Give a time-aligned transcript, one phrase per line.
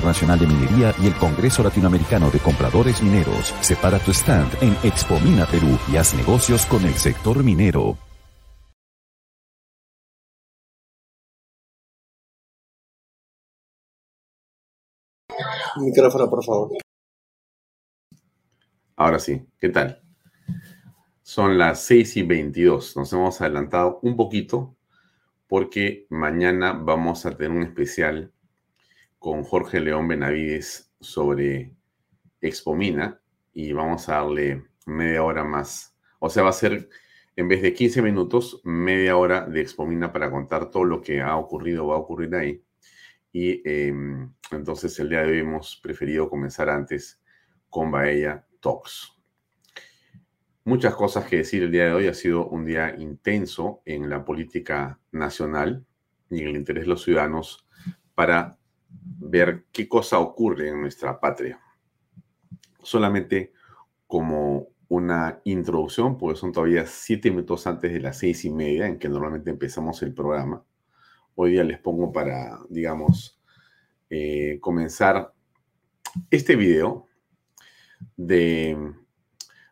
[0.00, 3.52] de Minería y el Congreso Latinoamericano de Compradores Mineros.
[3.60, 7.98] Separa tu stand en Expo Mina Perú y haz negocios con el sector minero.
[15.80, 16.70] Micrófono, por favor.
[18.96, 20.00] Ahora sí, ¿qué tal?
[21.22, 22.96] Son las 6 y 22.
[22.96, 24.76] Nos hemos adelantado un poquito
[25.48, 28.32] porque mañana vamos a tener un especial
[29.28, 31.76] con Jorge León Benavides sobre
[32.40, 33.20] Expomina
[33.52, 35.94] y vamos a darle media hora más.
[36.18, 36.88] O sea, va a ser,
[37.36, 41.36] en vez de 15 minutos, media hora de Expomina para contar todo lo que ha
[41.36, 42.64] ocurrido o va a ocurrir ahí.
[43.30, 47.20] Y em, entonces el día de hoy hemos preferido comenzar antes
[47.68, 49.12] con Baella Talks.
[50.64, 52.06] Muchas cosas que decir el día de hoy.
[52.06, 55.84] Ha sido un día intenso en la política nacional
[56.30, 57.68] y en el interés de los ciudadanos
[58.14, 58.57] para
[58.88, 61.60] ver qué cosa ocurre en nuestra patria.
[62.82, 63.52] Solamente
[64.06, 68.98] como una introducción, porque son todavía siete minutos antes de las seis y media en
[68.98, 70.64] que normalmente empezamos el programa.
[71.34, 73.38] Hoy día les pongo para, digamos,
[74.08, 75.34] eh, comenzar
[76.30, 77.06] este video
[78.16, 78.94] de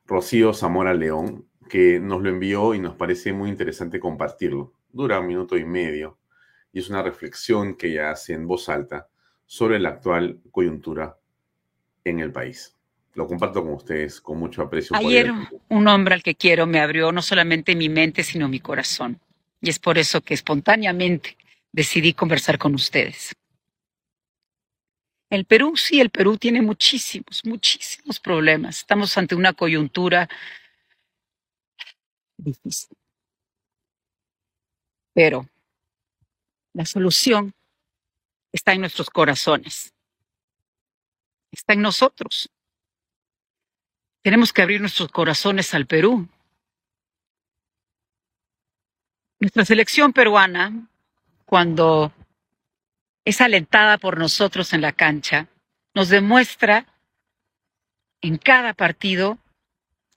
[0.04, 4.74] Rocío Zamora León, que nos lo envió y nos parece muy interesante compartirlo.
[4.92, 6.18] Dura un minuto y medio
[6.76, 9.08] y es una reflexión que ella hace en voz alta
[9.46, 11.18] sobre la actual coyuntura
[12.04, 12.76] en el país.
[13.14, 14.94] Lo comparto con ustedes con mucho aprecio.
[14.94, 15.32] Ayer
[15.70, 19.18] un hombre al que quiero me abrió no solamente mi mente, sino mi corazón.
[19.62, 21.38] Y es por eso que espontáneamente
[21.72, 23.34] decidí conversar con ustedes.
[25.30, 28.80] El Perú, sí, el Perú tiene muchísimos, muchísimos problemas.
[28.80, 30.28] Estamos ante una coyuntura
[32.36, 32.98] difícil.
[35.14, 35.48] Pero
[36.76, 37.54] la solución
[38.52, 39.94] está en nuestros corazones.
[41.50, 42.50] Está en nosotros.
[44.22, 46.28] Tenemos que abrir nuestros corazones al Perú.
[49.40, 50.90] Nuestra selección peruana,
[51.46, 52.12] cuando
[53.24, 55.48] es alentada por nosotros en la cancha,
[55.94, 56.86] nos demuestra
[58.20, 59.38] en cada partido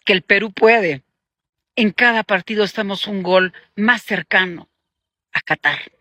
[0.04, 1.04] que el Perú puede.
[1.78, 4.68] En cada partido estamos un gol más cercano
[5.32, 5.99] a Qatar.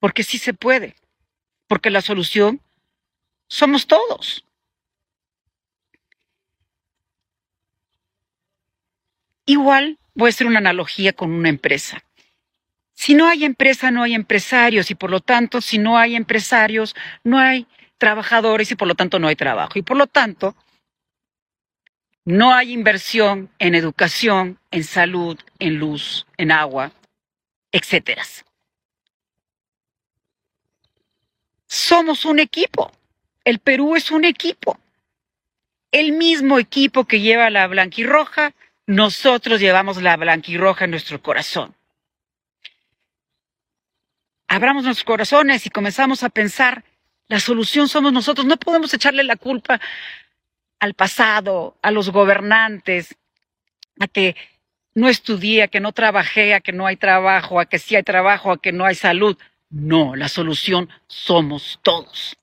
[0.00, 0.94] Porque sí se puede
[1.68, 2.60] porque la solución
[3.46, 4.44] somos todos.
[9.46, 12.02] Igual voy a hacer una analogía con una empresa.
[12.94, 16.96] Si no hay empresa, no hay empresarios y por lo tanto, si no hay empresarios,
[17.22, 17.66] no hay
[17.96, 19.78] trabajadores y por lo tanto no hay trabajo.
[19.78, 20.56] Y por lo tanto,
[22.24, 26.92] no hay inversión en educación, en salud, en luz, en agua,
[27.72, 28.24] etcétera.
[31.68, 32.90] Somos un equipo.
[33.44, 34.78] El Perú es un equipo.
[35.92, 38.54] El mismo equipo que lleva la blanquirroja,
[38.86, 41.74] nosotros llevamos la blanquirroja en nuestro corazón.
[44.48, 46.84] Abramos nuestros corazones y comenzamos a pensar,
[47.28, 48.46] la solución somos nosotros.
[48.46, 49.78] No podemos echarle la culpa
[50.80, 53.14] al pasado, a los gobernantes,
[54.00, 54.36] a que
[54.94, 58.02] no estudié, a que no trabajé, a que no hay trabajo, a que sí hay
[58.02, 59.36] trabajo, a que no hay salud.
[59.70, 62.36] No, la solución somos todos.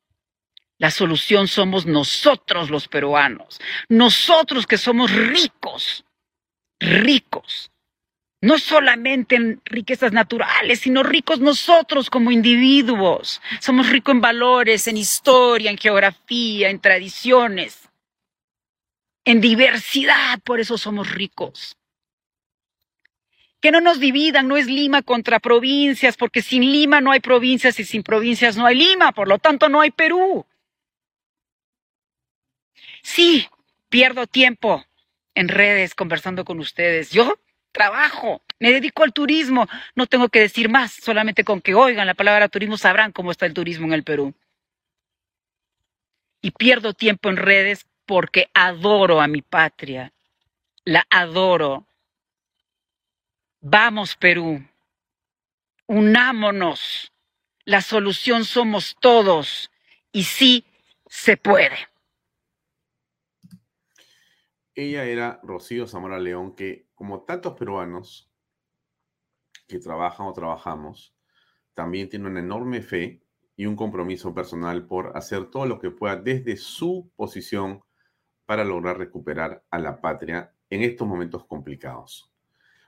[0.77, 6.03] La solución somos nosotros los peruanos, nosotros que somos ricos,
[6.79, 7.71] ricos,
[8.41, 13.41] no solamente en riquezas naturales, sino ricos nosotros como individuos.
[13.61, 17.89] Somos ricos en valores, en historia, en geografía, en tradiciones,
[19.23, 21.77] en diversidad, por eso somos ricos.
[23.65, 27.79] Que no nos dividan, no es Lima contra provincias, porque sin Lima no hay provincias
[27.79, 30.45] y sin provincias no hay Lima, por lo tanto no hay Perú.
[33.01, 33.47] Sí,
[33.89, 34.85] pierdo tiempo
[35.33, 37.09] en redes conversando con ustedes.
[37.09, 37.39] Yo
[37.71, 42.13] trabajo, me dedico al turismo, no tengo que decir más, solamente con que oigan la
[42.13, 44.35] palabra turismo sabrán cómo está el turismo en el Perú.
[46.39, 50.13] Y pierdo tiempo en redes porque adoro a mi patria,
[50.83, 51.87] la adoro.
[53.67, 54.63] Vamos, Perú,
[55.87, 57.11] unámonos.
[57.63, 59.71] La solución somos todos
[60.11, 60.67] y sí
[61.07, 61.75] se puede.
[64.75, 68.31] Ella era Rocío Zamora León, que como tantos peruanos
[69.67, 71.15] que trabajan o trabajamos,
[71.73, 73.23] también tiene una enorme fe
[73.55, 77.81] y un compromiso personal por hacer todo lo que pueda desde su posición
[78.45, 82.34] para lograr recuperar a la patria en estos momentos complicados.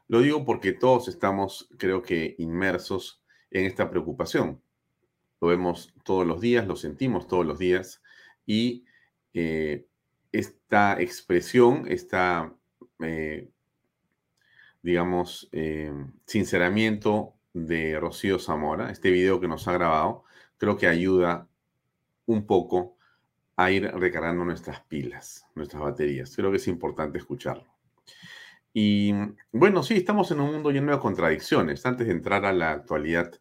[0.07, 3.21] Lo digo porque todos estamos, creo que, inmersos
[3.51, 4.62] en esta preocupación.
[5.42, 8.01] Lo vemos todos los días, lo sentimos todos los días
[8.45, 8.86] y
[9.33, 9.86] eh,
[10.31, 12.54] esta expresión, esta,
[13.00, 13.50] eh,
[14.81, 15.92] digamos, eh,
[16.25, 20.24] sinceramiento de Rocío Zamora, este video que nos ha grabado,
[20.57, 21.48] creo que ayuda
[22.25, 22.98] un poco
[23.56, 26.36] a ir recargando nuestras pilas, nuestras baterías.
[26.36, 27.65] Creo que es importante escucharlo.
[28.79, 29.12] Y
[29.51, 31.83] bueno, sí, estamos en un mundo lleno de contradicciones.
[31.83, 33.33] Antes de entrar a la actualidad,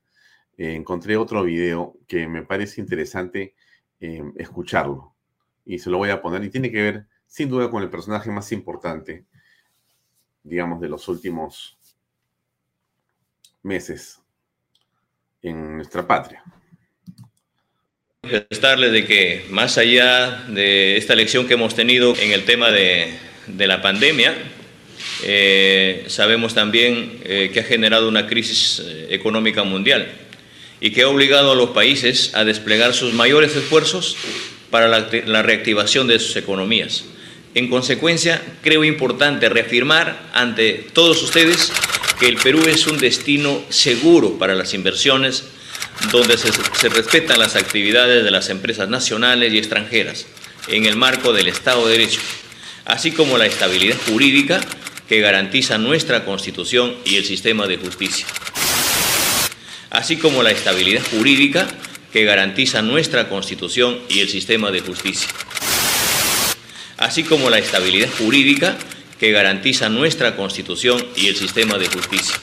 [0.56, 3.54] eh, encontré otro video que me parece interesante
[4.00, 5.14] eh, escucharlo.
[5.66, 6.42] Y se lo voy a poner.
[6.42, 9.26] Y tiene que ver, sin duda, con el personaje más importante,
[10.42, 11.78] digamos, de los últimos
[13.62, 14.22] meses
[15.42, 16.42] en nuestra patria
[18.22, 23.82] de que más allá de esta lección que hemos tenido en el tema de la
[23.82, 24.34] pandemia,
[25.22, 30.12] eh, sabemos también eh, que ha generado una crisis eh, económica mundial
[30.80, 34.16] y que ha obligado a los países a desplegar sus mayores esfuerzos
[34.70, 37.04] para la, la reactivación de sus economías.
[37.54, 41.72] En consecuencia, creo importante reafirmar ante todos ustedes
[42.20, 45.44] que el Perú es un destino seguro para las inversiones,
[46.12, 50.26] donde se, se, respetan las actividades de las empresas nacionales y extranjeras
[50.68, 52.20] en el marco del Estado de Derecho,
[52.84, 54.60] así como la estabilidad jurídica
[55.08, 58.26] que garantiza nuestra Constitución y el sistema de justicia,
[59.90, 61.68] así como la estabilidad jurídica
[62.12, 65.28] que garantiza nuestra Constitución y el sistema de justicia,
[66.96, 68.76] así como la estabilidad jurídica
[69.18, 72.36] que garantiza nuestra Constitución y el sistema de justicia.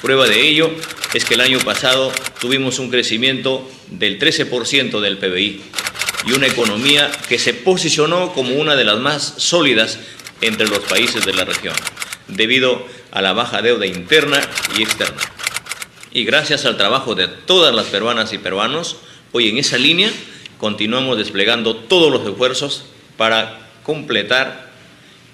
[0.00, 0.70] Prueba de ello
[1.14, 5.62] es que el año pasado tuvimos un crecimiento del 13% del PBI
[6.26, 9.98] y una economía que se posicionó como una de las más sólidas
[10.46, 11.74] entre los países de la región,
[12.28, 14.40] debido a la baja deuda interna
[14.78, 15.20] y externa.
[16.12, 18.98] Y gracias al trabajo de todas las peruanas y peruanos,
[19.32, 20.10] hoy en esa línea
[20.58, 22.84] continuamos desplegando todos los esfuerzos
[23.16, 24.70] para completar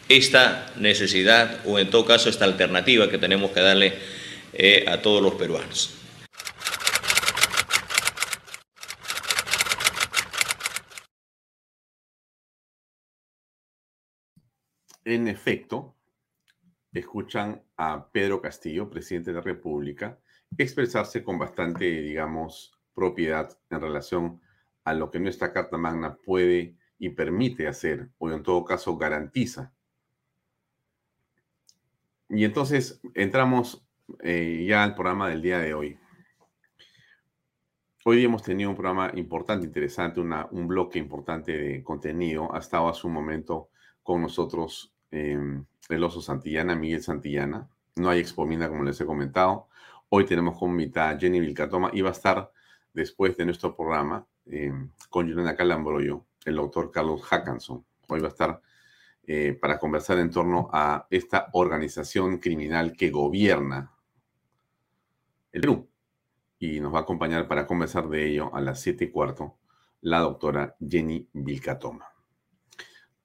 [0.08, 3.94] esta necesidad o en todo caso esta alternativa que tenemos que darle
[4.52, 5.99] eh, a todos los peruanos.
[15.10, 15.96] En efecto,
[16.92, 20.20] escuchan a Pedro Castillo, presidente de la República,
[20.56, 24.40] expresarse con bastante, digamos, propiedad en relación
[24.84, 29.72] a lo que nuestra Carta Magna puede y permite hacer, o en todo caso garantiza.
[32.28, 33.84] Y entonces entramos
[34.22, 35.98] eh, ya al programa del día de hoy.
[38.04, 42.54] Hoy hemos tenido un programa importante, interesante, un bloque importante de contenido.
[42.54, 43.70] Ha estado hace un momento
[44.04, 45.38] con nosotros eh,
[45.88, 47.68] el oso Santillana, Miguel Santillana.
[47.96, 49.68] No hay expomina, como les he comentado.
[50.08, 52.52] Hoy tenemos como invitada Jenny Vilcatoma y va a estar
[52.92, 54.72] después de nuestro programa eh,
[55.08, 57.84] con Juliana Calambroyo, el doctor Carlos Hackanson.
[58.08, 58.60] Hoy va a estar
[59.24, 63.92] eh, para conversar en torno a esta organización criminal que gobierna
[65.52, 65.88] el Perú.
[66.58, 69.56] Y nos va a acompañar para conversar de ello a las siete y cuarto
[70.02, 72.09] la doctora Jenny Vilcatoma.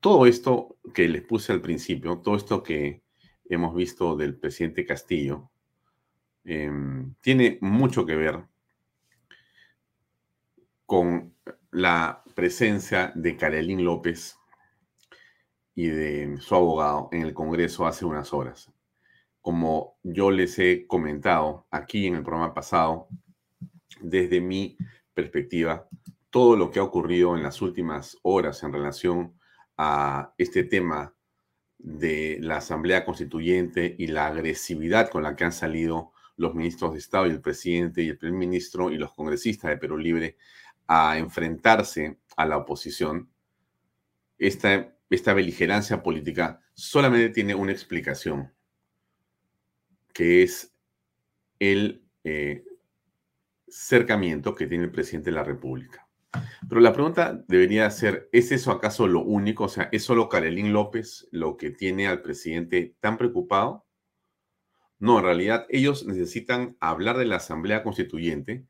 [0.05, 3.01] Todo esto que les puse al principio, todo esto que
[3.49, 5.49] hemos visto del presidente Castillo,
[6.43, 8.45] em, tiene mucho que ver
[10.85, 11.33] con
[11.71, 14.37] la presencia de Carolín López
[15.73, 18.71] y de su abogado en el Congreso hace unas horas.
[19.41, 23.07] Como yo les he comentado aquí en el programa pasado,
[24.01, 24.77] desde mi
[25.15, 25.89] perspectiva,
[26.29, 29.33] todo lo que ha ocurrido en las últimas horas en relación
[29.77, 31.13] a este tema
[31.77, 36.99] de la Asamblea Constituyente y la agresividad con la que han salido los ministros de
[36.99, 40.37] Estado y el presidente y el primer ministro y los congresistas de Perú Libre
[40.87, 43.29] a enfrentarse a la oposición,
[44.37, 48.53] esta, esta beligerancia política solamente tiene una explicación,
[50.13, 50.73] que es
[51.59, 52.65] el eh,
[53.67, 56.04] cercamiento que tiene el presidente de la República.
[56.67, 59.65] Pero la pregunta debería ser, ¿es eso acaso lo único?
[59.65, 63.85] O sea, ¿es solo Carolín López lo que tiene al presidente tan preocupado?
[64.99, 68.65] No, en realidad ellos necesitan hablar de la Asamblea Constituyente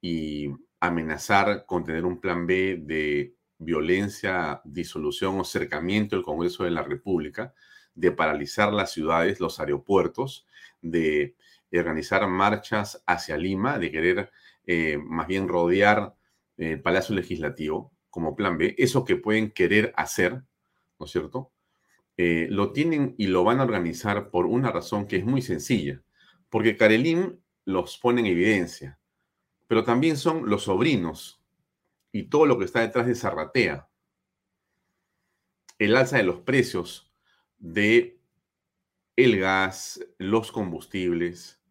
[0.00, 6.70] y amenazar con tener un plan B de violencia, disolución o cercamiento del Congreso de
[6.70, 7.54] la República,
[7.94, 10.46] de paralizar las ciudades, los aeropuertos,
[10.82, 11.36] de
[11.72, 14.30] organizar marchas hacia Lima, de querer
[14.66, 16.14] eh, más bien rodear
[16.60, 20.42] el Palacio Legislativo como plan B, eso que pueden querer hacer,
[20.98, 21.52] ¿no es cierto?
[22.16, 26.02] Eh, lo tienen y lo van a organizar por una razón que es muy sencilla,
[26.48, 29.00] porque Karelin los pone en evidencia
[29.70, 31.40] pero también son los sobrinos
[32.10, 33.88] y todo lo que está detrás de Zarratea.
[35.78, 37.14] El alza de los precios
[37.56, 38.18] de
[39.14, 41.62] el gas, los combustibles,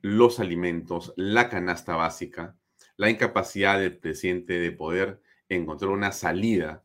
[0.00, 2.56] los alimentos, la canasta básica,
[2.96, 6.84] la incapacidad del presidente de poder encontrar una salida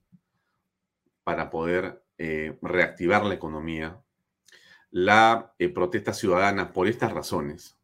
[1.24, 4.02] para poder eh, reactivar la economía,
[4.92, 7.78] la eh, protesta ciudadana por estas razones,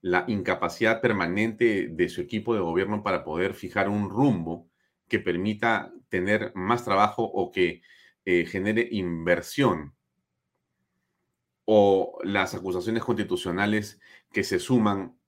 [0.00, 4.68] la incapacidad permanente de su equipo de gobierno para poder fijar un rumbo
[5.08, 7.82] que permita tener más trabajo o que
[8.24, 9.94] eh, genere inversión
[11.64, 14.00] o las acusaciones constitucionales
[14.32, 15.18] que se suman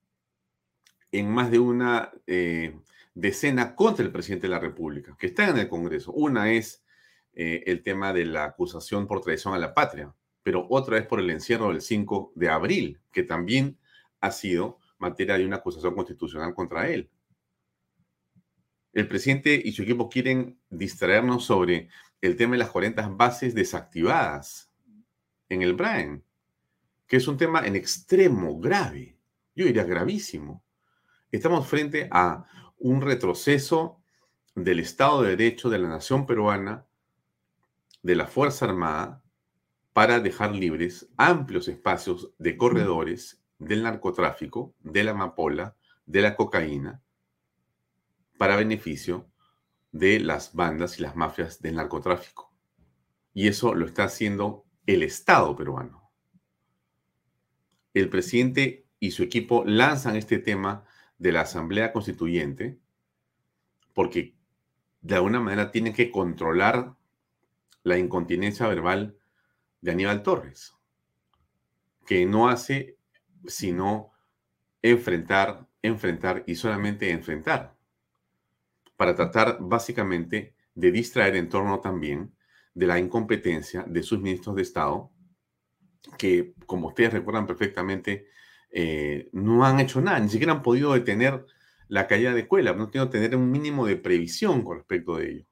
[1.11, 2.77] en más de una eh,
[3.13, 6.11] decena contra el presidente de la República, que está en el Congreso.
[6.11, 6.83] Una es
[7.33, 11.19] eh, el tema de la acusación por traición a la patria, pero otra es por
[11.19, 13.77] el encierro del 5 de abril, que también
[14.21, 17.09] ha sido materia de una acusación constitucional contra él.
[18.93, 21.89] El presidente y su equipo quieren distraernos sobre
[22.21, 24.71] el tema de las 40 bases desactivadas
[25.49, 26.23] en el Brain,
[27.05, 29.17] que es un tema en extremo grave,
[29.55, 30.63] yo diría gravísimo.
[31.37, 32.47] Estamos frente a
[32.79, 34.01] un retroceso
[34.55, 36.87] del Estado de Derecho de la nación peruana,
[38.01, 39.23] de la Fuerza Armada,
[39.93, 45.75] para dejar libres amplios espacios de corredores del narcotráfico, de la amapola,
[46.07, 47.03] de la cocaína,
[48.39, 49.29] para beneficio
[49.91, 52.51] de las bandas y las mafias del narcotráfico.
[53.35, 56.09] Y eso lo está haciendo el Estado peruano.
[57.93, 60.83] El presidente y su equipo lanzan este tema
[61.17, 62.77] de la Asamblea Constituyente
[63.97, 64.35] porque
[65.01, 66.95] de alguna manera tienen que controlar
[67.81, 69.17] la incontinencia verbal
[69.81, 70.75] de Aníbal Torres,
[72.05, 72.97] que no hace
[73.47, 74.11] sino
[74.83, 77.75] enfrentar, enfrentar y solamente enfrentar,
[78.97, 82.35] para tratar básicamente de distraer en torno también
[82.75, 85.09] de la incompetencia de sus ministros de Estado,
[86.19, 88.27] que, como ustedes recuerdan perfectamente,
[88.71, 91.45] eh, no han hecho nada, ni siquiera han podido detener
[91.87, 95.31] la caída de escuela, no han tenido tener un mínimo de previsión con respecto de
[95.31, 95.45] ello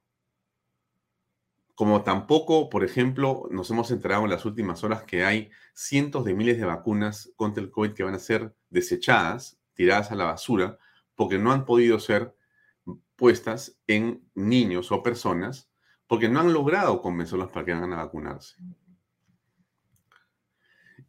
[1.76, 6.32] como tampoco, por ejemplo, nos hemos enterado en las últimas horas que hay cientos de
[6.32, 10.78] miles de vacunas contra el COVID que van a ser desechadas, tiradas a la basura,
[11.14, 12.34] porque no han podido ser
[13.14, 15.70] puestas en niños o personas,
[16.06, 18.56] porque no han logrado convencerlos para que vengan a vacunarse.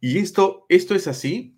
[0.00, 1.57] Y esto, esto es así,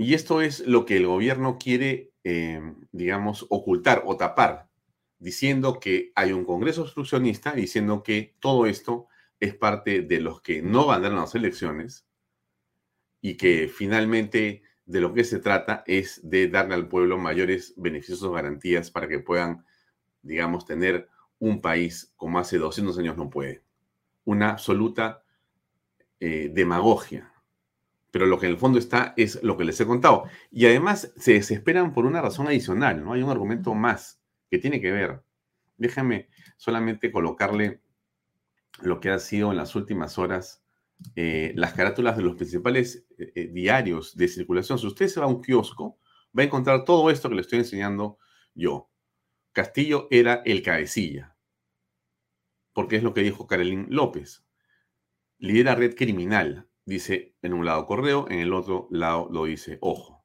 [0.00, 4.70] y esto es lo que el gobierno quiere, eh, digamos, ocultar o tapar
[5.18, 10.62] diciendo que hay un Congreso obstruccionista, diciendo que todo esto es parte de los que
[10.62, 12.06] no a las elecciones
[13.20, 18.22] y que finalmente de lo que se trata es de darle al pueblo mayores beneficios
[18.22, 19.66] o garantías para que puedan,
[20.22, 23.62] digamos, tener un país como hace 200 años no puede.
[24.24, 25.22] Una absoluta
[26.20, 27.29] eh, demagogia.
[28.10, 30.24] Pero lo que en el fondo está es lo que les he contado.
[30.50, 33.12] Y además se desesperan por una razón adicional, ¿no?
[33.12, 35.22] Hay un argumento más que tiene que ver.
[35.76, 37.80] Déjame solamente colocarle
[38.82, 40.64] lo que ha sido en las últimas horas
[41.16, 44.78] eh, las carátulas de los principales eh, eh, diarios de circulación.
[44.78, 45.98] Si usted se va a un kiosco,
[46.38, 48.18] va a encontrar todo esto que le estoy enseñando
[48.54, 48.90] yo.
[49.52, 51.36] Castillo era el cabecilla,
[52.72, 54.44] porque es lo que dijo Carolín López.
[55.38, 60.24] Lidera red criminal, dice en un lado correo, en el otro lado lo dice ojo.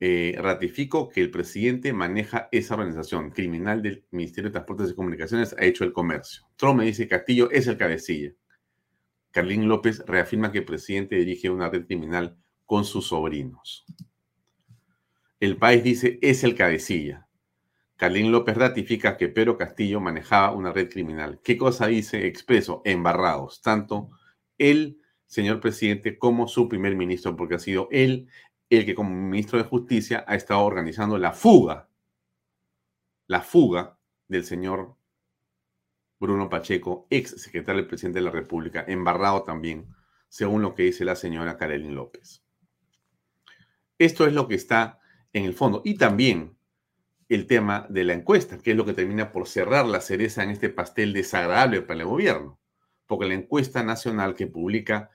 [0.00, 5.64] ratifico que el presidente maneja esa organización criminal del Ministerio de Transportes y Comunicaciones, ha
[5.64, 6.46] hecho el comercio.
[6.56, 8.32] Trump me dice Castillo es el cabecilla.
[9.30, 13.84] Carlín López reafirma que el presidente dirige una red criminal con sus sobrinos.
[15.38, 17.26] El país dice es el cabecilla.
[17.96, 21.40] Carlín López ratifica que Pedro Castillo manejaba una red criminal.
[21.44, 22.80] ¿Qué cosa dice expreso?
[22.84, 24.10] Embarrados, tanto
[24.56, 24.99] el
[25.30, 28.28] señor presidente como su primer ministro, porque ha sido él
[28.68, 31.88] el que como ministro de Justicia ha estado organizando la fuga,
[33.28, 33.96] la fuga
[34.26, 34.96] del señor
[36.18, 39.86] Bruno Pacheco, ex secretario del presidente de la República, embarrado también,
[40.28, 42.42] según lo que dice la señora Karelin López.
[43.98, 44.98] Esto es lo que está
[45.32, 45.80] en el fondo.
[45.84, 46.56] Y también
[47.28, 50.50] el tema de la encuesta, que es lo que termina por cerrar la cereza en
[50.50, 52.58] este pastel desagradable para el gobierno.
[53.06, 55.10] Porque la encuesta nacional que publica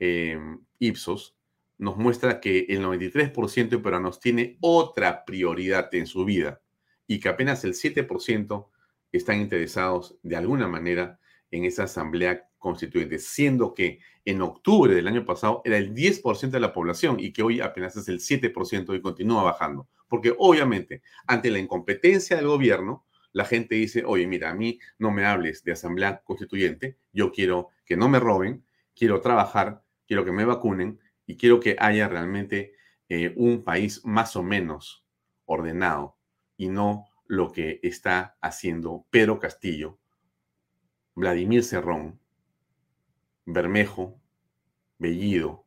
[0.00, 1.36] em, Ipsos
[1.78, 6.60] nos muestra que el 93% de peruanos tiene otra prioridad en su vida
[7.06, 8.68] y que apenas el 7%
[9.12, 15.24] están interesados de alguna manera en esa asamblea constituyente, siendo que en octubre del año
[15.24, 19.00] pasado era el 10% de la población y que hoy apenas es el 7% y
[19.00, 19.88] continúa bajando.
[20.06, 25.10] Porque obviamente, ante la incompetencia del gobierno, la gente dice, oye, mira, a mí no
[25.10, 30.32] me hables de asamblea constituyente, yo quiero que no me roben, quiero trabajar, quiero que
[30.32, 32.74] me vacunen y quiero que haya realmente
[33.08, 35.06] eh, un país más o menos
[35.44, 36.18] ordenado
[36.56, 40.00] y no lo que está haciendo Pedro Castillo,
[41.14, 42.18] Vladimir Cerrón,
[43.46, 44.20] Bermejo,
[44.98, 45.64] Bellido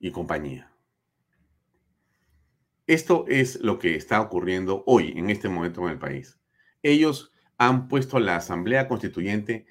[0.00, 0.72] y compañía.
[2.88, 6.40] Esto es lo que está ocurriendo hoy, en este momento en el país.
[6.82, 9.64] Ellos han puesto la Asamblea Constituyente,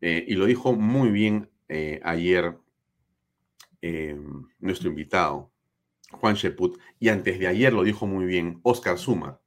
[0.00, 2.58] eh, y lo dijo muy bien eh, ayer
[3.82, 4.18] eh,
[4.58, 5.52] nuestro invitado,
[6.10, 9.40] Juan Sheput, y antes de ayer lo dijo muy bien Oscar Sumar.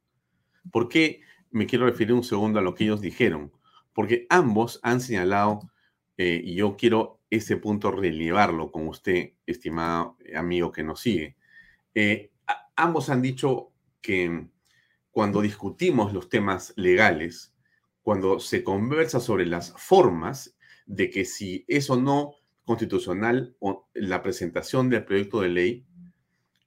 [0.70, 3.52] ¿Por qué me quiero referir un segundo a lo que ellos dijeron?
[3.92, 5.70] Porque ambos han señalado,
[6.16, 11.36] eh, y yo quiero ese punto relevarlo con usted, estimado amigo que nos sigue.
[11.94, 12.30] Eh,
[12.76, 14.48] ambos han dicho que
[15.10, 17.54] cuando discutimos los temas legales,
[18.02, 24.22] cuando se conversa sobre las formas de que si es o no constitucional o la
[24.22, 25.86] presentación del proyecto de ley,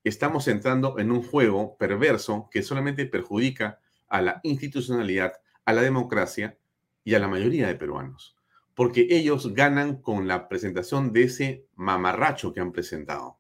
[0.04, 5.34] estamos entrando en un juego perverso que solamente perjudica a la institucionalidad,
[5.66, 6.58] a la democracia
[7.04, 8.36] y a la mayoría de peruanos,
[8.76, 13.40] porque ellos ganan con la presentación de ese mamarracho que han presentado,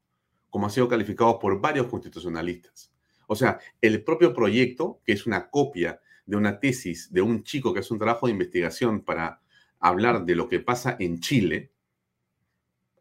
[0.50, 2.92] como ha sido calificado por varios constitucionalistas.
[3.28, 7.74] O sea, el propio proyecto, que es una copia de una tesis de un chico
[7.74, 9.42] que hace un trabajo de investigación para
[9.80, 11.72] hablar de lo que pasa en Chile,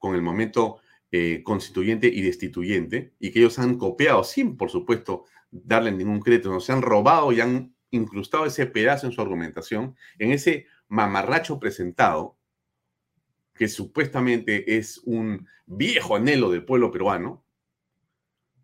[0.05, 0.81] con el momento
[1.13, 6.53] eh, constituyente y destituyente, y que ellos han copiado sin, por supuesto, darle ningún crédito,
[6.53, 11.59] no se han robado y han incrustado ese pedazo en su argumentación, en ese mamarracho
[11.59, 12.37] presentado,
[13.55, 17.43] que supuestamente es un viejo anhelo del pueblo peruano,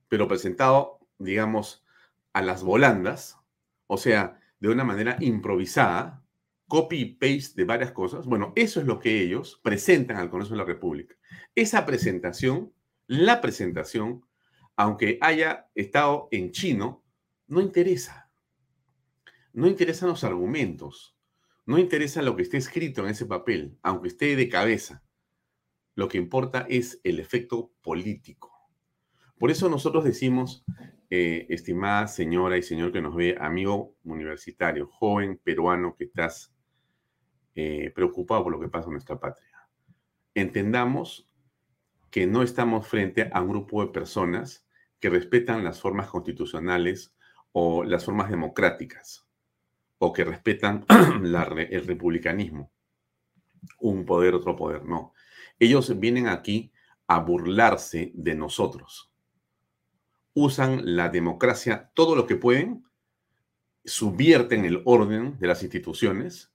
[0.09, 1.87] pero presentado, digamos,
[2.35, 3.39] a las volandas,
[3.87, 6.20] o sea, de una manera improvisada,
[6.71, 8.25] copy y paste de varias cosas.
[8.27, 11.17] Bueno, eso es lo que ellos presentan al Congreso de la República.
[11.55, 12.73] Esa presentación,
[13.09, 14.25] la presentación,
[14.77, 17.05] aunque haya estado en chino,
[17.49, 18.31] no interesa.
[19.53, 21.17] No interesan los argumentos.
[21.67, 25.03] No interesa lo que esté escrito en ese papel, aunque esté de cabeza.
[25.97, 28.53] Lo que importa es el efecto político.
[29.39, 30.65] Por eso nosotros decimos,
[31.11, 36.55] eh, estimada señora y señor que nos ve, amigo universitario, joven peruano que estás
[37.55, 39.69] eh, preocupado por lo que pasa en nuestra patria,
[40.35, 41.27] entendamos
[42.11, 44.67] que no estamos frente a un grupo de personas
[44.99, 47.15] que respetan las formas constitucionales
[47.53, 49.27] o las formas democráticas,
[49.99, 50.85] o que respetan
[51.25, 52.71] el republicanismo.
[53.79, 55.15] Un poder, otro poder, no.
[55.59, 56.73] Ellos vienen aquí
[57.07, 59.13] a burlarse de nosotros.
[60.33, 62.85] usan la democracia todo lo que pueden,
[63.85, 66.53] subvierten el orden de las instituciones,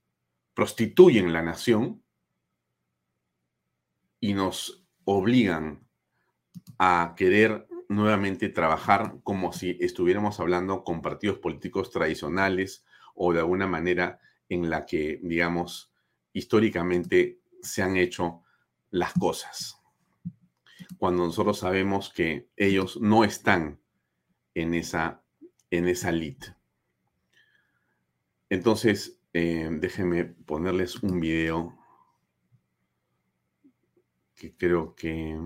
[0.56, 2.02] prostituyen la nación
[4.20, 5.88] y nos obligan
[6.80, 13.68] a querer nuevamente trabajar como si estuviéramos hablando con partidos políticos tradicionales o de alguna
[13.68, 15.92] manera en la que, digamos,
[16.34, 18.42] históricamente se han hecho
[18.90, 19.82] las cosas.
[20.98, 23.80] Cuando nosotros sabemos que ellos no están
[24.54, 25.22] en esa,
[25.70, 26.12] en esa
[28.50, 31.78] Entonces, eh, déjenme ponerles un video
[34.34, 35.38] que creo que...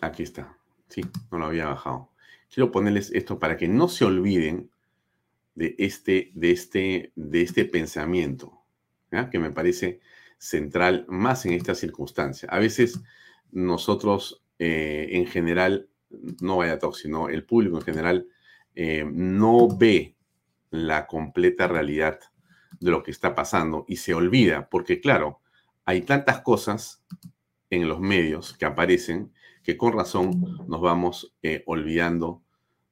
[0.00, 0.56] Aquí está.
[0.88, 1.00] Sí,
[1.32, 2.12] no lo había bajado.
[2.54, 4.70] Quiero ponerles esto para que no se olviden
[5.56, 8.62] de este, de este, de este pensamiento,
[9.32, 9.98] que me parece
[10.38, 12.48] central más en esta circunstancia.
[12.48, 13.00] A veces
[13.50, 15.88] nosotros eh, en general,
[16.40, 18.28] no vaya todos, sino el público en general,
[18.76, 20.15] eh, no ve
[20.76, 22.20] la completa realidad
[22.80, 25.40] de lo que está pasando y se olvida, porque claro,
[25.84, 27.04] hay tantas cosas
[27.70, 32.42] en los medios que aparecen que con razón nos vamos eh, olvidando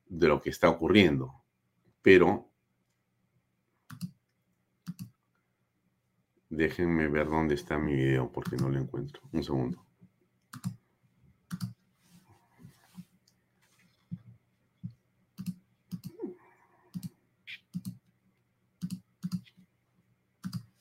[0.07, 1.35] de lo que está ocurriendo.
[2.03, 2.51] Pero
[6.49, 9.23] déjenme ver dónde está mi video porque no lo encuentro.
[9.33, 9.84] Un segundo.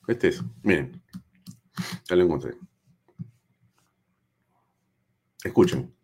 [0.08, 1.02] Este es, miren.
[2.08, 2.52] Ya lo encontré.
[5.42, 5.94] Escuchen.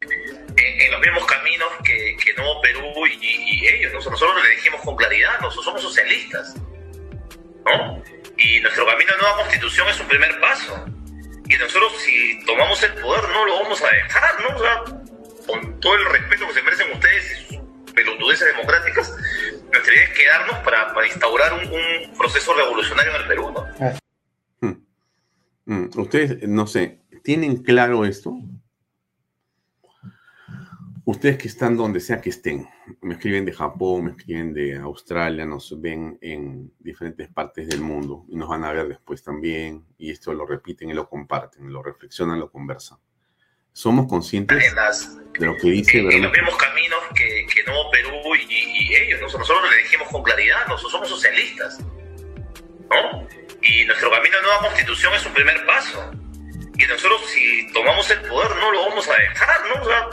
[0.00, 5.40] En, los mismos caminos que, que Nuevo Perú y, ellos, nosotros, le dijimos con claridad,
[5.40, 6.54] nosotros somos socialistas.
[7.64, 8.02] ¿no?
[8.36, 10.84] Y nuestro camino a nueva constitución es un primer paso.
[11.48, 14.56] Y nosotros, si tomamos el poder, no lo vamos a dejar, ¿no?
[14.56, 14.84] O sea,
[15.46, 19.16] con todo el respeto que se merecen ustedes y sus pelotudeces democráticas,
[19.70, 23.66] nuestra idea es quedarnos para, para instaurar un, un, proceso revolucionario en el Perú, ¿no?
[25.68, 28.34] Mm, ustedes, no sé, ¿tienen claro esto?
[31.04, 32.66] Ustedes que están donde sea que estén,
[33.02, 38.24] me escriben de Japón, me escriben de Australia, nos ven en diferentes partes del mundo
[38.28, 41.82] y nos van a ver después también, y esto lo repiten y lo comparten, lo
[41.82, 42.98] reflexionan, lo conversan.
[43.78, 44.74] Somos conscientes
[45.38, 49.20] de lo que dice en, en los mismos caminos que, que Nuevo Perú y, ellos,
[49.20, 53.28] nosotros, le dijimos con claridad, nosotros somos socialistas, ¿no?
[53.62, 56.10] Y nuestro camino a nueva constitución es un primer paso.
[56.76, 59.80] Y nosotros, si tomamos el poder, no lo vamos a dejar, ¿no?
[59.80, 60.08] O sea,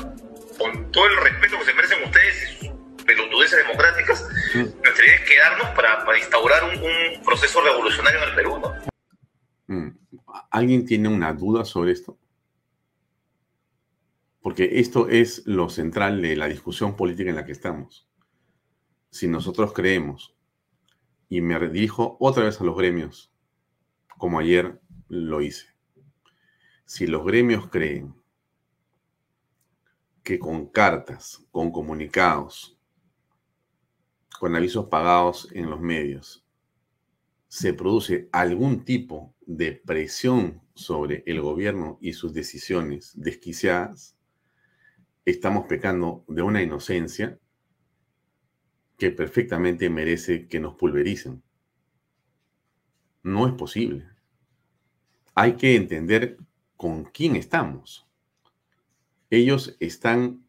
[0.60, 5.22] con todo el respeto que se merecen ustedes y sus pelotudeces democráticas, nuestra idea es
[5.22, 8.76] quedarnos para, para instaurar un, un, proceso revolucionario en el Perú, ¿no?
[9.76, 9.98] Mm.
[10.52, 12.20] ¿Alguien tiene una duda sobre esto?
[14.46, 18.08] Porque esto es lo central de la discusión política en la que estamos.
[19.10, 20.36] Si nosotros creemos,
[21.28, 23.34] y me dirijo otra vez a los gremios,
[24.20, 25.70] como ayer lo hice.
[26.86, 28.14] Si los gremios creen
[30.22, 32.78] que con cartas, con comunicados,
[34.40, 36.46] con avisos pagados en los medios,
[37.48, 44.15] se produce algún tipo de presión sobre el gobierno y sus decisiones desquiciadas,
[45.26, 47.40] estamos pecando de una inocencia
[48.98, 51.44] que perfectamente merece que nos pulvericen.
[53.24, 54.08] No es posible.
[55.34, 56.38] Hay que entender
[56.78, 58.08] con quién estamos.
[59.30, 60.46] Ellos están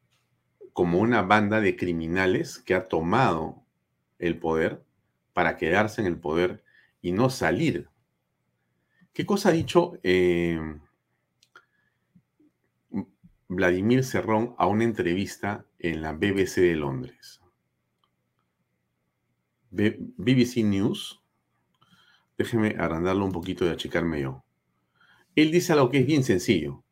[0.73, 3.65] como una banda de criminales que ha tomado
[4.19, 4.85] el poder
[5.33, 6.63] para quedarse en el poder
[7.01, 7.89] y no salir.
[9.13, 10.61] ¿Qué cosa ha dicho eh,
[13.49, 17.41] Vladimir Cerrón a una entrevista en la BBC de Londres?
[19.71, 21.21] BBC News
[22.39, 24.45] Déjeme agrandarlo un poquito y achicarme yo.
[25.35, 26.83] Él dice algo que es bien sencillo.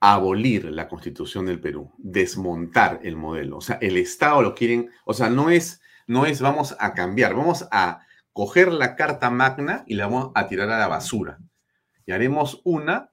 [0.00, 3.56] Abolir la constitución del Perú, desmontar el modelo.
[3.56, 7.34] O sea, el Estado lo quieren, o sea, no es, no es vamos a cambiar,
[7.34, 11.38] vamos a coger la carta magna y la vamos a tirar a la basura.
[12.06, 13.10] Y haremos una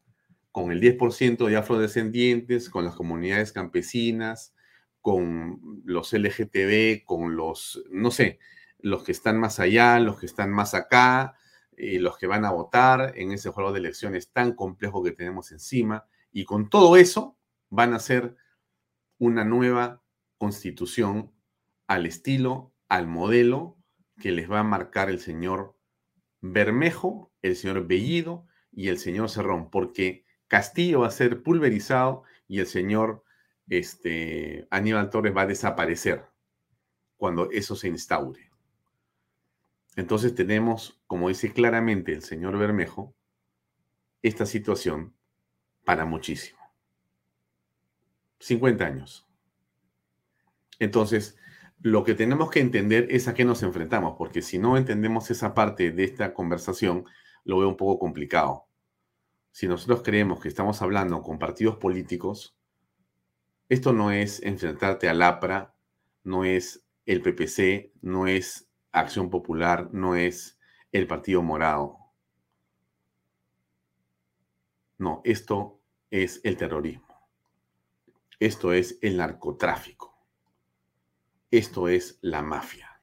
[0.55, 4.55] con el 10% de afrodescendientes, con las comunidades campesinas,
[5.01, 8.39] con los LGTB, con los, no sé,
[8.79, 11.35] los que están más allá, los que están más acá,
[11.77, 15.51] y los que van a votar en ese juego de elecciones tan complejo que tenemos
[15.51, 16.05] encima.
[16.31, 17.37] Y con todo eso
[17.69, 18.37] van a hacer
[19.17, 20.03] una nueva
[20.37, 21.33] constitución
[21.85, 23.77] al estilo, al modelo
[24.21, 25.77] que les va a marcar el señor
[26.39, 32.59] Bermejo, el señor Bellido y el señor Cerrón, porque Castillo va a ser pulverizado y
[32.59, 33.23] el señor
[33.69, 36.25] este, Aníbal Torres va a desaparecer
[37.17, 38.51] cuando eso se instaure.
[39.95, 43.15] Entonces tenemos, como dice claramente el señor Bermejo,
[44.21, 45.15] esta situación
[45.85, 46.59] para muchísimo.
[48.39, 49.27] 50 años.
[50.79, 51.37] Entonces,
[51.79, 55.53] lo que tenemos que entender es a qué nos enfrentamos, porque si no entendemos esa
[55.53, 57.05] parte de esta conversación,
[57.43, 58.67] lo veo un poco complicado.
[59.55, 62.57] Si nosotros creemos que estamos hablando con partidos políticos,
[63.69, 65.73] esto no es enfrentarte al APRA,
[66.25, 70.59] no es el PPC, no es Acción Popular, no es
[70.91, 71.97] el Partido Morado.
[74.97, 75.79] No, esto
[76.11, 77.29] es el terrorismo.
[78.41, 80.19] Esto es el narcotráfico.
[81.49, 83.01] Esto es la mafia.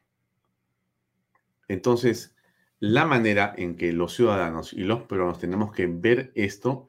[1.67, 2.32] Entonces,
[2.83, 6.89] la manera en que los ciudadanos y los peruanos tenemos que ver esto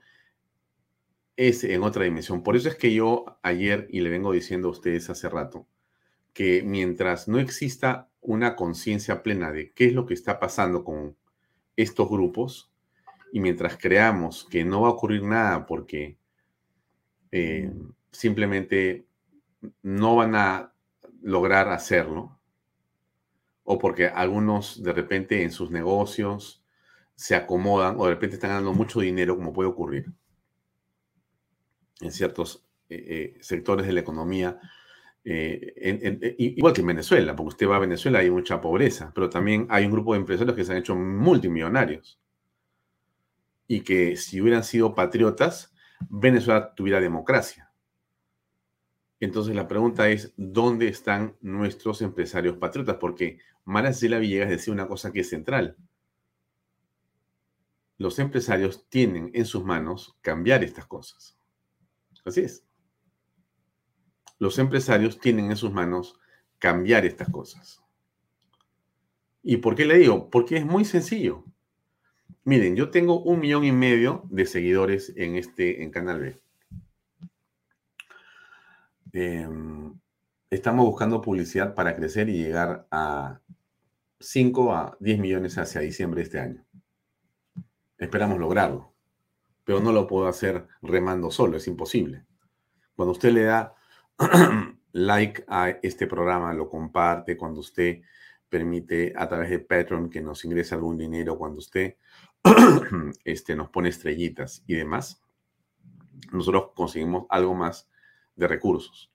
[1.38, 2.42] es en otra dimensión.
[2.42, 5.68] Por eso es que yo ayer, y le vengo diciendo a ustedes hace rato,
[6.34, 11.16] que mientras no exista una conciencia plena de qué es lo que está pasando con
[11.76, 12.74] estos grupos,
[13.32, 16.18] y mientras creamos que no va a ocurrir nada porque
[17.30, 17.72] eh,
[18.12, 19.06] simplemente
[19.84, 20.74] no van a
[21.22, 22.40] lograr hacerlo,
[23.64, 26.64] o porque algunos de repente en sus negocios
[27.16, 30.12] se acomodan o de repente están ganando mucho dinero, como puede ocurrir
[32.02, 34.60] en ciertos eh, eh, sectores de la economía,
[35.24, 39.68] eh, igual que en Venezuela, porque usted va a Venezuela hay mucha pobreza, pero también
[39.70, 42.20] hay un grupo de empresarios que se han hecho multimillonarios
[43.68, 45.74] y que si hubieran sido patriotas,
[46.10, 47.72] Venezuela tuviera democracia.
[49.22, 52.98] Entonces la pregunta es, ¿dónde están nuestros empresarios patriotas?
[52.98, 55.78] Porque Maracela Villegas decía una cosa que es central.
[57.98, 61.38] Los empresarios tienen en sus manos cambiar estas cosas.
[62.26, 62.66] Así es
[64.44, 66.20] los empresarios tienen en sus manos
[66.60, 67.82] cambiar estas cosas.
[69.42, 70.30] ¿Y por qué le digo?
[70.30, 71.46] Porque es muy sencillo.
[72.44, 76.36] Miren, yo tengo un millón y medio de seguidores en este en Canal B.
[79.14, 79.98] Em,
[80.54, 83.42] estamos buscando publicidad para crecer y llegar a
[84.20, 86.66] 5 a 10 millones hacia diciembre de este año.
[87.98, 88.94] Esperamos lograrlo,
[89.64, 92.26] pero no lo puedo hacer remando solo, es imposible.
[92.96, 93.76] Cuando usted le da
[94.92, 98.02] like a este programa, lo comparte cuando usted
[98.48, 101.96] permite a través de Patreon que nos ingrese algún dinero, cuando usted
[103.24, 105.20] este, nos pone estrellitas y demás,
[106.32, 107.90] nosotros conseguimos algo más
[108.36, 109.13] de recursos.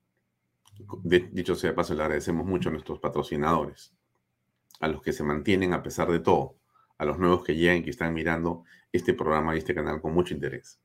[1.33, 3.95] Dicho sea paso, le agradecemos mucho a nuestros patrocinadores,
[4.81, 6.57] a los que se mantienen a pesar de todo,
[6.99, 10.15] a los nuevos que llegan y que están mirando este programa y este canal con
[10.15, 10.81] mucho interés.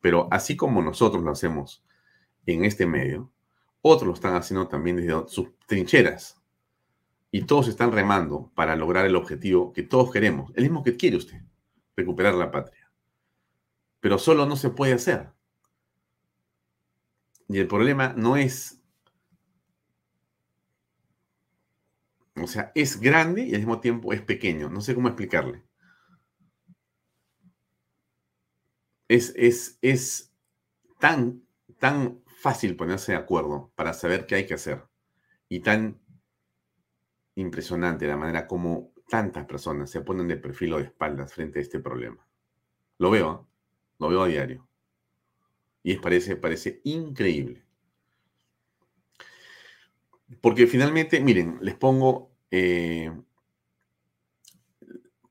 [0.00, 1.84] Pero así como nosotros lo hacemos
[2.46, 3.30] en este medio,
[3.82, 6.40] otros lo están haciendo también desde sus trincheras.
[7.32, 11.16] Y todos están remando para lograr el objetivo que todos queremos, el mismo que quiere
[11.16, 11.40] usted,
[11.96, 12.90] recuperar la patria.
[14.00, 15.30] Pero solo no se puede hacer.
[17.48, 18.79] Y el problema no es,
[22.42, 24.68] o sea, es grande y al mismo tiempo es pequeño.
[24.70, 25.62] No sé cómo explicarle.
[29.08, 30.32] Es, es, es
[30.98, 31.42] tan,
[31.78, 34.84] tan fácil ponerse de acuerdo para saber qué hay que hacer.
[35.48, 36.00] Y tan
[37.34, 41.62] impresionante la manera como tantas personas se ponen de perfil o de espaldas frente a
[41.62, 42.26] este problema.
[42.98, 43.46] Lo veo, ¿eh?
[43.98, 44.68] lo veo a diario.
[45.82, 47.64] Y es, parece, parece increíble.
[50.40, 53.12] Porque finalmente, miren, les pongo eh,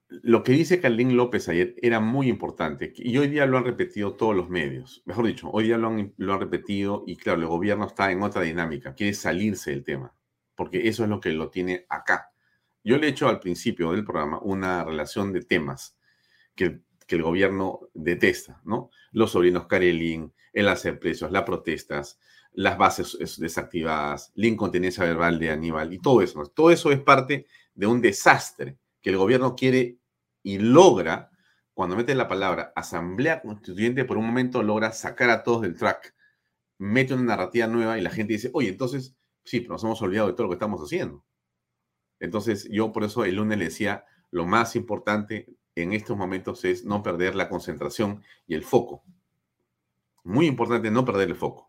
[0.09, 4.15] lo que dice Carlín López ayer era muy importante y hoy día lo han repetido
[4.15, 5.03] todos los medios.
[5.05, 8.23] Mejor dicho, hoy día lo han, lo han repetido y claro, el gobierno está en
[8.23, 10.13] otra dinámica, quiere salirse del tema,
[10.55, 12.31] porque eso es lo que lo tiene acá.
[12.83, 15.97] Yo le he hecho al principio del programa una relación de temas
[16.55, 18.91] que, el gobierno detesta, ¿no?
[19.11, 22.19] Los sobrinos Karelin, el hacer precios, las protestas,
[22.59, 26.43] las bases desactivadas, la incontinencia verbal de Aníbal y todo eso.
[26.47, 29.97] Todo eso es parte de un desastre que el gobierno quiere
[30.43, 31.31] y logra,
[31.73, 36.13] cuando mete la palabra asamblea constituyente, por un momento logra sacar a todos del track,
[36.79, 40.27] mete una narrativa nueva y la gente dice, oye, entonces, sí, pero nos hemos olvidado
[40.27, 41.23] de todo lo que estamos haciendo.
[42.19, 46.83] Entonces, yo por eso el lunes le decía, lo más importante en estos momentos es
[46.83, 49.01] no perder la concentración y el foco.
[50.25, 51.68] Muy importante no perder el foco.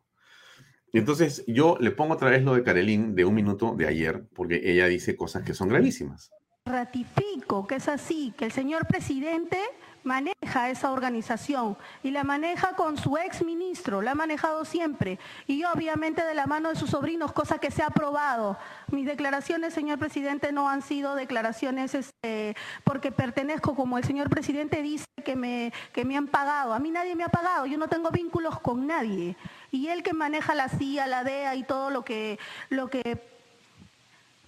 [0.92, 4.24] Y entonces yo le pongo otra vez lo de Karelin de un minuto de ayer,
[4.34, 6.30] porque ella dice cosas que son gravísimas
[6.70, 9.58] ratifico que es así, que el señor presidente
[10.02, 15.62] maneja esa organización y la maneja con su ex ministro, la ha manejado siempre y
[15.64, 18.56] obviamente de la mano de sus sobrinos, cosa que se ha aprobado.
[18.90, 24.80] Mis declaraciones, señor presidente, no han sido declaraciones este, porque pertenezco, como el señor presidente
[24.80, 26.72] dice, que me, que me han pagado.
[26.72, 29.36] A mí nadie me ha pagado, yo no tengo vínculos con nadie.
[29.70, 33.22] Y él que maneja la CIA, la DEA y todo lo que, lo que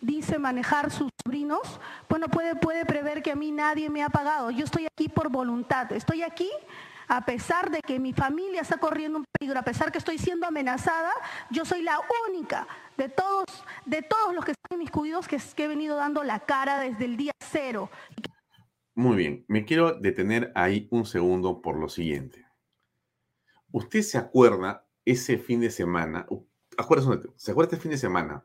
[0.00, 4.50] dice manejar sus sobrinos, bueno, puede, puede prever que a mí nadie me ha pagado.
[4.50, 5.90] Yo estoy aquí por voluntad.
[5.92, 6.50] Estoy aquí
[7.08, 10.46] a pesar de que mi familia está corriendo un peligro, a pesar que estoy siendo
[10.46, 11.12] amenazada,
[11.50, 13.44] yo soy la única de todos,
[13.84, 17.18] de todos los que están inmiscuidos que, que he venido dando la cara desde el
[17.18, 17.90] día cero.
[18.94, 22.46] Muy bien, me quiero detener ahí un segundo por lo siguiente.
[23.70, 26.26] ¿Usted se acuerda ese fin de semana?
[27.36, 28.44] ¿Se acuerda este fin de semana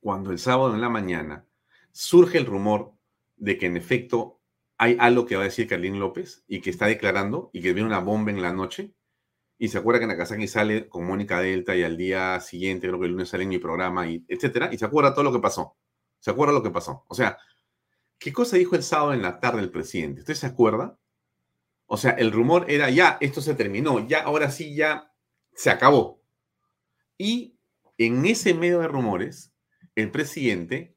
[0.00, 1.46] cuando el sábado en la mañana
[1.92, 2.92] surge el rumor
[3.36, 4.40] de que en efecto
[4.76, 7.88] hay algo que va a decir Carlín López y que está declarando y que viene
[7.88, 8.94] una bomba en la noche.
[9.58, 13.06] Y se acuerda que Nakazaki sale con Mónica Delta y al día siguiente, creo que
[13.06, 14.70] el lunes sale en mi programa, y etcétera.
[14.72, 15.76] Y se acuerda todo lo que pasó.
[16.20, 17.04] Se acuerda lo que pasó.
[17.08, 17.38] O sea,
[18.18, 20.20] ¿qué cosa dijo el sábado en la tarde el presidente?
[20.20, 20.96] ¿Usted se acuerda?
[21.86, 25.12] O sea, el rumor era ya, esto se terminó, ya, ahora sí, ya
[25.58, 26.22] se acabó.
[27.18, 27.58] Y
[27.98, 29.52] en ese medio de rumores,
[29.96, 30.94] el presidente,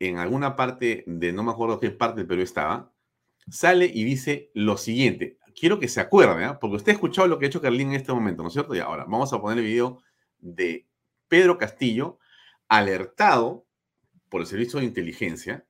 [0.00, 2.92] en alguna parte de, no me acuerdo qué parte Perú estaba,
[3.48, 5.38] sale y dice lo siguiente.
[5.54, 6.58] Quiero que se acuerde, ¿eh?
[6.60, 8.74] porque usted ha escuchado lo que ha hecho Carlín en este momento, ¿no es cierto?
[8.74, 10.02] Y ahora vamos a poner el video
[10.40, 10.88] de
[11.28, 12.18] Pedro Castillo,
[12.68, 13.68] alertado
[14.28, 15.64] por el servicio de inteligencia.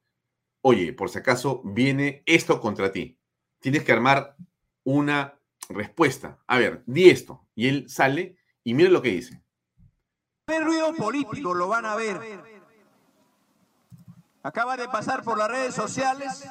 [0.63, 3.19] Oye, por si acaso viene esto contra ti.
[3.59, 4.37] Tienes que armar
[4.85, 5.40] una
[5.71, 6.39] respuesta.
[6.47, 7.47] A ver, di esto.
[7.55, 9.43] Y él sale y mire lo que dice
[10.57, 12.21] el ruido político, lo van a ver.
[14.43, 16.49] Acaba de pasar por las redes sociales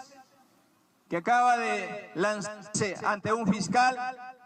[1.10, 3.98] que acaba de lanzarse ante un fiscal.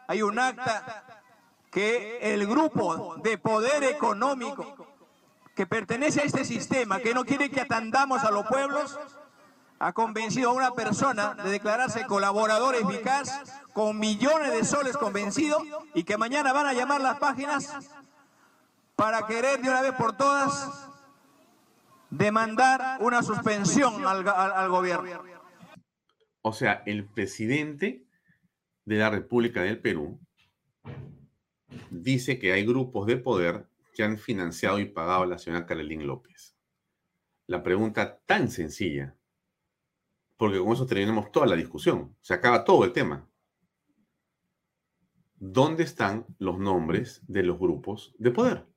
[0.07, 1.23] Hay un acta
[1.71, 4.87] que el grupo de poder económico
[5.55, 8.97] que pertenece a este sistema, que no quiere que atandamos a los pueblos,
[9.79, 15.57] ha convencido a una persona de declararse colaborador eficaz con millones de soles convencido
[15.93, 17.73] y que mañana van a llamar las páginas
[18.95, 20.87] para querer de una vez por todas
[22.09, 25.23] demandar una suspensión al, gobierno.
[26.41, 28.05] O sea, el presidente
[28.85, 30.19] de la República del Perú
[31.89, 36.05] dice que hay grupos de poder que han financiado y pagado a la señora Carolín
[36.05, 36.55] López.
[37.47, 39.15] La pregunta tan sencilla,
[40.37, 43.29] porque con eso terminamos toda la discusión, se acaba todo el tema.
[45.35, 48.73] ¿Dónde están los nombres de los grupos de poder?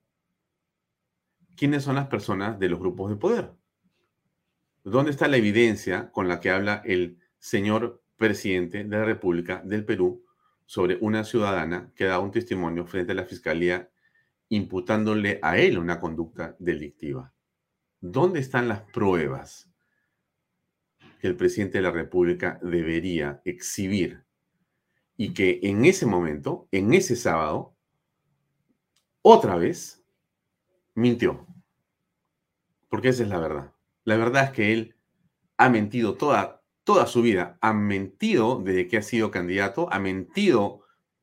[1.57, 3.51] quiénes son las personas de los grupos de poder.
[4.85, 9.85] ¿Dónde está la evidencia con la que habla el señor presidente de la República del
[9.85, 10.25] Perú
[10.65, 13.91] sobre una ciudadana que da un testimonio frente a la fiscalía
[14.49, 17.33] imputándole a él una conducta delictiva?
[18.01, 19.69] ¿Dónde están las pruebas
[21.17, 24.25] que el presidente de la República debería exhibir?
[25.17, 27.75] Y que en ese momento, en ese sábado,
[29.29, 30.05] otra vez
[30.95, 31.45] mintió.
[32.89, 33.73] Porque esa es la verdad.
[34.05, 34.95] La verdad es que él
[35.57, 37.59] ha mentido toda, toda su vida.
[37.61, 39.93] Ha mentido desde que ha sido candidato.
[39.93, 40.83] Ha mentido,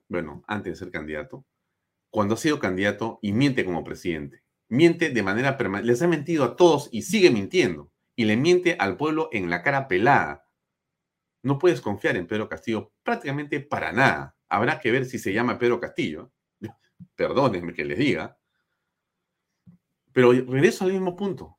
[0.09, 1.45] bueno, antes de ser candidato.
[2.09, 4.43] Cuando ha sido candidato y miente como presidente.
[4.67, 5.87] Miente de manera permanente.
[5.87, 7.89] Les ha mentido a todos y sigue mintiendo.
[8.15, 10.47] Y le miente al pueblo en la cara pelada.
[11.41, 14.35] No puedes confiar en Pedro Castillo prácticamente para nada.
[14.49, 16.31] Habrá que ver si se llama Pedro Castillo.
[17.15, 18.37] Perdónenme que les diga.
[20.13, 21.57] Pero regreso al mismo punto.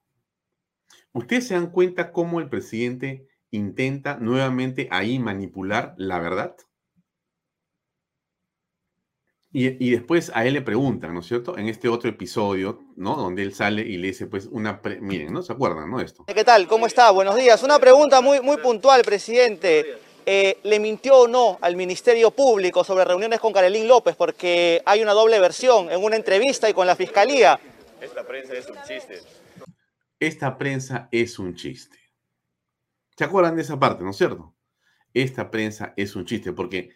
[1.13, 6.57] ¿Ustedes se dan cuenta cómo el presidente intenta nuevamente ahí manipular la verdad?
[9.57, 11.57] Y, después a él le preguntan, ¿no es cierto?
[11.57, 13.15] En este otro episodio, ¿no?
[13.15, 14.81] Donde él sale y le dice, pues, una...
[15.01, 15.43] Miren, ¿no?
[15.45, 16.01] ¿Se acuerdan, no?
[16.01, 16.25] Esto.
[16.25, 16.67] ¿Qué tal?
[16.67, 17.13] ¿Cómo está?
[17.13, 17.63] Buenos días.
[17.63, 19.99] Una pregunta muy, muy puntual, presidente.
[20.27, 24.17] Eh, ¿Le mintió o no al Ministerio Público sobre reuniones con Carolín López?
[24.17, 27.61] Porque hay una doble versión en una entrevista y con la Fiscalía.
[28.01, 29.21] Esta prensa es un chiste.
[30.19, 31.97] Esta prensa es un chiste.
[33.17, 34.57] ¿Se acuerdan de esa parte, no es cierto?
[35.13, 36.91] Esta prensa es un chiste porque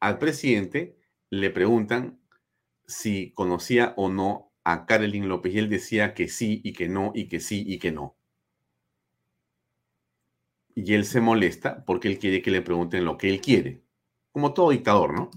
[0.00, 0.96] al presidente
[1.32, 2.20] le preguntan
[2.86, 7.10] si conocía o no a Carolyn López y él decía que sí y que no
[7.14, 8.18] y que sí y que no.
[10.74, 13.82] Y él se molesta porque él quiere que le pregunten lo que él quiere.
[14.30, 15.30] Como todo dictador, ¿no?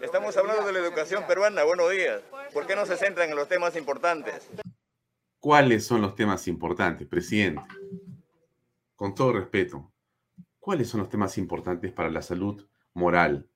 [0.00, 1.64] Estamos hablando de la educación peruana.
[1.64, 2.22] Buenos días.
[2.54, 4.48] ¿Por qué no se centran en los temas importantes?
[5.38, 7.60] ¿Cuáles son los temas importantes, presidente?
[8.94, 9.92] Con todo respeto,
[10.58, 13.50] ¿Cuáles son los temas importantes para la salud moral?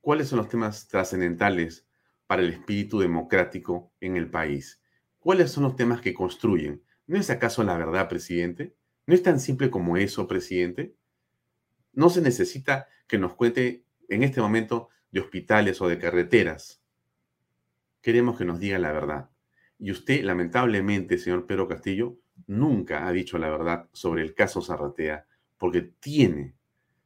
[0.00, 1.86] ¿Cuáles son los temas trascendentales
[2.26, 4.80] para el espíritu democrático en el país?
[5.18, 6.82] ¿Cuáles son los temas que construyen?
[7.06, 8.74] ¿No es acaso la verdad, presidente?
[9.06, 10.96] ¿No es tan simple como eso, presidente?
[11.92, 16.82] No se necesita que nos cuente en este momento de hospitales o de carreteras.
[18.00, 19.30] Queremos que nos diga la verdad.
[19.78, 25.26] Y usted, lamentablemente, señor Pedro Castillo, nunca ha dicho la verdad sobre el caso Zarratea,
[25.58, 26.54] porque tiene,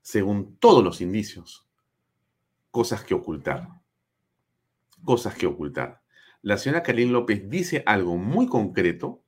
[0.01, 1.64] según todos los indicios,
[2.75, 3.69] cosas que ocultar.
[5.05, 6.03] Cosas que ocultar.
[6.43, 9.23] La señora Kalin López dice algo muy concreto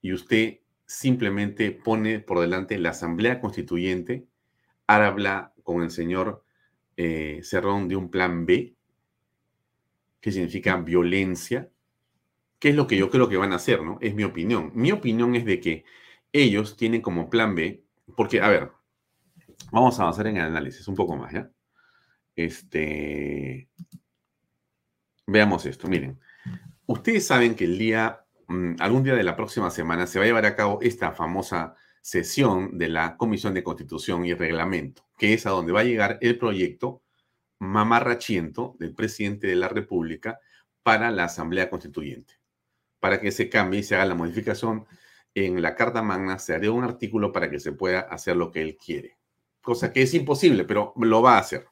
[0.00, 4.26] y usted simplemente pone por delante la Asamblea Constituyente,
[4.88, 6.44] habla con el señor
[6.96, 8.74] eh, Cerrón de un plan B,
[10.20, 11.70] que significa violencia,
[12.58, 13.98] que es lo que yo creo que van a hacer, ¿no?
[14.00, 14.72] Es mi opinión.
[14.74, 15.84] Mi opinión es de que
[16.32, 17.84] ellos tienen como plan B,
[18.16, 18.72] porque, a ver,
[19.70, 21.51] vamos a avanzar en el análisis un poco más, ¿ya?
[22.36, 23.68] Este,
[25.26, 26.18] veamos esto, miren.
[26.86, 30.28] Ustedes saben que el día, mm, algún día de la próxima semana, se va a
[30.28, 35.46] llevar a cabo esta famosa sesión de la Comisión de Constitución y Reglamento, que es
[35.46, 37.02] a donde va a llegar el proyecto
[37.60, 40.40] mamarrachiento del presidente de la República
[40.82, 42.34] para la Asamblea Constituyente,
[42.98, 44.84] para que se cambie y se haga la modificación
[45.34, 48.62] en la Carta Magna, se hará un artículo para que se pueda hacer lo que
[48.62, 49.16] él quiere,
[49.62, 51.66] cosa que es imposible, pero lo va a hacer.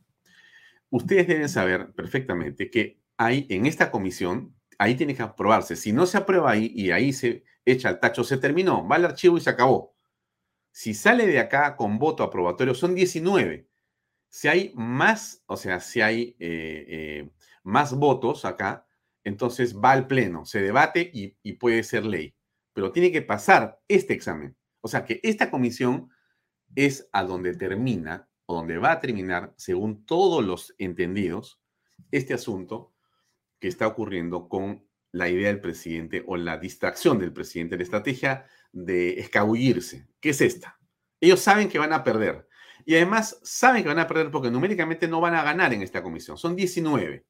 [0.91, 5.76] Ustedes deben saber perfectamente que hay en esta comisión, ahí tiene que aprobarse.
[5.76, 9.05] Si no se aprueba ahí y ahí se echa el tacho, se terminó, va al
[9.05, 9.95] archivo y se acabó.
[10.72, 13.68] Si sale de acá con voto aprobatorio, son 19.
[14.30, 17.30] Si hay más, o sea, si hay eh, eh,
[17.62, 18.86] más votos acá,
[19.22, 22.34] entonces va al pleno, se debate y, y puede ser ley.
[22.72, 24.57] Pero tiene que pasar este examen.
[24.80, 26.11] O sea que esta comisión
[26.74, 31.61] es a donde termina o donde va a terminar, según todos los entendidos,
[32.11, 32.92] este asunto
[33.61, 38.46] que está ocurriendo con la idea del presidente o la distracción del presidente, la estrategia
[38.72, 40.80] de escabullirse, que es esta.
[41.20, 42.48] Ellos saben que van a perder.
[42.84, 46.03] Y además saben que van a perder porque numéricamente no van a ganar en esta
[46.03, 46.36] comisión.
[46.36, 47.24] Son 19.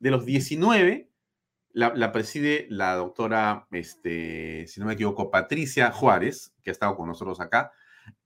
[0.00, 1.10] De los 19,
[1.74, 7.06] la, preside la doctora, este, si no me equivoco, Patricia Juárez, que ha estado con
[7.06, 7.70] nosotros acá.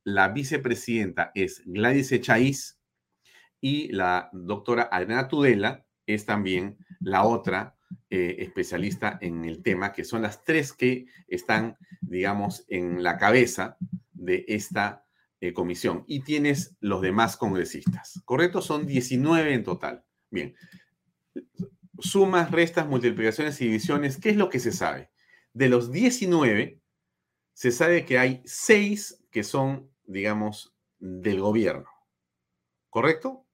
[0.04, 2.80] La vicepresidenta es Gladys Echaíz
[3.60, 7.76] y la doctora Adriana Tudela es también la otra
[8.08, 13.76] eh, especialista en el tema, que son las tres que están, digamos, en la cabeza
[14.12, 15.06] de esta
[15.40, 16.04] eh, comisión.
[16.06, 18.62] Y tienes los demás congresistas, ¿correcto?
[18.62, 20.04] Son 19 en total.
[20.30, 20.54] Bien.
[21.98, 25.10] Sumas, restas, multiplicaciones y divisiones, ¿qué es lo que se sabe?
[25.52, 26.80] De los 19,
[27.52, 31.88] se sabe que hay 6 que son, digamos, del gobierno,
[32.90, 33.46] ¿correcto?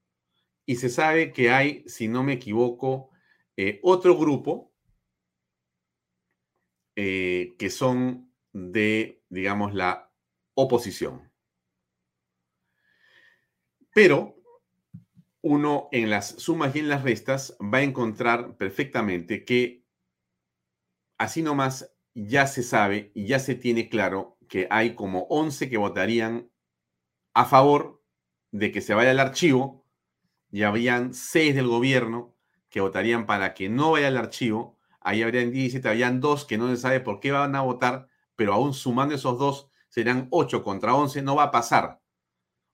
[0.65, 3.11] Y se sabe que hay, si no me equivoco,
[3.57, 4.73] eh, otro grupo
[6.97, 10.11] eh, que son de, digamos, la
[10.55, 11.31] oposición.
[13.95, 14.37] Pero
[15.43, 19.85] uno en las sumas y en las restas va a encontrar perfectamente que
[21.19, 25.77] así nomás ya se sabe y ya se tiene claro que hay como 11 que
[25.77, 26.51] votarían
[27.35, 28.03] a favor
[28.51, 29.85] de que se vaya al archivo
[30.51, 32.35] y habrían 6 del gobierno
[32.69, 36.69] que votarían para que no vaya al archivo, ahí habrían 17, habrían dos que no
[36.69, 40.95] se sabe por qué van a votar, pero aún sumando esos dos serán 8 contra
[40.95, 42.01] 11, no va a pasar.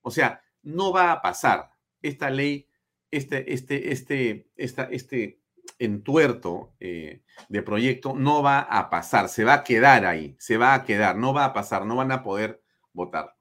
[0.01, 1.71] O sea, no va a pasar.
[2.01, 2.67] Esta ley,
[3.11, 5.42] este, este, este, esta, este
[5.79, 10.73] entuerto eh, de proyecto no va a pasar, se va a quedar ahí, se va
[10.73, 13.35] a quedar, no va a pasar, no van a poder votar.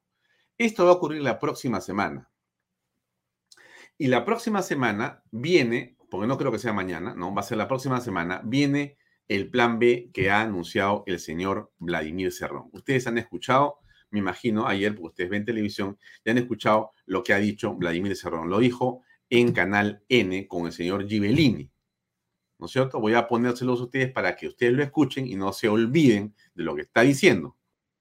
[0.58, 2.30] Esto va a ocurrir la próxima semana.
[3.98, 7.56] Y la próxima semana viene porque no creo que sea mañana, no, va a ser
[7.56, 8.98] la próxima semana, viene
[9.28, 12.68] el plan B que ha anunciado el señor Vladimir Cerrón.
[12.72, 13.78] Ustedes han escuchado,
[14.10, 18.14] me imagino, ayer, porque ustedes ven televisión, ya han escuchado lo que ha dicho Vladimir
[18.14, 18.50] Cerrón.
[18.50, 21.71] Lo dijo en Canal N con el señor Gibellini.
[22.62, 23.00] ¿No es cierto?
[23.00, 26.62] Voy a ponérselos a ustedes para que ustedes lo escuchen y no se olviden de
[26.62, 27.56] lo que está diciendo.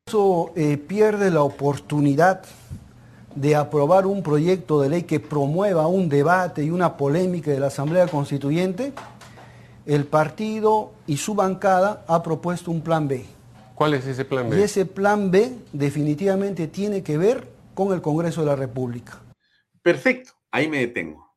[0.06, 2.44] Eso eh, pierde la oportunidad
[3.34, 7.68] de aprobar un proyecto de ley que promueva un debate y una polémica de la
[7.68, 8.94] Asamblea Constituyente,
[9.88, 13.26] el partido y su bancada ha propuesto un plan B.
[13.74, 14.60] ¿Cuál es ese plan B?
[14.60, 19.18] Y ese plan B definitivamente tiene que ver con el Congreso de la República.
[19.82, 21.31] Perfecto, ahí me detengo.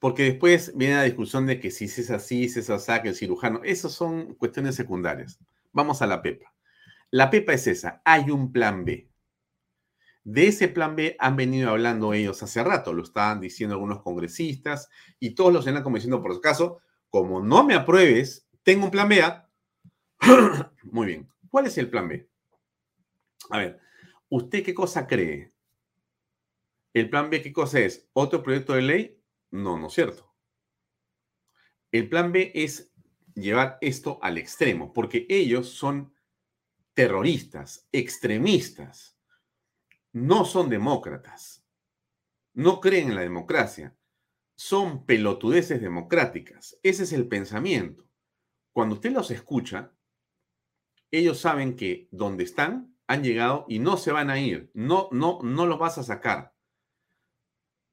[0.00, 3.14] Porque después viene la discusión de que si es así, si es así, que el
[3.14, 5.38] cirujano, esas son cuestiones secundarias.
[5.72, 6.52] Vamos a la PEPA.
[7.10, 9.10] La PEPA es esa, hay un plan B
[10.24, 14.88] De ese plan B han venido hablando ellos hace rato, lo estaban diciendo algunos congresistas
[15.18, 16.80] y todos los están como diciendo, por caso,
[17.10, 19.22] como no me apruebes, tengo un plan B.
[19.22, 19.48] ¿ah?
[20.84, 21.28] Muy bien.
[21.50, 22.28] ¿Cuál es el plan B?
[23.50, 23.80] A ver,
[24.28, 25.52] ¿usted qué cosa cree?
[26.94, 28.08] ¿El plan B qué cosa es?
[28.12, 29.19] ¿Otro proyecto de ley?
[29.50, 30.32] No, no es cierto.
[31.92, 32.92] El plan B es
[33.34, 36.14] llevar esto al extremo, porque ellos son
[36.94, 39.18] terroristas, extremistas,
[40.12, 41.64] no son demócratas,
[42.54, 43.96] no creen en la democracia,
[44.56, 46.78] son pelotudeces democráticas.
[46.82, 48.06] Ese es el pensamiento.
[48.72, 49.92] Cuando usted los escucha,
[51.10, 55.40] ellos saben que donde están han llegado y no se van a ir, no, no,
[55.42, 56.54] no los vas a sacar.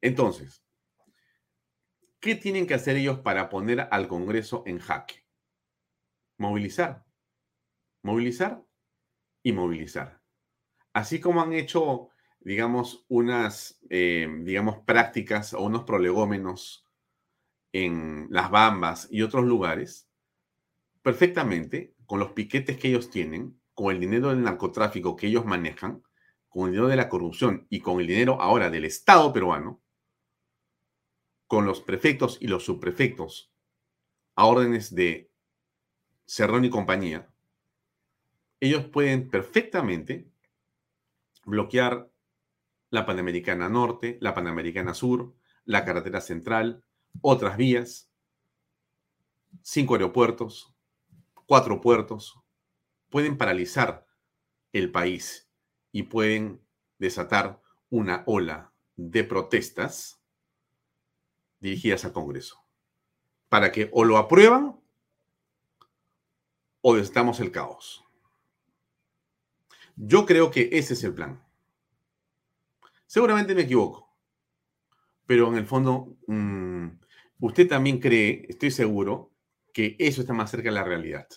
[0.01, 0.63] Entonces,
[2.19, 5.25] ¿qué tienen que hacer ellos para poner al Congreso en jaque?
[6.37, 7.05] Movilizar,
[8.03, 8.63] movilizar
[9.43, 10.21] y movilizar.
[10.93, 12.09] Así como han hecho,
[12.39, 16.87] digamos, unas, eh, digamos, prácticas o unos prolegómenos
[17.71, 20.09] en las Bambas y otros lugares,
[21.01, 26.01] perfectamente, con los piquetes que ellos tienen, con el dinero del narcotráfico que ellos manejan,
[26.49, 29.81] con el dinero de la corrupción y con el dinero ahora del Estado peruano,
[31.47, 33.51] con los prefectos y los subprefectos
[34.35, 35.31] a órdenes de
[36.25, 37.29] Cerrón y compañía,
[38.59, 40.29] ellos pueden perfectamente
[41.45, 42.11] bloquear
[42.89, 45.35] la Panamericana Norte, la Panamericana Sur,
[45.65, 46.83] la carretera central,
[47.21, 48.09] otras vías,
[49.61, 50.73] cinco aeropuertos,
[51.45, 52.39] cuatro puertos,
[53.09, 54.05] pueden paralizar
[54.73, 55.49] el país
[55.91, 56.61] y pueden
[56.99, 60.16] desatar una ola de protestas
[61.59, 62.63] dirigidas al Congreso,
[63.49, 64.79] para que o lo aprueban
[66.81, 68.03] o desatamos el caos.
[69.95, 71.43] Yo creo que ese es el plan.
[73.05, 74.15] Seguramente me equivoco,
[75.25, 76.87] pero en el fondo, mm,
[77.39, 79.31] usted también cree, estoy seguro,
[79.73, 81.27] que eso está más cerca de la realidad.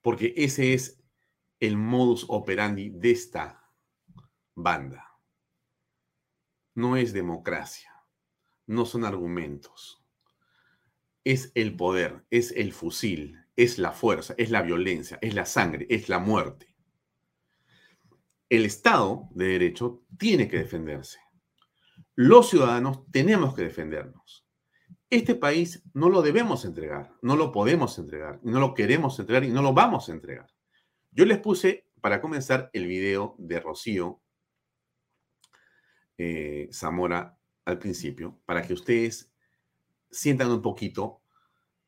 [0.00, 1.02] Porque ese es
[1.60, 3.70] el modus operandi de esta
[4.54, 5.07] banda
[6.78, 7.92] no es democracia,
[8.68, 10.00] no son argumentos.
[11.24, 15.88] Es el poder, es el fusil, es la fuerza, es la violencia, es la sangre,
[15.90, 16.72] es la muerte.
[18.48, 21.18] El Estado de Derecho tiene que defenderse.
[22.14, 24.46] Los ciudadanos tenemos que defendernos.
[25.10, 29.50] Este país no lo debemos entregar, no lo podemos entregar, no lo queremos entregar y
[29.50, 30.46] no lo vamos a entregar.
[31.10, 34.22] Yo les puse, para comenzar, el video de Rocío
[36.18, 39.32] eh, Zamora al principio, para que ustedes
[40.10, 41.22] sientan un poquito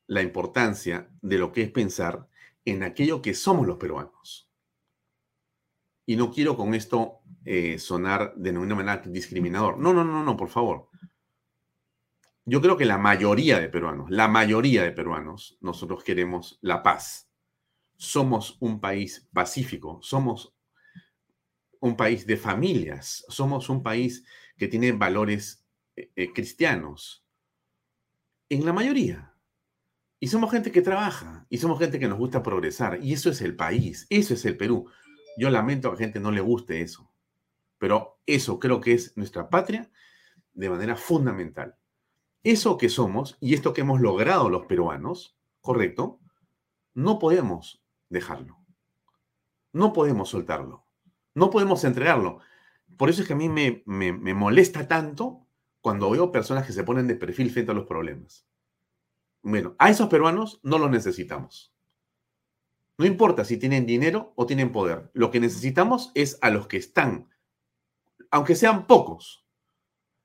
[0.06, 2.28] la importancia de lo que es pensar
[2.64, 4.48] en aquello que somos los peruanos.
[6.06, 9.78] Y no quiero con esto eh, sonar de ninguna manera discriminador.
[9.78, 10.88] No, no, no, no, por favor.
[12.44, 17.30] Yo creo que la mayoría de peruanos, la mayoría de peruanos, nosotros queremos la paz.
[17.96, 20.56] Somos un país pacífico, somos
[21.80, 24.24] un país de familias, somos un país
[24.56, 25.64] que tiene valores
[25.96, 27.26] eh, eh, cristianos,
[28.48, 29.34] en la mayoría.
[30.18, 33.40] Y somos gente que trabaja, y somos gente que nos gusta progresar, y eso es
[33.40, 34.90] el país, eso es el Perú.
[35.38, 37.10] Yo lamento a la gente no le guste eso,
[37.78, 39.90] pero eso creo que es nuestra patria
[40.52, 41.76] de manera fundamental.
[42.42, 46.20] Eso que somos y esto que hemos logrado los peruanos, correcto,
[46.92, 48.58] no podemos dejarlo.
[49.72, 50.89] No podemos soltarlo.
[51.34, 52.40] No podemos entregarlo.
[52.96, 55.46] Por eso es que a mí me, me, molesta tanto
[55.80, 58.46] cuando veo personas que se ponen de perfil frente a los problemas.
[59.42, 61.74] Bueno, a esos peruanos no los necesitamos.
[62.98, 65.10] No importa si tienen dinero o tienen poder.
[65.14, 67.30] Lo que necesitamos es a los que están,
[68.30, 69.46] aunque sean pocos,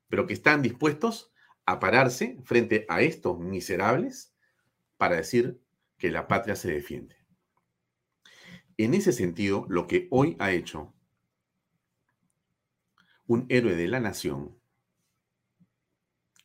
[0.10, 1.32] pero que están dispuestos
[1.66, 4.36] a pararse frente a estos miserables
[4.98, 5.62] para decir
[5.98, 7.16] que la patria se defiende.
[8.78, 10.95] En ese sentido, lo que hoy ha hecho
[13.28, 14.56] un héroe de la nación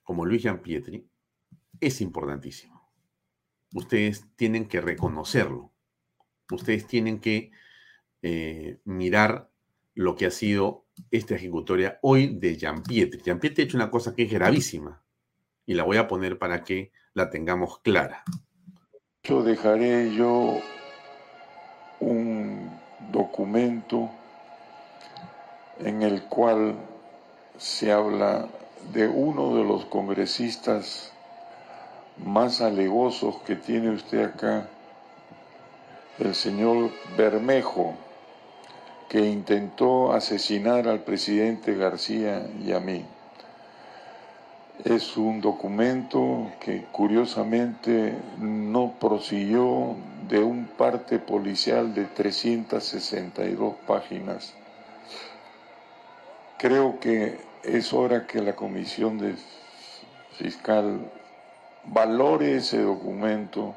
[0.03, 1.09] como Luis Jean Pietri
[1.81, 2.91] es importantísimo.
[3.75, 5.73] Ustedes tienen que reconocerlo.
[6.51, 7.53] Ustedes tienen que
[8.23, 9.51] eh, mirar
[9.95, 13.23] lo que ha sido esta ejecutoria hoy de Jean Pietri.
[13.23, 15.03] Jean Pietri ha hecho una cosa que es gravísima
[15.65, 18.25] y la voy a poner para que la tengamos clara.
[19.23, 20.61] Yo dejaré yo
[22.01, 22.71] un
[23.13, 24.11] documento
[25.85, 26.75] en el cual
[27.59, 28.47] se habla
[28.93, 31.13] de uno de los congresistas
[32.25, 34.67] más alegosos que tiene usted acá,
[36.19, 37.95] el señor Bermejo,
[39.09, 43.05] que intentó asesinar al presidente García y a mí.
[44.85, 49.97] Es un documento que curiosamente no prosiguió
[50.29, 54.55] de un parte policial de 362 páginas.
[56.61, 59.35] Creo que es hora que la comisión de
[60.33, 61.11] fiscal
[61.87, 63.75] valore ese documento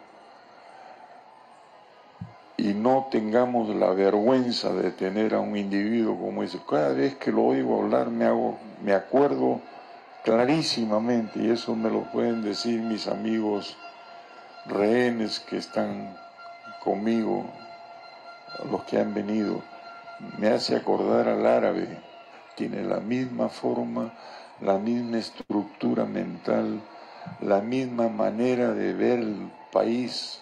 [2.57, 6.59] y no tengamos la vergüenza de tener a un individuo como ese.
[6.69, 9.61] Cada vez que lo oigo hablar me, hago, me acuerdo
[10.25, 13.77] clarísimamente, y eso me lo pueden decir mis amigos
[14.65, 16.17] rehenes que están
[16.83, 17.45] conmigo,
[18.69, 19.61] los que han venido,
[20.37, 21.87] me hace acordar al árabe,
[22.55, 24.13] tiene la misma forma,
[24.61, 26.81] la misma estructura mental,
[27.41, 30.41] la misma manera de ver el país.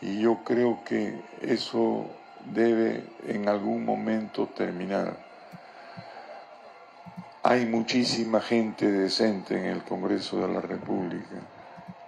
[0.00, 2.06] Y yo creo que eso
[2.52, 5.16] debe en algún momento terminar.
[7.42, 11.36] Hay muchísima gente decente en el Congreso de la República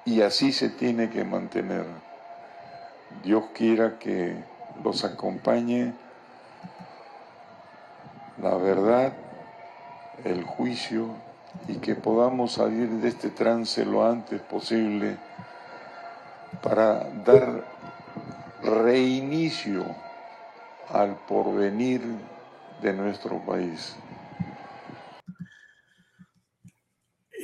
[0.05, 1.85] y así se tiene que mantener.
[3.23, 4.37] Dios quiera que
[4.83, 5.93] los acompañe
[8.43, 9.13] la verdad,
[10.25, 11.09] el juicio
[11.69, 15.17] y que podamos salir de este trance lo antes posible
[16.63, 17.65] para dar
[18.63, 19.85] reinicio
[20.91, 22.03] al porvenir
[22.83, 23.97] de nuestro país.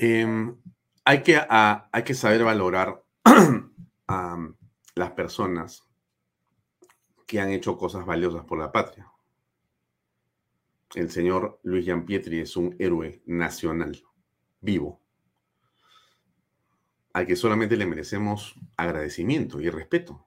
[0.00, 0.56] Em,
[1.04, 3.02] hay, que, hay que saber valorar
[4.08, 4.36] a
[4.94, 5.82] las personas
[7.26, 9.11] que han hecho cosas valiosas por la patria.
[10.94, 14.02] El señor Luis Pietri es un héroe nacional,
[14.60, 15.00] vivo,
[17.12, 20.26] al que solamente le merecemos agradecimiento y respeto.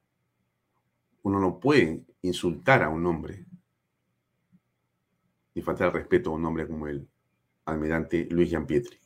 [1.21, 3.45] Uno no puede insultar a un hombre
[5.55, 7.07] ni faltar respeto a un hombre como el
[7.65, 8.99] almirante Luis Pietri.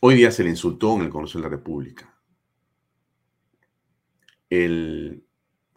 [0.00, 2.14] Hoy día se le insultó en el Congreso de la República.
[4.50, 5.24] El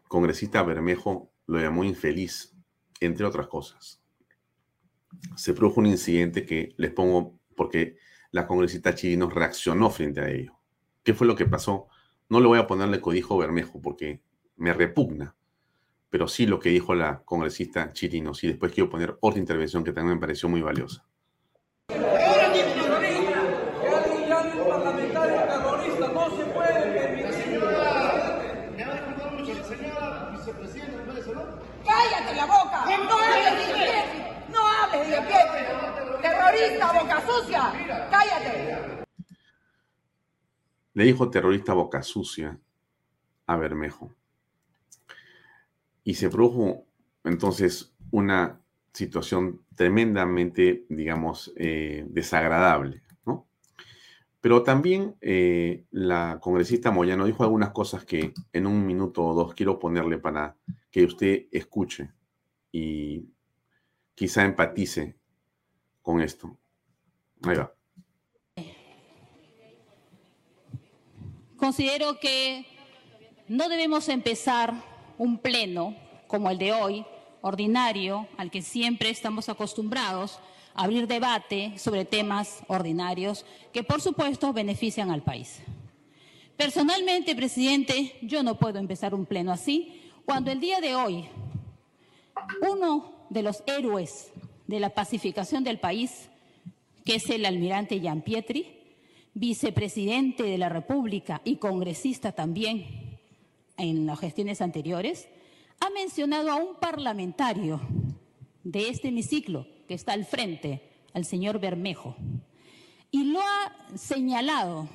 [0.08, 2.54] congresista Bermejo lo llamó infeliz,
[3.00, 4.02] entre otras cosas.
[5.36, 7.98] Se produjo un incidente que les pongo porque
[8.32, 10.54] la congresista Chirinos reaccionó frente a ello.
[11.04, 11.88] ¿Qué fue lo que pasó?
[12.30, 14.22] No le voy a ponerle codijo Bermejo porque
[14.56, 15.36] me repugna,
[16.10, 19.92] pero sí lo que dijo la congresista Chirinos y después quiero poner otra intervención que
[19.92, 21.06] también me pareció muy valiosa.
[31.86, 32.86] Cállate la boca.
[32.86, 33.90] No hables de
[34.50, 35.18] No hables de
[36.22, 37.19] Terrorista, boca
[38.10, 39.06] Cállate.
[40.94, 42.60] Le dijo terrorista boca sucia
[43.46, 44.14] a Bermejo.
[46.04, 46.86] Y se produjo
[47.24, 48.60] entonces una
[48.94, 53.04] situación tremendamente, digamos, eh, desagradable.
[54.42, 59.54] Pero también eh, la congresista Moyano dijo algunas cosas que en un minuto o dos
[59.54, 60.56] quiero ponerle para
[60.90, 62.12] que usted escuche
[62.72, 63.26] y
[64.16, 65.18] quizá empatice
[66.02, 66.58] con esto.
[71.58, 72.66] Considero que
[73.48, 74.74] no debemos empezar
[75.18, 75.96] un pleno
[76.28, 77.06] como el de hoy,
[77.42, 80.40] ordinario, al que siempre estamos acostumbrados,
[80.74, 85.60] abrir debate sobre temas ordinarios que, por supuesto, benefician al país.
[86.56, 91.28] Personalmente, presidente, yo no puedo empezar un pleno así, cuando el día de hoy
[92.62, 94.32] uno de los héroes
[94.68, 96.29] de la pacificación del país,
[97.10, 98.68] que es el almirante Jean Pietri,
[99.34, 103.18] vicepresidente de la República y congresista también
[103.78, 105.28] en las gestiones anteriores,
[105.80, 107.82] ha mencionado a un parlamentario
[108.64, 110.84] de este hemiciclo que está al frente,
[111.16, 112.16] al señor Bermejo,
[113.10, 114.88] y lo ha señalado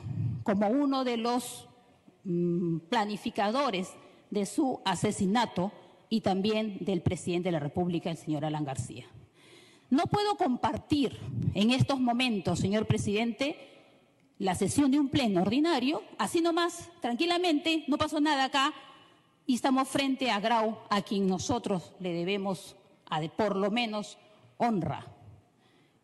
[0.44, 1.68] como uno de los
[2.22, 3.92] mm, planificadores
[4.30, 5.72] de su asesinato
[6.08, 9.04] y también del presidente de la República, el señor Alan García.
[9.90, 11.18] No puedo compartir
[11.54, 13.70] en estos momentos, señor presidente,
[14.38, 18.74] la sesión de un pleno ordinario, así nomás, tranquilamente, no pasó nada acá
[19.46, 22.76] y estamos frente a Grau, a quien nosotros le debemos,
[23.36, 24.18] por lo menos,
[24.56, 25.06] honra.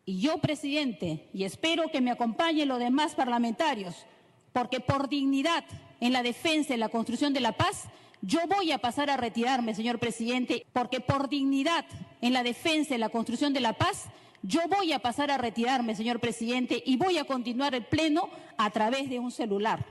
[0.05, 4.05] Y yo, presidente, y espero que me acompañen los demás parlamentarios,
[4.53, 5.63] porque por dignidad
[5.99, 7.85] en la defensa y la construcción de la paz,
[8.21, 11.85] yo voy a pasar a retirarme, señor presidente, porque por dignidad
[12.21, 14.05] en la defensa y la construcción de la paz,
[14.43, 18.69] yo voy a pasar a retirarme, señor presidente, y voy a continuar el pleno a
[18.71, 19.85] través de un celular.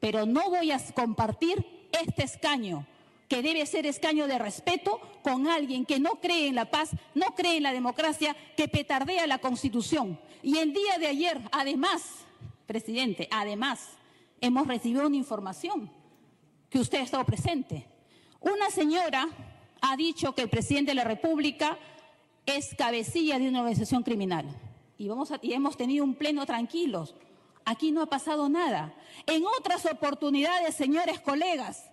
[0.00, 2.86] Pero no voy a compartir este escaño
[3.28, 7.34] que debe ser escaño de respeto con alguien que no cree en la paz, no
[7.36, 10.18] cree en la democracia, que petardea la Constitución.
[10.42, 12.02] Y el día de ayer, además,
[12.66, 13.90] presidente, además,
[14.40, 15.90] hemos recibido una información
[16.70, 17.86] que usted ha estado presente.
[18.40, 19.28] Una señora
[19.80, 21.78] ha dicho que el presidente de la República
[22.46, 24.46] es cabecilla de una organización criminal.
[24.98, 25.08] Y,
[25.52, 27.14] hemos tenido un pleno tranquilos.
[27.64, 28.94] Aquí no ha pasado nada.
[29.26, 31.90] En otras oportunidades, señores colegas,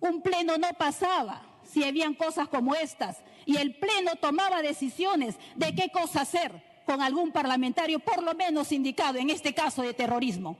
[0.00, 5.74] un pleno no pasaba si habían cosas como estas y el pleno tomaba decisiones de
[5.74, 10.56] qué cosa hacer con algún parlamentario, por lo menos indicado en este caso de terrorismo.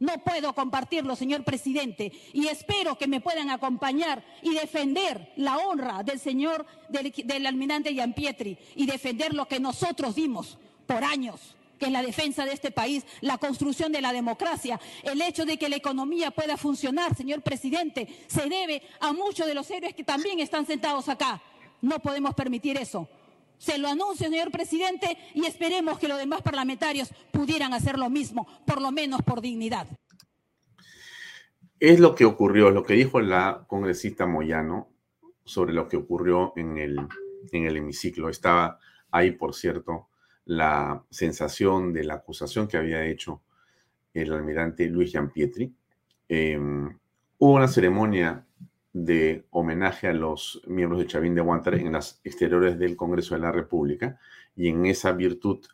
[0.00, 6.04] No puedo compartirlo, señor presidente, y espero que me puedan acompañar y defender la honra
[6.04, 11.92] del señor, del, almirante Pietri y defender lo que nosotros dimos por años que es
[11.92, 15.76] la defensa de este país, la construcción de la democracia, el hecho de que la
[15.76, 20.66] economía pueda funcionar, señor presidente, se debe a muchos de los héroes que también están
[20.66, 21.40] sentados acá.
[21.80, 23.08] No podemos permitir eso.
[23.58, 28.46] Se lo anuncio, señor presidente, y esperemos que los demás parlamentarios pudieran hacer lo mismo,
[28.66, 29.86] por lo menos por dignidad.
[31.80, 34.88] Es lo que ocurrió, lo que dijo la congresista Moyano
[35.44, 36.98] sobre lo que ocurrió en el,
[37.52, 38.28] en el hemiciclo.
[38.28, 38.78] Estaba
[39.10, 40.08] ahí, por cierto,
[40.44, 43.42] la sensación de la acusación que había hecho
[44.14, 45.72] el almirante Luis Gianpietri.
[46.28, 46.58] Eh,
[47.38, 48.44] hubo una ceremonia
[48.92, 53.40] de homenaje a los miembros de Chavín de Guantánamo en las exteriores del Congreso de
[53.40, 54.18] la República
[54.56, 55.64] y en esa virtud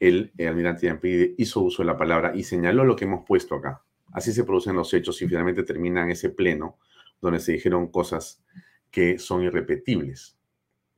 [0.00, 3.82] el, almirante Gianpietri hizo uso de la palabra y señaló lo que hemos puesto acá.
[4.12, 6.78] Así se producen los hechos y finalmente terminan ese pleno
[7.20, 8.42] donde se dijeron cosas
[8.90, 10.38] que son irrepetibles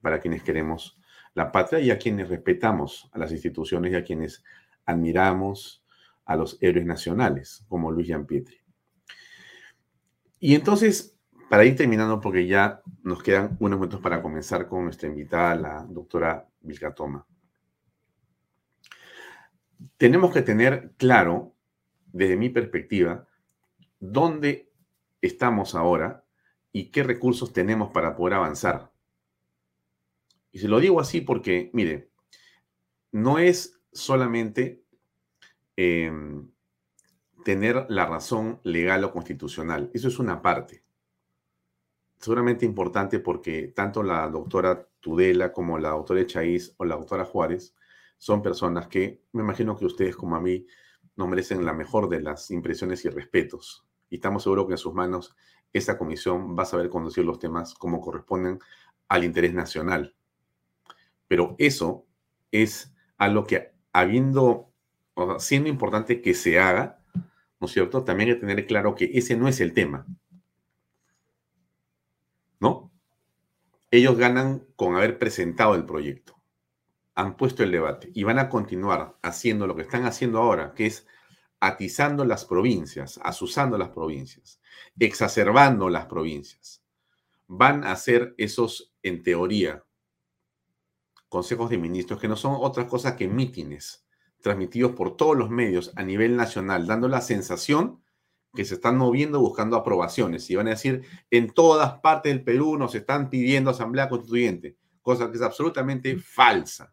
[0.00, 0.98] para quienes queremos
[1.34, 4.42] la patria y a quienes respetamos a las instituciones y a quienes
[4.86, 5.84] admiramos
[6.24, 8.58] a los héroes nacionales, como Luis Pietri.
[10.40, 11.15] Y entonces,
[11.48, 15.86] para ir terminando, porque ya nos quedan unos minutos para comenzar con nuestra invitada, la
[15.88, 17.26] doctora Vilca Toma.
[19.96, 21.54] Tenemos que tener claro,
[22.12, 23.26] desde mi perspectiva,
[24.00, 24.70] dónde
[25.20, 26.24] estamos ahora
[26.72, 28.90] y qué recursos tenemos para poder avanzar.
[30.52, 32.10] Y se lo digo así porque, mire,
[33.12, 34.82] no es solamente
[35.76, 36.50] em,
[37.44, 40.85] tener la razón legal o constitucional, eso es una parte.
[42.18, 47.74] Seguramente importante porque tanto la doctora Tudela como la doctora Echaíz o la doctora Juárez
[48.18, 50.66] son personas que me imagino que ustedes como a mí
[51.16, 53.86] nos merecen la mejor de las impresiones y respetos.
[54.08, 55.36] Y estamos seguros que en sus manos
[55.72, 58.58] esa comisión va a saber conducir los temas como corresponden
[59.08, 60.14] al interés nacional.
[61.28, 62.06] Pero eso
[62.50, 64.70] es algo que habiendo,
[65.38, 67.00] siendo importante que se haga,
[67.60, 68.04] ¿no es cierto?
[68.04, 70.06] También hay que tener claro que ese no es el tema.
[72.60, 72.90] ¿No?
[73.90, 76.40] Ellos ganan con haber presentado el proyecto,
[77.14, 80.86] han puesto el debate y van a continuar haciendo lo que están haciendo ahora, que
[80.86, 81.06] es
[81.60, 84.60] atizando las provincias, asusando las provincias,
[84.98, 86.82] exacerbando las provincias.
[87.46, 89.84] Van a hacer esos, en teoría,
[91.28, 94.04] consejos de ministros, que no son otra cosa que mítines
[94.42, 98.02] transmitidos por todos los medios a nivel nacional, dando la sensación
[98.54, 100.48] que se están moviendo buscando aprobaciones.
[100.50, 105.30] Y van a decir, en todas partes del Perú nos están pidiendo asamblea constituyente, cosa
[105.30, 106.92] que es absolutamente falsa.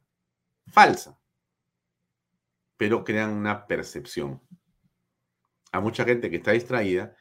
[0.68, 1.20] Falsa.
[2.78, 4.42] Pero crean una percepción.
[5.72, 7.16] A mucha gente que está distraída,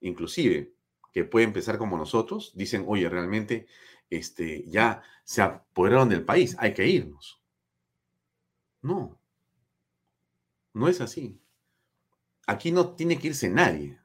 [0.00, 0.74] inclusive
[1.12, 3.66] que puede empezar como nosotros, dicen, oye, realmente
[4.08, 7.42] este, ya se apoderaron del país, hay que irnos.
[8.82, 9.20] No,
[10.72, 11.40] no es así.
[12.50, 13.96] Aquí no tiene que irse nadie.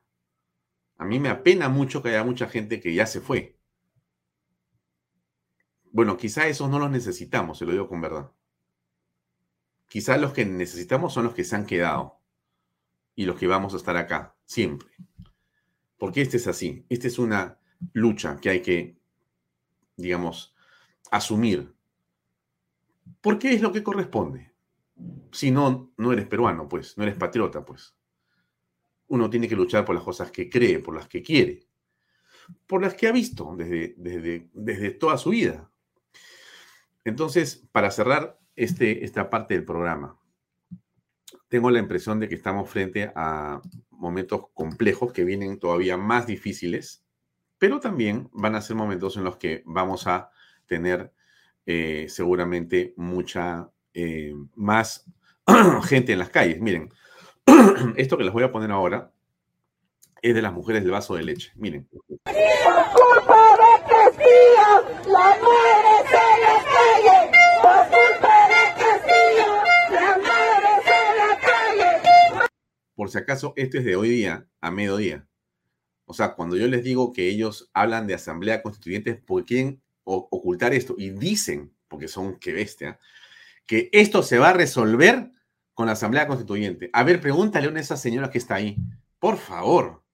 [0.97, 3.57] A mí me apena mucho que haya mucha gente que ya se fue.
[5.91, 8.31] Bueno, quizá esos no los necesitamos, se lo digo con verdad.
[9.87, 12.19] Quizá los que necesitamos son los que se han quedado
[13.15, 14.89] y los que vamos a estar acá, siempre.
[15.97, 17.59] Porque este es así, esta es una
[17.93, 18.99] lucha que hay que
[19.95, 20.53] digamos,
[21.09, 21.73] asumir.
[23.21, 24.53] Porque es lo que corresponde.
[25.31, 27.94] Si no, no eres peruano, pues, no eres patriota, pues.
[29.07, 31.67] Uno tiene que luchar por las cosas que cree, por las que quiere,
[32.65, 35.69] por las que ha visto desde, desde, desde toda su vida.
[37.03, 40.19] Entonces, para cerrar este, esta parte del programa,
[41.47, 47.05] tengo la impresión de que estamos frente a momentos complejos que vienen todavía más difíciles
[47.57, 50.29] pero también van a ser momentos en los que vamos a
[50.65, 51.11] tener
[51.65, 55.05] eh, seguramente mucha eh, más
[55.85, 56.59] gente en las calles.
[56.59, 56.93] Miren,
[57.97, 59.11] esto que les voy a poner ahora
[60.21, 61.51] es de las mujeres del vaso de leche.
[61.55, 61.87] Miren.
[61.87, 64.69] Por culpa de Castillo,
[65.07, 65.35] la
[66.11, 67.31] se la calle.
[67.61, 69.47] Por culpa de Castillo,
[69.91, 72.49] la madre se la calle.
[72.95, 75.27] Por si acaso, este es de hoy día a mediodía.
[76.05, 80.73] O sea, cuando yo les digo que ellos hablan de asamblea constituyente porque quieren ocultar
[80.73, 82.99] esto y dicen, porque son que bestia,
[83.65, 85.31] que esto se va a resolver
[85.75, 86.89] con la asamblea constituyente.
[86.93, 88.77] A ver, pregúntale a esa señora que está ahí.
[89.19, 90.04] Por favor.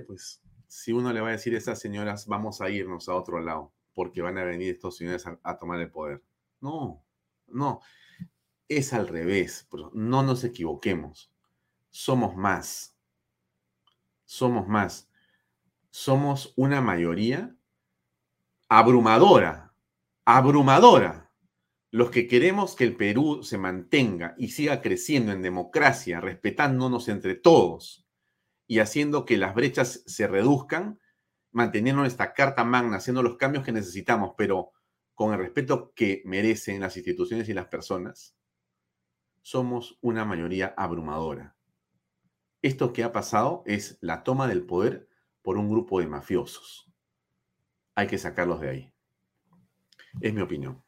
[0.00, 3.40] Pues, si uno le va a decir a esas señoras, vamos a irnos a otro
[3.40, 6.22] lado, porque van a venir estos señores a, tomar el poder.
[6.60, 7.04] No,
[7.48, 7.80] no.
[8.68, 11.30] Es al revés, pero no nos equivoquemos.
[11.90, 12.96] Somos más.
[14.24, 15.10] Somos más.
[15.90, 17.54] Somos una mayoría
[18.68, 19.74] abrumadora,
[20.24, 21.30] abrumadora.
[21.90, 27.34] Los que queremos que el Perú se mantenga y siga creciendo en democracia, respetándonos entre
[27.34, 28.02] todos
[28.66, 31.00] y haciendo que las brechas se reduzcan,
[31.50, 34.72] manteniendo esta carta magna, haciendo los cambios que necesitamos, pero
[35.14, 38.34] con el respeto que merecen las instituciones y las personas,
[39.42, 41.56] somos una mayoría abrumadora.
[42.62, 45.08] Esto que ha pasado es la toma del poder
[45.42, 46.90] por un grupo de mafiosos.
[47.94, 48.92] Hay que sacarlos de ahí.
[50.20, 50.82] Es mi opinión.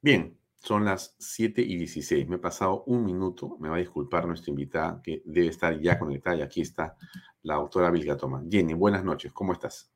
[0.00, 2.28] Bien, son las 7 y 16.
[2.28, 3.56] Me he pasado un minuto.
[3.60, 6.36] Me va a disculpar nuestra invitada que debe estar ya conectada.
[6.36, 6.96] Y aquí está
[7.42, 8.44] la doctora Vilga Toma.
[8.48, 9.32] Jenny, buenas noches.
[9.32, 9.90] ¿Cómo estás?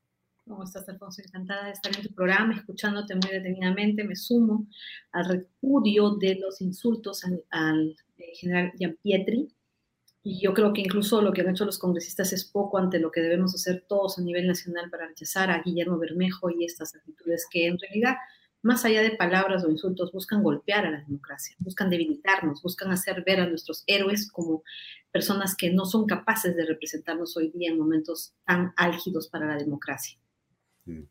[0.46, 1.22] ¿Cómo estás, Alfonso?
[1.22, 4.04] Encantada de estar en tu programa, escuchándote muy detenidamente.
[4.04, 4.66] Me sumo
[5.12, 9.54] al repudio de los insultos al, al eh, general Pietri.
[10.22, 13.10] Y yo creo que incluso lo que han hecho los congresistas es poco ante lo
[13.10, 17.46] que debemos hacer todos a nivel nacional para rechazar a Guillermo Bermejo y estas actitudes
[17.50, 18.14] que en realidad
[18.64, 23.22] más allá de palabras o insultos, buscan golpear a la democracia, buscan debilitarnos, buscan hacer
[23.24, 24.62] ver a nuestros héroes como
[25.12, 29.56] personas que no son capaces de representarnos hoy día en momentos tan álgidos para la
[29.56, 30.18] democracia.
[30.86, 31.02] Mm.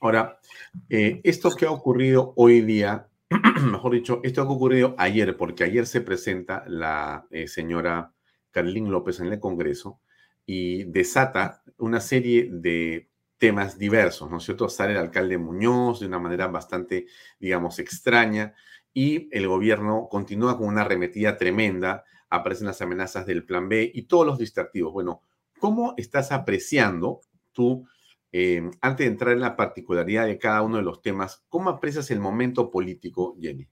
[0.00, 0.40] Ahora,
[0.88, 3.08] eh, esto que ha ocurrido hoy día,
[3.70, 8.12] mejor dicho, esto que ha ocurrido ayer, porque ayer se presenta la eh, señora
[8.50, 10.00] Carlín López en el Congreso
[10.44, 13.09] y desata una serie de
[13.40, 14.68] temas diversos, ¿no es cierto?
[14.68, 17.06] Sale el alcalde Muñoz de una manera bastante,
[17.40, 18.54] digamos, extraña
[18.92, 24.02] y el gobierno continúa con una arremetida tremenda, aparecen las amenazas del plan B y
[24.02, 24.92] todos los distractivos.
[24.92, 25.22] Bueno,
[25.58, 27.22] ¿cómo estás apreciando
[27.52, 27.88] tú,
[28.30, 32.10] eh, antes de entrar en la particularidad de cada uno de los temas, cómo aprecias
[32.10, 33.66] el momento político, Jenny?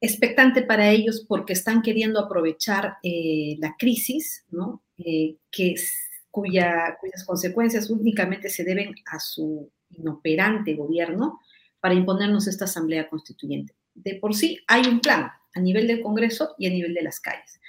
[0.00, 4.82] expectante para ellos porque están queriendo aprovechar eh, la crisis, ¿no?
[4.98, 5.74] Eh, que
[6.34, 11.40] cuya, cuyas consecuencias únicamente se deben a su inoperante gobierno
[11.78, 13.76] para imponernos esta asamblea constituyente.
[13.94, 17.20] De por sí hay un plan a nivel del Congreso y a nivel de las
[17.20, 17.60] calles.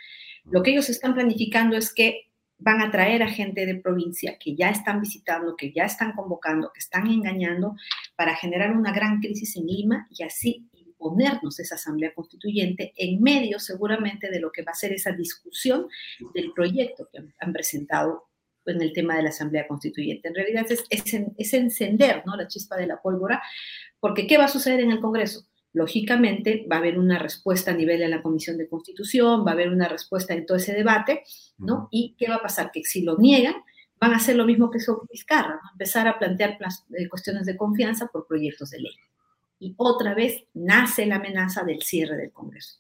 [0.46, 4.56] Lo que ellos están planificando es que van a traer a gente de provincia que
[4.56, 7.76] ya están visitando, que ya están convocando, que están engañando
[8.16, 13.60] para generar una gran crisis en Lima y así imponernos esa asamblea constituyente en medio
[13.60, 15.86] seguramente de lo que va a ser esa discusión
[16.34, 18.24] del proyecto que han presentado
[18.66, 20.28] en el tema de la Asamblea Constituyente.
[20.28, 22.36] En realidad es, es, encender ¿no?
[22.36, 23.42] la chispa de la pólvora,
[24.00, 25.46] porque ¿qué va a suceder en el Congreso?
[25.74, 29.54] Lógicamente va a haber una respuesta a nivel de la Comisión de Constitución, va a
[29.54, 31.24] haber una respuesta en todo ese debate,
[31.58, 31.90] ¿no?
[31.92, 32.72] ¿Y qué va a pasar?
[32.72, 33.56] Que si lo niegan,
[34.00, 36.58] van a hacer lo mismo que hizo Vizcarra, empezar a plantear
[36.98, 38.96] eh, cuestiones de confianza por proyectos de ley.
[39.60, 42.80] Y otra vez nace la amenaza del cierre del Congreso.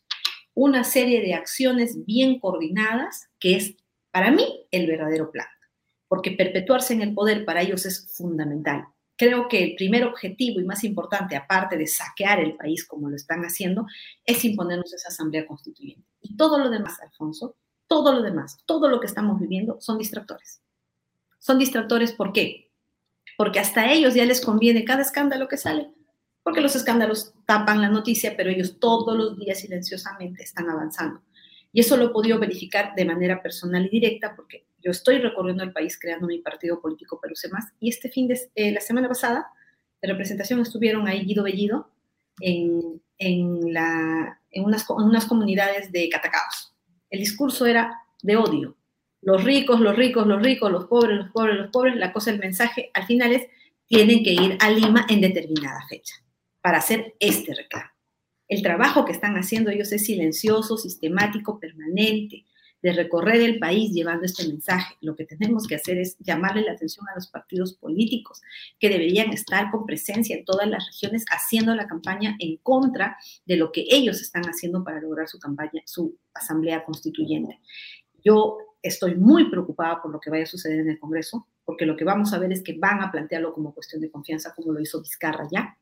[0.53, 3.75] Una serie de acciones bien coordinadas que es,
[4.11, 5.47] para mí, el verdadero plan
[6.07, 8.85] porque perpetuarse en el poder para ellos es fundamental.
[9.17, 13.15] Creo que el primer objetivo y más importante, aparte de saquear el país como lo
[13.15, 13.85] están haciendo,
[14.25, 16.05] es imponernos esa asamblea constituyente.
[16.21, 17.55] Y todo lo demás, Alfonso,
[17.87, 20.61] todo lo demás, todo lo que estamos viviendo son distractores.
[21.39, 22.71] Son distractores, ¿por qué?
[23.37, 25.91] Porque hasta ellos ya les conviene cada escándalo que sale,
[26.43, 31.21] porque los escándalos tapan la noticia, pero ellos todos los días silenciosamente están avanzando.
[31.71, 35.63] Y eso lo he podido verificar de manera personal y directa porque yo estoy recorriendo
[35.63, 39.07] el país creando mi partido político Perú Más y este fin de eh, la semana
[39.07, 39.47] pasada
[39.99, 41.89] de representación estuvieron ahí Guido Bellido
[42.39, 46.75] en, en, la, en, unas, en unas comunidades de Catacaos.
[47.09, 48.77] El discurso era de odio.
[49.21, 51.95] Los ricos, los ricos, los ricos, los pobres, los pobres, los pobres.
[51.95, 53.47] La cosa, el mensaje al final es
[53.87, 56.13] tienen que ir a Lima en determinada fecha
[56.61, 57.89] para hacer este reclamo.
[58.47, 62.45] El trabajo que están haciendo ellos es silencioso, sistemático, permanente,
[62.85, 64.95] de recorrer el país llevando este mensaje.
[65.01, 68.43] Lo que tenemos que hacer es llamarle la atención a los partidos políticos
[68.79, 73.17] que deberían estar con presencia en todas las regiones haciendo la campaña en contra
[73.47, 77.59] de lo que ellos están haciendo para lograr su campaña, su asamblea constituyente.
[78.23, 81.97] Yo estoy muy preocupada por lo que vaya a suceder en el Congreso, porque lo
[81.97, 84.79] que vamos a ver es que van a plantearlo como cuestión de confianza, como lo
[84.79, 85.75] hizo Vizcarra ya,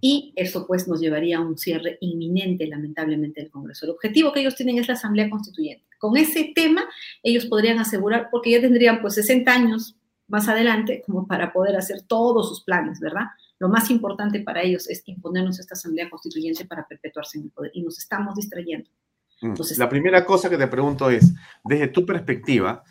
[0.00, 3.86] y eso pues nos llevaría a un cierre inminente, lamentablemente, del Congreso.
[3.86, 5.84] El objetivo que ellos tienen es la Asamblea Constituyente.
[5.98, 6.84] Con ese tema,
[7.22, 9.96] ellos podrían asegurar, porque ya tendrían pues 60 años
[10.28, 13.24] más adelante como para poder hacer todos sus planes, ¿verdad?
[13.58, 17.72] Lo más importante para ellos es imponernos esta Asamblea Constituyente para perpetuarse en el poder
[17.74, 18.88] y nos estamos distrayendo.
[19.40, 19.48] Mm.
[19.48, 21.34] Entonces, la primera cosa que te pregunto es,
[21.64, 22.84] desde tu perspectiva,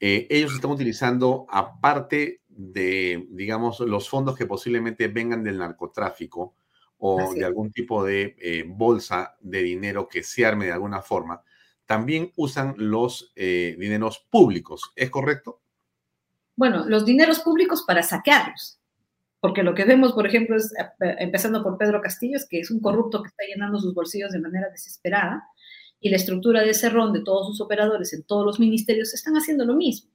[0.00, 6.54] eh, ellos están utilizando, aparte de, digamos, los fondos que posiblemente vengan del narcotráfico
[6.98, 11.42] o de algún tipo de eh, bolsa de dinero que se arme de alguna forma,
[11.84, 15.60] también usan los eh, dineros públicos, ¿es correcto?
[16.56, 18.80] Bueno, los dineros públicos para saquearlos.
[19.40, 22.80] Porque lo que vemos, por ejemplo, es, eh, empezando por Pedro Castillo, que es un
[22.80, 25.46] corrupto que está llenando sus bolsillos de manera desesperada,
[26.00, 29.66] y la estructura de Cerrón, de todos sus operadores en todos los ministerios, están haciendo
[29.66, 30.10] lo mismo.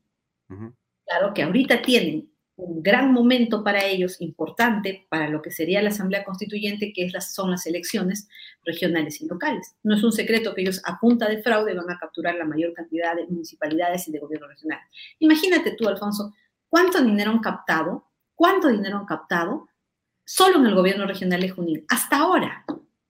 [1.10, 5.89] Claro que ahorita tienen un gran momento para ellos, importante para lo que sería la
[5.89, 8.30] Asamblea Constituyente, que es las, son las elecciones
[8.64, 9.76] regionales y locales.
[9.82, 12.74] No es un secreto que ellos a punta de fraude van a capturar la mayor
[12.74, 14.80] cantidad de municipalidades y de gobierno regional.
[15.18, 16.36] Imagínate tú, Alfonso,
[16.68, 18.05] cuánto dinero han captado,
[18.36, 19.68] cuánto dinero han captado
[20.24, 21.86] solo en el gobierno regional de Junín.
[21.89, 22.66] Hasta ahora,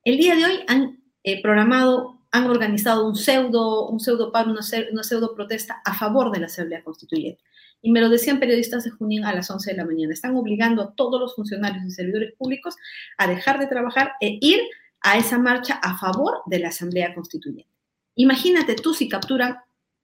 [0.06, 4.62] el día de hoy han eh, programado, han organizado un pseudo, un pseudo paro, una,
[4.94, 7.44] una pseudo protesta a favor de la Asamblea Constituyente.
[7.82, 10.14] Y me lo decían periodistas de Junín a las 11 de la mañana.
[10.14, 12.76] Están obligando a todos los funcionarios y servidores públicos
[13.18, 14.60] a dejar de trabajar e ir
[15.02, 17.72] a esa marcha a favor de la Asamblea Constituyente.
[18.16, 19.58] Imagínate tú si capturan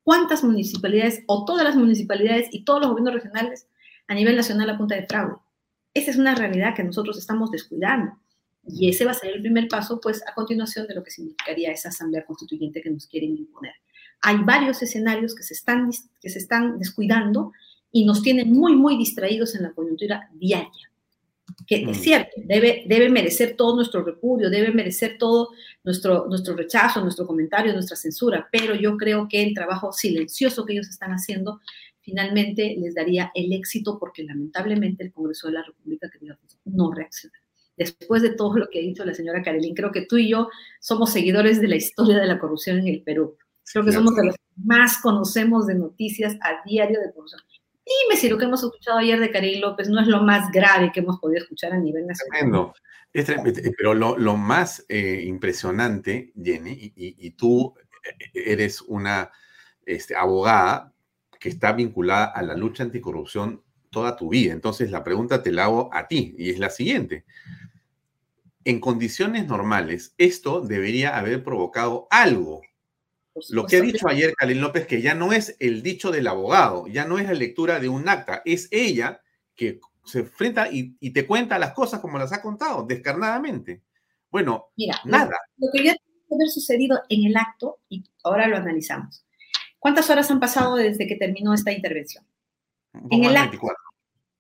[0.03, 3.67] cuántas municipalidades o todas las municipalidades y todos los gobiernos regionales
[4.07, 5.35] a nivel nacional a punta de fraude.
[5.93, 8.17] Esa es una realidad que nosotros estamos descuidando.
[8.67, 11.71] Y ese va a ser el primer paso, pues, a continuación de lo que significaría
[11.71, 13.73] esa asamblea constituyente que nos quieren imponer.
[14.21, 15.91] Hay varios escenarios que se están,
[16.21, 17.51] que se están descuidando
[17.91, 20.71] y nos tienen muy, muy distraídos en la coyuntura diaria.
[21.67, 25.49] Que es cierto, debe, debe merecer todo nuestro repudio, debe merecer todo
[25.83, 30.73] nuestro, nuestro rechazo, nuestro comentario, nuestra censura, pero yo creo que el trabajo silencioso que
[30.73, 31.61] ellos están haciendo
[32.05, 36.09] finalmente les daría el éxito porque lamentablemente el Congreso de la República
[36.65, 37.35] no reacciona.
[37.75, 40.49] Después de todo lo que ha dicho la señora Karelin, creo que tú y yo
[40.79, 43.37] somos seguidores de la historia de la corrupción en el Perú.
[43.71, 47.41] Creo que somos de los que más conocemos de noticias a diario de corrupción.
[47.85, 50.91] Dime si lo que hemos escuchado ayer de Karim López no es lo más grave
[50.91, 52.73] que hemos podido escuchar a nivel nacional.
[53.11, 53.73] Tremendo.
[53.77, 59.31] pero lo, más eh, impresionante, Jenny, y, tú eh, eres una
[59.85, 60.93] este, abogada
[61.39, 63.61] que está vinculada a la lucha anticorrupción
[63.91, 64.51] toda tu vida.
[64.51, 67.23] Entonces la pregunta te la hago a ti y es la siguiente.
[68.63, 72.61] En condiciones normales, esto debería haber provocado algo
[73.49, 76.87] lo que ha dicho ayer Kalin López, que ya no es el dicho del abogado,
[76.87, 79.21] ya no es la lectura de un acta, es ella
[79.55, 83.81] que se enfrenta y, te cuenta las cosas como las ha contado, descarnadamente.
[84.29, 84.67] Bueno,
[85.05, 85.35] nada.
[85.57, 89.25] Lo, que ya que haber sucedido en el acto, y ahora lo analizamos.
[89.79, 92.25] ¿Cuántas horas han pasado desde que terminó esta intervención?
[93.09, 93.67] En el, acto,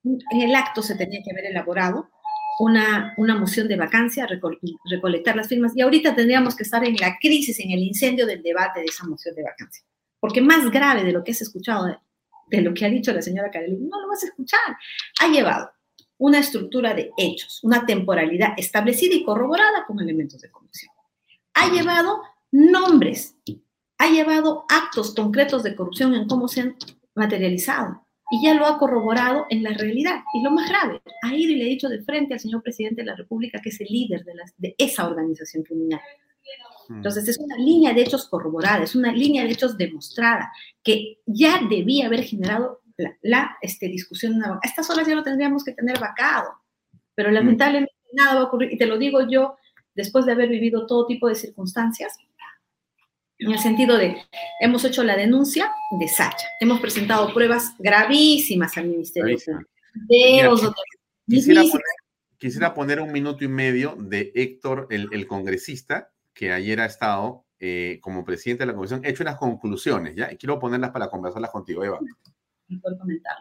[0.03, 2.09] en el acto se tenía que haber elaborado
[2.59, 5.73] una, una moción de vacancia, recolectar las firmas.
[5.75, 9.05] Y ahorita tendríamos que estar en la crisis, en el incendio del debate de esa
[9.05, 9.83] moción de vacancia.
[10.19, 11.85] Porque más grave de lo que has escuchado,
[12.47, 14.77] de, lo que ha dicho la señora Carolina, no lo vas a escuchar.
[15.21, 15.71] Ha llevado
[16.17, 20.93] una estructura de hechos, una temporalidad establecida y corroborada con elementos de corrupción.
[21.53, 23.35] Ha llevado nombres,
[23.97, 26.77] ha llevado actos concretos de corrupción en cómo se han
[27.15, 28.04] materializado
[28.35, 30.21] y ya lo ha corroborado en la realidad.
[30.33, 33.01] Y lo más grave, ha ido y le ha dicho de frente al señor presidente
[33.01, 36.01] de la República que es el líder de, de esa organización criminal.
[36.89, 36.95] Mm.
[36.97, 40.51] Entonces es una línea de hechos corroborada, es una línea de hechos demostrada
[40.83, 42.81] que ya debía haber generado
[43.21, 44.43] la, este, discusión.
[44.43, 46.49] A estas horas ya lo tendríamos que tener vacado,
[47.13, 47.33] pero mm.
[47.33, 48.73] lamentablemente nada va a ocurrir.
[48.73, 49.55] Y te lo digo yo,
[49.93, 52.17] después de haber vivido todo tipo de circunstancias,
[53.39, 54.17] en el sentido de,
[54.59, 59.37] hemos hecho la denuncia de Sacha, hemos presentado pruebas gravísimas al Ministerio
[62.37, 67.99] quisiera, poner, un minuto y medio de Héctor, el, congresista, que ayer ha estado eh,
[68.01, 70.31] como presidente de la comisión, hecho unas conclusiones, ¿ya?
[70.31, 71.99] Y quiero ponerlas para conversarlas contigo, Eva.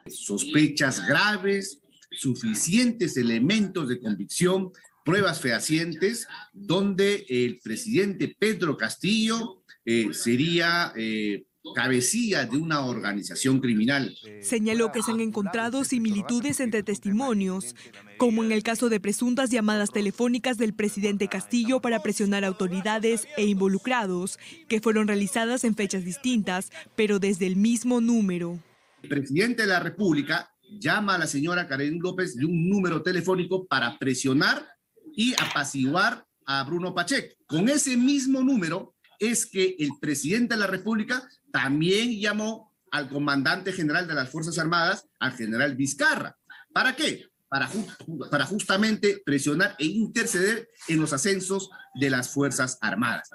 [0.06, 1.80] Sospechas graves,
[2.10, 4.72] suficientes elementos de convicción,
[5.04, 14.14] pruebas fehacientes, donde el presidente Pedro Castillo eh, sería eh, cabecilla de una organización criminal.
[14.42, 17.74] Señaló que se han encontrado similitudes entre testimonios,
[18.18, 23.46] como en el caso de presuntas llamadas telefónicas del presidente Castillo para presionar autoridades e
[23.46, 28.58] involucrados, que fueron realizadas en fechas distintas, pero desde el mismo número.
[29.02, 33.66] El presidente de la República llama a la señora Karen López de un número telefónico
[33.66, 34.66] para presionar
[35.14, 37.34] y apaciguar a Bruno Pacheco.
[37.46, 43.72] Con ese mismo número es que el presidente de la República también llamó al comandante
[43.72, 46.36] general de las Fuerzas Armadas, al general Vizcarra.
[46.72, 47.26] ¿Para qué?
[47.48, 53.30] Para, justamente presionar e interceder en los ascensos de las Fuerzas Armadas.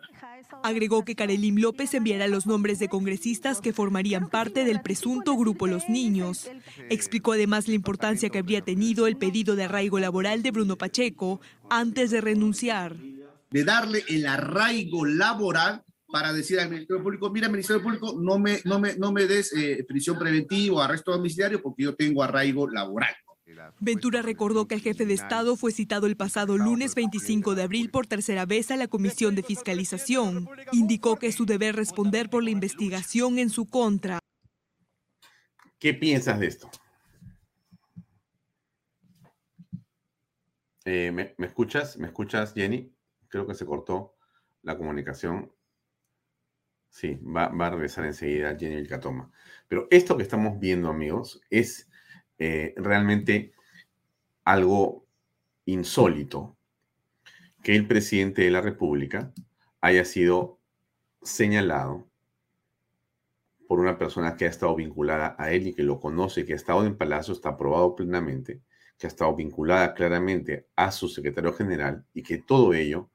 [0.63, 5.67] Agregó que Karelim López enviará los nombres de congresistas que formarían parte del presunto grupo
[5.67, 6.49] Los Niños.
[6.89, 11.39] Explicó además la importancia que habría tenido el pedido de arraigo laboral de Bruno Pacheco
[11.69, 12.95] antes de renunciar.
[13.51, 18.61] De darle el arraigo laboral para decir al Ministerio Público, mira, Ministerio Público, no me,
[18.65, 22.67] no me, no me des eh, prisión preventiva o arresto domiciliario porque yo tengo arraigo
[22.67, 23.15] laboral.
[23.79, 27.89] Ventura recordó que el jefe de Estado fue citado el pasado lunes 25 de abril
[27.89, 30.47] por tercera vez a la Comisión de Fiscalización.
[30.71, 34.19] Indicó que es su deber responder por la investigación en su contra.
[35.79, 36.69] ¿Qué piensas de esto?
[40.85, 41.97] Eh, ¿me, ¿me, escuchas?
[41.97, 42.91] ¿Me escuchas, Jenny?
[43.29, 44.15] Creo que se cortó
[44.63, 45.51] la comunicación.
[46.89, 49.31] Sí, va, va a regresar enseguida Jenny Vilcatoma.
[49.67, 51.89] Pero esto que estamos viendo, amigos, es
[52.39, 53.53] eh, realmente
[54.43, 55.05] algo
[55.65, 56.57] insólito
[57.61, 59.31] que el presidente de la República
[59.81, 60.59] haya sido
[61.21, 62.07] señalado
[63.67, 66.55] por una persona que ha estado vinculada a él y que lo conoce, que ha
[66.55, 68.63] estado en Palacio, está aprobado plenamente,
[68.97, 73.11] que ha estado vinculada claramente a su secretario general y que todo ello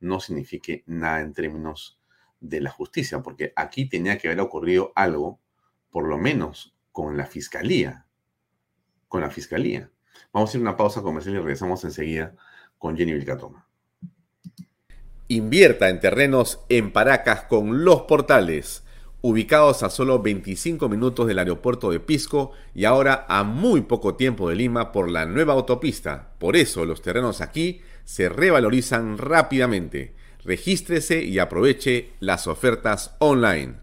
[0.00, 1.98] no signifique nada en términos
[2.40, 5.40] de la justicia, porque aquí tenía que haber ocurrido algo,
[5.90, 8.06] por lo menos con la fiscalía,
[9.10, 9.90] con la Fiscalía.
[10.32, 12.36] Vamos a ir a una pausa comercial y regresamos enseguida
[12.78, 13.66] con Jenny Vilcatoma.
[15.26, 18.84] Invierta en terrenos en Paracas con Los Portales,
[19.20, 24.48] ubicados a solo 25 minutos del aeropuerto de Pisco y ahora a muy poco tiempo
[24.48, 26.34] de Lima por la nueva autopista.
[26.38, 30.14] Por eso los terrenos aquí se revalorizan rápidamente.
[30.44, 33.74] Regístrese y aproveche las ofertas online.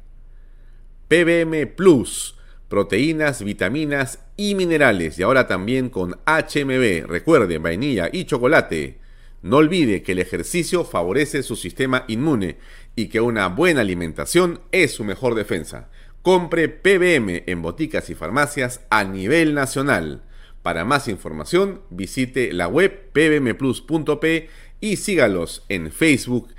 [1.08, 2.38] PBM Plus
[2.68, 5.18] proteínas, vitaminas y minerales.
[5.18, 7.08] Y ahora también con HMB.
[7.08, 9.00] Recuerden, vainilla y chocolate.
[9.42, 12.58] No olvide que el ejercicio favorece su sistema inmune
[12.96, 15.90] y que una buena alimentación es su mejor defensa.
[16.22, 20.24] Compre PBM en boticas y farmacias a nivel nacional.
[20.68, 24.50] Para más información, visite la web pbmplus.p
[24.82, 26.50] y sígalos en Facebook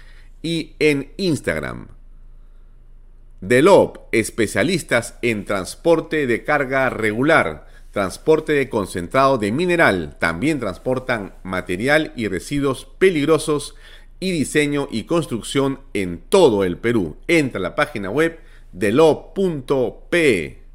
[0.40, 1.88] y en Instagram.
[3.42, 12.14] Delop, especialistas en transporte de carga regular, transporte de concentrado de mineral, también transportan material
[12.16, 13.74] y residuos peligrosos
[14.20, 17.18] y diseño y construcción en todo el Perú.
[17.26, 18.40] Entra a la página web
[18.72, 20.67] delop.pe.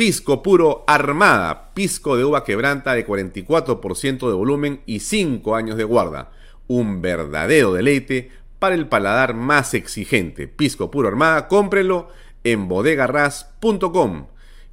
[0.00, 5.84] Pisco puro armada, pisco de uva quebranta de 44% de volumen y 5 años de
[5.84, 6.32] guarda.
[6.68, 10.48] Un verdadero deleite para el paladar más exigente.
[10.48, 12.08] Pisco Puro Armada, cómprelo
[12.44, 14.28] en bodegarras.com.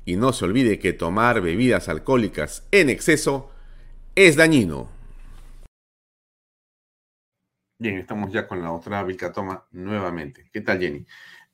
[0.06, 3.52] Y no se olvide que tomar bebidas alcohólicas en exceso
[4.16, 4.90] es dañino.
[7.80, 10.50] Bien, estamos ya con la otra Vilcatoma nuevamente.
[10.54, 11.06] ¿Qué tal, Jenny?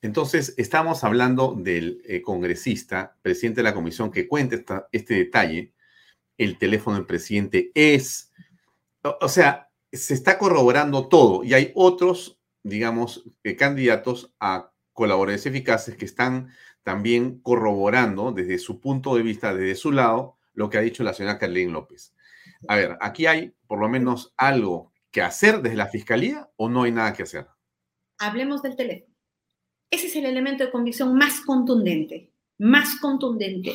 [0.03, 5.73] Entonces, estamos hablando del eh, congresista, presidente de la comisión, que cuenta este detalle.
[6.38, 8.34] El teléfono del presidente es,
[9.01, 15.95] o sea, se está corroborando todo y hay otros, digamos, eh, candidatos a colaboradores eficaces
[15.95, 16.49] que están
[16.84, 21.13] también corroborando desde su punto de vista, desde su lado, lo que ha dicho la
[21.13, 22.13] señora Carlín López.
[22.67, 26.84] A ver, aquí hay por lo menos algo que hacer desde la fiscalía o no
[26.84, 27.47] hay nada que hacer.
[28.17, 29.12] Hablemos del teléfono.
[29.93, 33.73] Ese es el elemento de convicción más contundente, más contundente.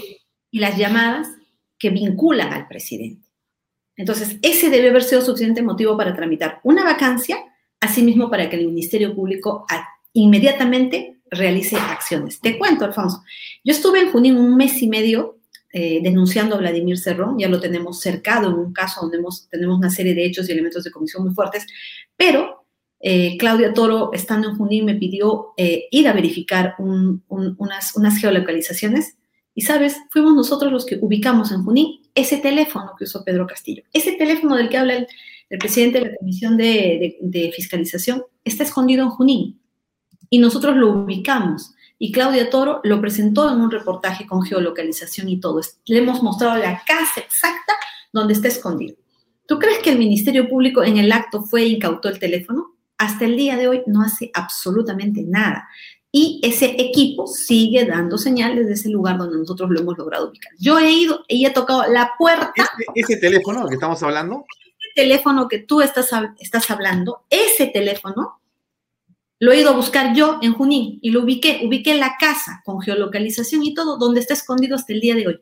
[0.51, 1.29] Y las llamadas
[1.79, 3.25] que vinculan al presidente.
[3.95, 7.39] Entonces, ese debe haber sido suficiente motivo para tramitar una vacancia,
[7.79, 9.65] asimismo para que el Ministerio Público
[10.13, 12.41] inmediatamente realice acciones.
[12.41, 13.23] Te cuento, Alfonso.
[13.63, 15.39] Yo estuve en Junín un mes y medio
[15.73, 19.19] eh, denunciando a Vladimir Cerrón, ya lo tenemos cercado en un caso donde
[19.51, 21.65] tenemos una serie de hechos y elementos de comisión muy fuertes,
[22.17, 22.58] pero
[23.01, 29.17] eh, Claudia Toro, estando en Junín, me pidió eh, ir a verificar unas, geolocalizaciones
[29.55, 29.97] y, ¿sabes?
[30.11, 33.83] Fuimos nosotros los que ubicamos en Junín ese teléfono que usó Pedro Castillo.
[33.93, 35.07] Ese teléfono del que habla el,
[35.59, 39.61] presidente de la Comisión de Fiscalización está escondido en Junín
[40.31, 41.75] y nosotros lo ubicamos.
[41.99, 45.61] Y Claudia Toro lo presentó en un reportaje con geolocalización y todo.
[45.87, 47.73] Le hemos mostrado la casa exacta
[48.13, 48.97] donde está escondido.
[49.47, 52.78] ¿Tú crees que el Ministerio Público en el acto fue e incautó el teléfono?
[52.99, 55.69] Hasta el día de hoy no hace absolutamente nada.
[56.11, 60.53] Y ese equipo sigue dando señales de ese lugar donde nosotros lo hemos logrado ubicar.
[60.59, 62.53] Yo he ido y he tocado la puerta.
[62.95, 64.45] ¿Ese, ese teléfono que estamos hablando?
[64.81, 68.41] Ese teléfono que tú estás, estás hablando, ese teléfono
[69.41, 72.81] lo he ido a buscar yo en Junín y lo ubiqué, ubiqué la casa con
[72.81, 75.41] geolocalización y todo, donde está escondido hasta el día de hoy.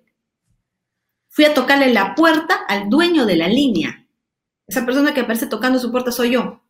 [1.30, 4.06] Fui a tocarle la puerta al dueño de la línea.
[4.66, 6.60] Esa persona que aparece tocando su puerta soy yo.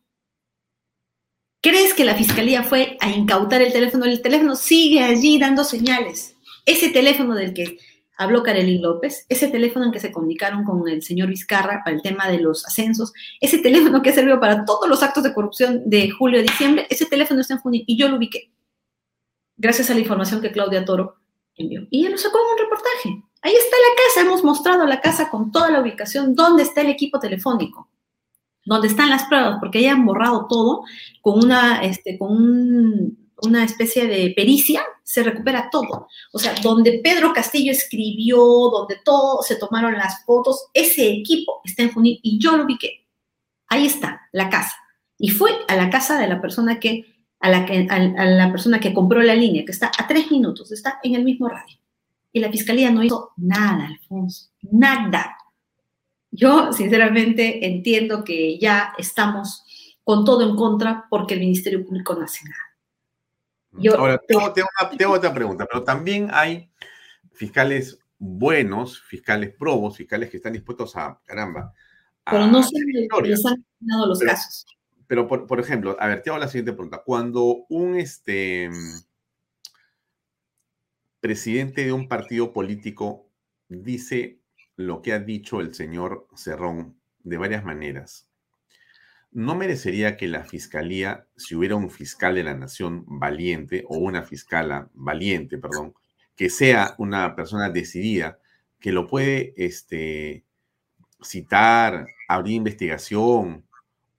[1.61, 4.05] ¿Crees que la fiscalía fue a incautar el teléfono?
[4.05, 6.35] El teléfono sigue allí dando señales.
[6.65, 7.77] Ese teléfono del que
[8.17, 12.01] habló Karelín López, ese teléfono en que se comunicaron con el señor Vizcarra para el
[12.01, 13.11] tema de los ascensos,
[13.41, 16.85] ese teléfono que ha servido para todos los actos de corrupción de julio a diciembre,
[16.89, 18.51] ese teléfono está en junio y yo lo ubiqué.
[19.55, 21.15] Gracias a la información que Claudia Toro
[21.55, 21.87] envió.
[21.89, 23.23] Y él lo sacó en un reportaje.
[23.41, 26.89] Ahí está la casa, hemos mostrado la casa con toda la ubicación, dónde está el
[26.89, 27.89] equipo telefónico
[28.67, 30.83] donde están las pruebas, porque hayan borrado todo
[31.21, 36.07] con una, este, con una especie de pericia, se recupera todo.
[36.33, 41.83] O sea, donde Pedro Castillo escribió, donde todo se tomaron las fotos, ese equipo está
[41.83, 43.07] en Junín y yo lo ubiqué.
[43.69, 44.75] Ahí está, la casa.
[45.17, 47.05] Y fue a la casa de la persona que,
[47.39, 50.71] a la, que, a la persona que compró la línea, que está a tres minutos,
[50.71, 51.77] está en el mismo radio.
[52.33, 55.37] Y la fiscalía no hizo nada, Alfonso, nada.
[56.37, 59.63] Yo, sinceramente, entiendo que ya estamos
[60.03, 62.61] con todo en contra porque el Ministerio Público no hace nada.
[63.71, 66.69] Yo, Ahora, tengo, tengo, otra pregunta, pero también hay
[67.33, 71.73] fiscales buenos, fiscales probos, fiscales que están dispuestos a, caramba.
[72.23, 72.77] pero no se
[73.23, 74.65] les han dado los casos.
[75.07, 77.01] Pero, por, por, ejemplo, a ver, te hago la siguiente pregunta.
[77.03, 78.69] Cuando un este,
[81.19, 83.27] presidente de un partido político
[83.69, 84.39] dice
[84.77, 88.29] lo que ha dicho el señor Cerrón de varias maneras.
[89.31, 94.23] ¿No merecería que la fiscalía, si hubiera un fiscal de la nación valiente o una
[94.23, 95.93] fiscala valiente, perdón,
[96.35, 98.39] que sea una persona decidida,
[98.79, 100.45] que lo puede este,
[101.21, 103.65] citar, abrir investigación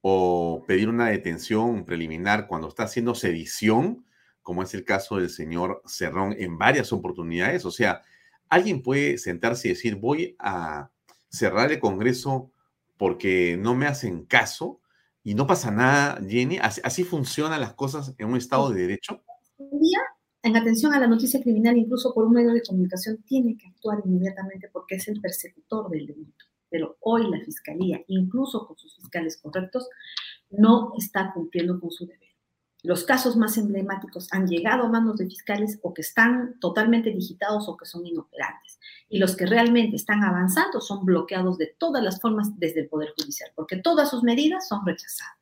[0.00, 4.04] o pedir una detención preliminar cuando está haciendo sedición,
[4.42, 7.64] como es el caso del señor Cerrón en varias oportunidades?
[7.64, 8.02] O sea,
[8.50, 10.90] alguien puede sentarse y decir, voy a
[11.28, 12.50] cerrar el Congreso
[12.96, 14.80] porque no me hacen caso
[15.22, 16.58] y no pasa nada, Jenny.
[16.58, 19.22] ¿Así, funcionan las cosas en un Estado de Derecho?
[19.58, 19.98] día,
[20.42, 24.00] en atención a la noticia criminal, incluso por un medio de comunicación, tiene que actuar
[24.04, 26.44] inmediatamente porque es el persecutor del delito.
[26.70, 29.88] Pero hoy la Fiscalía, incluso con sus fiscales correctos,
[30.50, 32.27] no está cumpliendo con su deber
[32.82, 37.68] los casos más emblemáticos han llegado a manos de fiscales o que están totalmente digitados
[37.68, 38.78] o que son inoperantes.
[39.08, 43.12] Y los que realmente están avanzando son bloqueados de todas las formas desde el Poder
[43.18, 45.36] Judicial, porque todas sus medidas son rechazadas.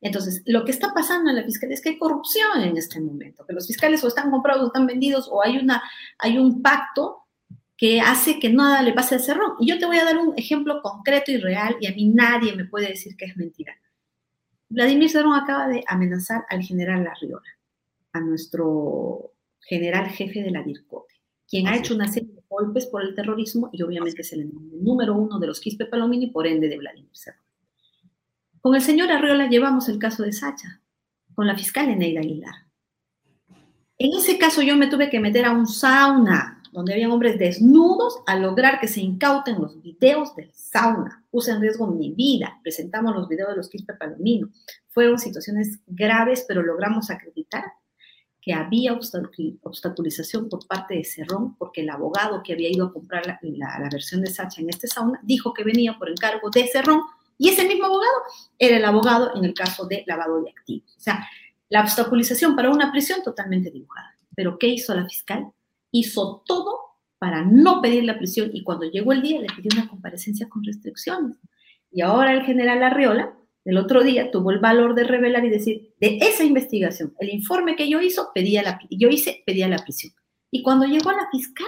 [0.00, 3.46] Entonces, lo que está pasando en la fiscalía es que hay corrupción en este momento,
[3.46, 5.82] que los fiscales o están comprados o están vendidos o hay, una,
[6.18, 7.26] hay un pacto
[7.76, 9.52] que hace que nada le pase al cerrón.
[9.60, 12.54] Y yo te voy a dar un ejemplo concreto y real y a mí nadie
[12.54, 13.74] me puede decir que es mentira.
[14.68, 17.42] Vladimir Cerrón acaba de amenazar al general Larriola,
[18.12, 21.14] a nuestro general jefe de la DIRCOTE,
[21.48, 24.50] quien ha hecho una serie de golpes por el terrorismo y obviamente es el
[24.82, 27.40] número uno de los Quispe Palomini, por ende de Vladimir Cerrón.
[28.60, 30.80] Con el señor Arriola llevamos el caso de Sacha,
[31.34, 32.54] con la fiscal Eneida Aguilar.
[33.98, 38.18] En ese caso yo me tuve que meter a un sauna donde había hombres desnudos,
[38.26, 41.24] a lograr que se incauten los videos del sauna.
[41.30, 44.50] Puse en riesgo mi vida, presentamos los videos de los Quispe Palomino.
[44.88, 47.64] Fueron situaciones graves, pero logramos acreditar
[48.42, 53.26] que había obstaculización por parte de Cerrón, porque el abogado que había ido a comprar
[53.26, 57.00] la, la, versión de Sacha en este sauna dijo que venía por encargo de Cerrón,
[57.38, 58.18] y ese mismo abogado
[58.58, 60.94] era el abogado en el caso de lavado de activos.
[60.94, 61.26] O sea,
[61.70, 64.14] la obstaculización para una prisión totalmente dibujada.
[64.34, 65.50] Pero ¿qué hizo la fiscal?
[65.98, 66.80] Hizo todo
[67.18, 70.64] para no pedir la prisión y cuando llegó el día le pidió una comparecencia con
[70.64, 71.38] restricciones.
[71.90, 75.94] Y ahora el general Arriola, el otro día, tuvo el valor de revelar y decir,
[75.98, 80.12] de esa investigación, el informe que yo, hizo, pedía la, yo hice, pedía la prisión.
[80.50, 81.66] Y cuando llegó a la fiscal,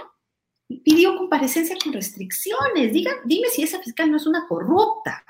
[0.85, 2.93] pidió comparecencia con restricciones.
[2.93, 5.25] Diga, dime si esa fiscal no es una corrupta.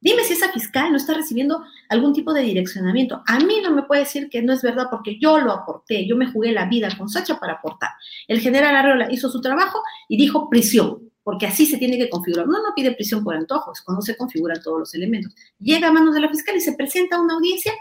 [0.00, 3.22] Dime si esa fiscal no está recibiendo algún tipo de direccionamiento.
[3.26, 6.16] A mí no me puede decir que no es verdad porque yo lo aporté, yo
[6.16, 7.90] me jugué la vida con Sacha para aportar.
[8.26, 12.48] El general Arreola hizo su trabajo y dijo prisión, porque así se tiene que configurar.
[12.48, 15.34] Uno no pide prisión por antojos, cuando se configuran todos los elementos.
[15.58, 17.72] Llega a manos de la fiscal y se presenta a una audiencia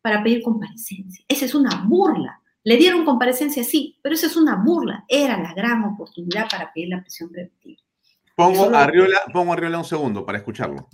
[0.00, 1.24] para pedir comparecencia.
[1.28, 2.40] Esa es una burla.
[2.64, 5.04] Le dieron comparecencia, sí, pero esa es una burla.
[5.08, 7.80] Era la gran oportunidad para pedir la prisión preventiva.
[8.34, 10.88] Pongo a, Riola, pongo a Riola un segundo para escucharlo.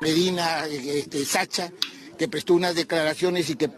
[0.00, 1.72] Medina, este, Sacha,
[2.18, 3.70] que prestó unas declaraciones y que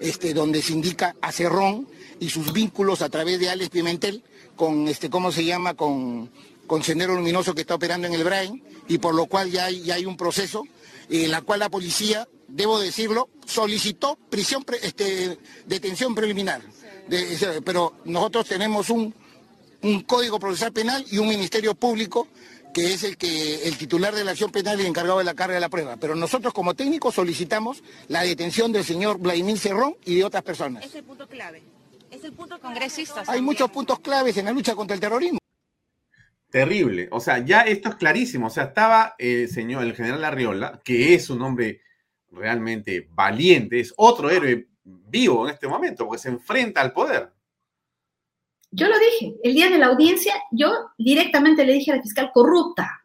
[0.00, 1.88] este, donde se indica a Cerrón
[2.20, 4.22] y sus vínculos a través de Alex Pimentel
[4.56, 6.30] con, este, ¿cómo se llama?, con,
[6.66, 9.82] con Sendero Luminoso que está operando en el Brain y por lo cual ya hay,
[9.82, 10.64] ya hay un proceso
[11.10, 16.62] en la cual la policía, debo decirlo, solicitó prisión, este, detención preliminar.
[17.64, 19.14] pero nosotros tenemos un,
[19.82, 22.28] un código procesal penal y un ministerio público
[22.72, 25.54] que es el que el titular de la acción penal y encargado de la carga
[25.54, 25.96] de la prueba.
[25.96, 30.84] Pero nosotros como técnicos solicitamos la detención del señor Vladimir Cerrón y de otras personas.
[30.84, 31.62] Es el punto clave.
[32.10, 33.22] Es el punto congresista.
[33.26, 35.38] Hay muchos puntos claves en la lucha contra el terrorismo.
[36.50, 37.08] Terrible.
[37.10, 38.46] O sea, ya esto es clarísimo.
[38.46, 41.82] O sea, estaba el señor, el general Arriola, que es un hombre
[42.30, 47.32] realmente valiente, es otro héroe vivo en este momento, porque se enfrenta al poder.
[48.70, 52.30] Yo lo dije, el día de la audiencia, yo directamente le dije a la fiscal
[52.32, 53.02] corrupta,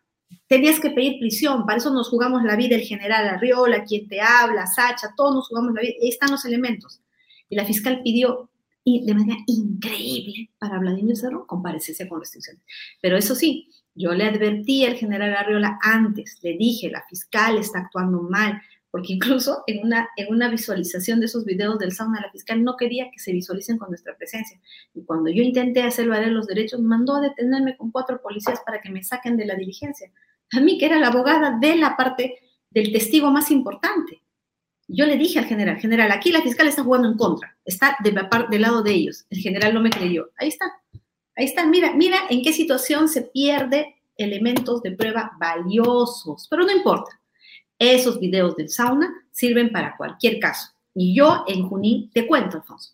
[0.47, 4.19] tenías que pedir prisión, para eso nos jugamos la vida el general Arriola, quien te
[4.21, 7.01] habla, Sacha, todos nos jugamos la vida, ahí están los elementos.
[7.49, 8.49] Y la fiscal pidió
[8.85, 12.61] de manera increíble para Vladimir Cerro comparecencia con restricciones.
[13.01, 17.79] Pero eso sí, yo le advertí al general Arriola antes, le dije, la fiscal está
[17.79, 18.61] actuando mal,
[18.93, 22.77] porque incluso en una, en una visualización de esos videos del sauna, la fiscal no
[22.77, 24.61] quería que se visualicen con nuestra presencia.
[24.93, 28.81] Y cuando yo intenté hacer valer los derechos, mandó a detenerme con cuatro policías para
[28.81, 30.11] que me saquen de la diligencia.
[30.51, 32.35] A mí, que era la abogada de la parte
[32.69, 34.21] del testigo más importante.
[34.87, 38.15] Yo le dije al general, general, aquí la fiscal está jugando en contra, está de,
[38.51, 39.25] del lado de ellos.
[39.31, 40.29] El general no me creyó.
[40.37, 40.71] Ahí está,
[41.35, 41.65] ahí está.
[41.65, 47.22] Mira, mira en qué situación se pierde elementos de prueba valiosos, pero no importa.
[47.79, 50.69] Esos videos del sauna sirven para cualquier caso.
[50.95, 52.93] Y yo en Junín, te cuento, Alfonso,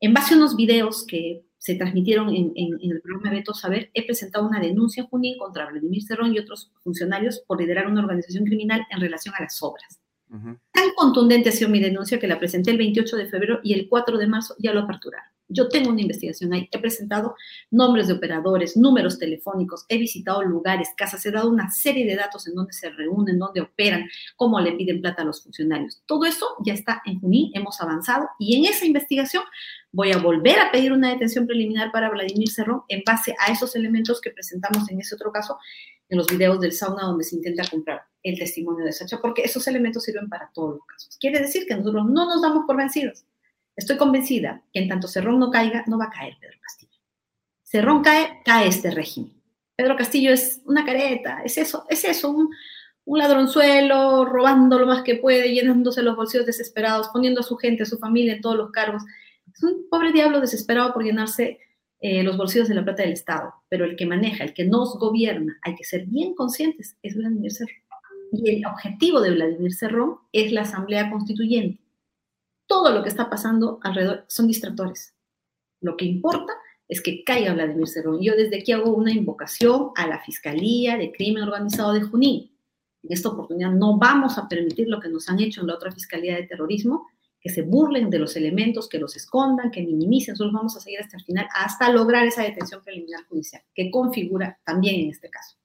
[0.00, 4.46] en base a unos videos que se transmitieron en, el programa Beto Saber, he presentado
[4.46, 8.86] una denuncia en Junín contra Vladimir Cerrón y otros funcionarios por liderar una organización criminal
[8.90, 9.98] en relación a las obras.
[10.28, 13.88] Tan contundente ha sido mi denuncia que la presenté el 28 de febrero y el
[13.88, 15.33] 4 de marzo ya lo aperturaron.
[15.48, 17.34] Yo tengo una investigación ahí, he presentado
[17.70, 22.46] nombres de operadores, números telefónicos, he visitado lugares, casas, he dado una serie de datos
[22.46, 26.02] en donde se reúnen, dónde operan, cómo le piden plata a los funcionarios.
[26.06, 29.44] Todo eso ya está en Junín, hemos avanzado y en esa investigación
[29.92, 33.76] voy a volver a pedir una detención preliminar para Vladimir Cerrón en base a esos
[33.76, 35.58] elementos que presentamos en ese otro caso,
[36.08, 39.66] en los videos del sauna donde se intenta comprar el testimonio de Sacha, porque esos
[39.68, 41.16] elementos sirven para todos los casos.
[41.20, 43.24] Quiere decir que nosotros no nos damos por vencidos
[43.76, 46.98] Estoy convencida que en tanto Cerrón no caiga, no va a caer Pedro Castillo.
[47.62, 49.32] Cerrón cae, cae este régimen.
[49.76, 52.50] Pedro Castillo es una careta, es eso, es eso, un,
[53.06, 57.86] ladronzuelo, robando lo más que puede, llenándose los bolsillos desesperados, poniendo a su gente, a
[57.86, 59.02] su familia en todos los cargos.
[59.52, 61.58] Es un pobre diablo desesperado por llenarse
[62.00, 63.52] eh, los bolsillos de la plata del Estado.
[63.68, 67.52] Pero el que maneja, el que nos gobierna, hay que ser bien conscientes, es Vladimir
[67.52, 67.76] Cerrón.
[68.32, 71.83] Y el objetivo de Vladimir Cerrón es la Asamblea Constituyente
[72.66, 75.14] todo lo que está pasando alrededor son distractores.
[75.80, 76.52] Lo que importa
[76.88, 78.20] es que caiga Vladimir Cerrón.
[78.20, 82.56] Yo desde aquí hago una invocación a la Fiscalía de Crimen Organizado de Junín.
[83.02, 85.92] En esta oportunidad no vamos a permitir lo que nos han hecho en la otra
[85.92, 87.06] Fiscalía de Terrorismo,
[87.40, 90.32] que se burlen de los elementos, que los escondan, que minimicen.
[90.32, 94.58] Nosotros vamos a seguir hasta el final, hasta lograr esa detención preliminar judicial, que configura
[94.64, 95.58] también en este caso.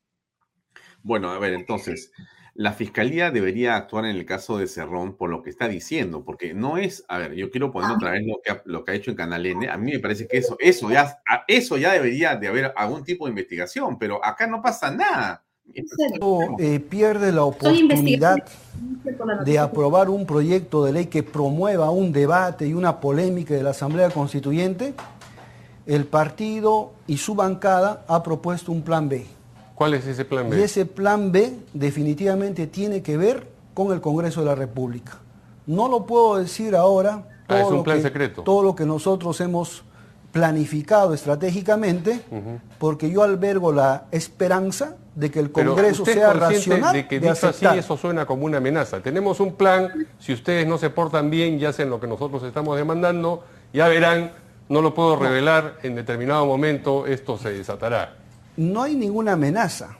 [1.01, 2.11] Bueno, a ver, entonces,
[2.55, 6.53] la fiscalía debería actuar en el caso de Cerrón por lo que está diciendo, porque
[6.53, 8.95] no es, a ver, yo quiero poner otra vez lo que ha, lo que ha
[8.95, 12.35] hecho en Canal N, a mí me parece que eso, eso ya, eso ya debería
[12.35, 15.43] de haber algún tipo de investigación, pero acá no pasa nada.
[16.59, 18.37] Eh, pierde la oportunidad
[19.45, 23.69] de aprobar un proyecto de ley que promueva un debate y una polémica de la
[23.69, 24.95] Asamblea Constituyente,
[25.85, 29.27] el partido y su bancada ha propuesto un plan B
[29.79, 30.59] ¿Cuál es ese plan B?
[30.59, 35.19] Y ese plan B definitivamente tiene que ver con el Congreso de la República.
[35.67, 37.23] No lo puedo decir ahora.
[37.47, 38.43] Ah, es un plan secreto.
[38.43, 39.85] Todo lo que nosotros hemos
[40.33, 42.19] planificado estratégicamente,
[42.77, 46.91] porque yo albergo la esperanza de que el Congreso sea racional.
[46.91, 49.01] De que dicho así, eso suena como una amenaza.
[49.01, 52.75] Tenemos un plan, si ustedes no se portan bien y hacen lo que nosotros estamos
[52.75, 54.33] demandando, ya verán,
[54.67, 58.18] no lo puedo revelar, en determinado momento esto se desatará
[58.57, 59.97] no hay ninguna amenaza.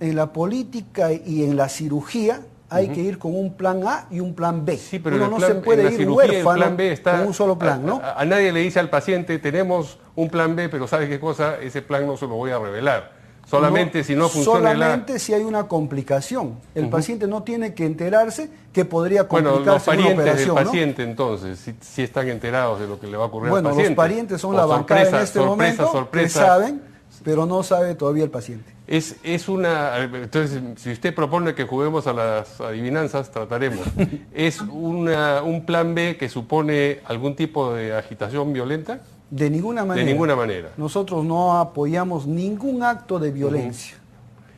[0.00, 4.20] En la política y en la cirugía hay que ir con un plan A y
[4.20, 4.76] un plan B.
[4.76, 8.00] Sí, pero no se puede ir huérfano con un solo plan, ¿no?
[8.02, 11.58] A, nadie le dice al paciente, tenemos un plan B, pero ¿sabe qué cosa?
[11.60, 13.22] Ese plan no se lo voy a revelar.
[13.46, 14.86] Solamente si no funciona la...
[14.86, 16.54] Solamente si hay una complicación.
[16.74, 21.02] El paciente no tiene que enterarse que podría Bueno, los complicarse una parientes del paciente
[21.02, 23.78] entonces, si, si están enterados de lo que le va a ocurrir Bueno, al los
[23.78, 23.96] paciente.
[23.96, 26.40] parientes son O la bancada en sorpresa, este sorpresa, momento sorpresa.
[26.40, 26.82] que saben,
[27.22, 28.72] pero no sabe todavía el paciente.
[28.86, 29.98] Es, es una.
[29.98, 33.86] Entonces, si usted propone que juguemos a las adivinanzas, trataremos.
[34.34, 39.00] ¿Es una, un plan B que supone algún tipo de agitación violenta?
[39.30, 40.04] De ninguna manera.
[40.04, 40.72] De ninguna manera.
[40.76, 43.96] Nosotros no apoyamos ningún acto de violencia,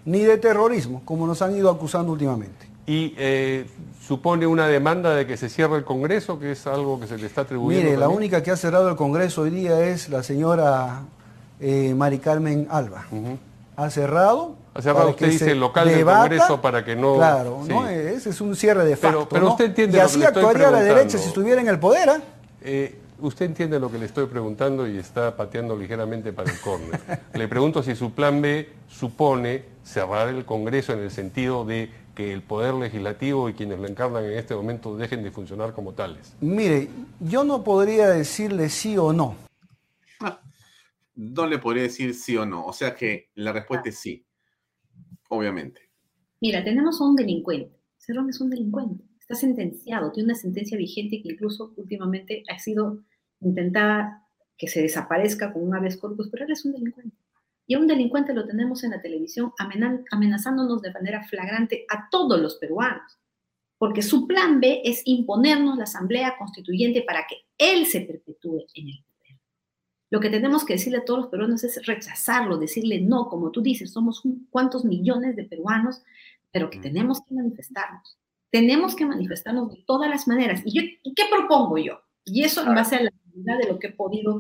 [0.05, 2.69] ni de terrorismo, como nos han ido acusando últimamente.
[2.87, 3.67] Y eh,
[4.07, 7.27] supone una demanda de que se cierre el Congreso, que es algo que se le
[7.27, 7.85] está atribuyendo.
[7.85, 11.03] Mire, la única que ha cerrado el Congreso hoy día es la señora
[11.61, 13.07] eh, Mari Carmen Alba.
[13.77, 14.57] Ha cerrado.
[14.75, 16.05] Ha cerrado, usted dice, el local del.
[16.05, 17.73] Congreso para que no- Claro, sí.
[17.73, 17.89] ¿no?
[17.89, 19.29] ese es un cierre de facto.
[19.29, 22.11] pero usted entiende y lo que así actuaría la derecha si estuviera en el poder.
[22.11, 22.21] ¿ah?
[22.61, 27.01] Eh, usted entiende lo que le estoy preguntando y está pateando ligeramente para el córner.
[27.35, 32.33] le pregunto si su plan B supone cerrar el Congreso en el sentido de que
[32.33, 36.33] el Poder Legislativo y quienes lo encarnan en este momento dejen de funcionar como tales.
[36.41, 36.89] Mire,
[37.21, 39.35] yo no podría decirle sí o no.
[41.15, 42.65] No le podría decir sí o no.
[42.67, 44.27] O sea que la respuesta es sí.
[45.29, 45.81] Obviamente.
[46.41, 47.81] Mira, tenemos a un delincuente.
[47.97, 49.05] Cerrón es un delincuente.
[49.19, 53.03] Está sentenciado, tiene una sentencia vigente que incluso últimamente ha sido
[53.41, 54.27] intentada
[54.59, 57.17] que se desaparezca con un habeas corpus, pero él es un delincuente.
[57.67, 62.09] Y a un delincuente lo tenemos en la televisión amena- amenazándonos de manera flagrante a
[62.11, 63.19] todos los peruanos.
[63.79, 68.89] Porque su plan B es imponernos la asamblea constituyente para que él se perpetúe en
[68.89, 69.05] el.
[70.15, 73.61] Lo que tenemos que decirle a todos los peruanos es rechazarlo, decirle no, como tú
[73.61, 76.05] dices, somos un- cuántos millones de peruanos,
[76.53, 78.17] pero que tenemos que manifestarnos.
[78.49, 80.63] Tenemos que manifestarnos de todas las maneras.
[80.65, 81.99] ¿Y, yo, ¿y qué propongo yo?
[82.25, 84.39] Y eso en base a la realidad de lo que he podido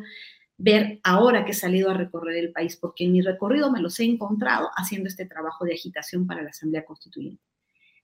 [0.59, 3.99] ver ahora que he salido a recorrer el país, porque en mi recorrido me los
[3.99, 7.43] he encontrado haciendo este trabajo de agitación para la Asamblea Constituyente.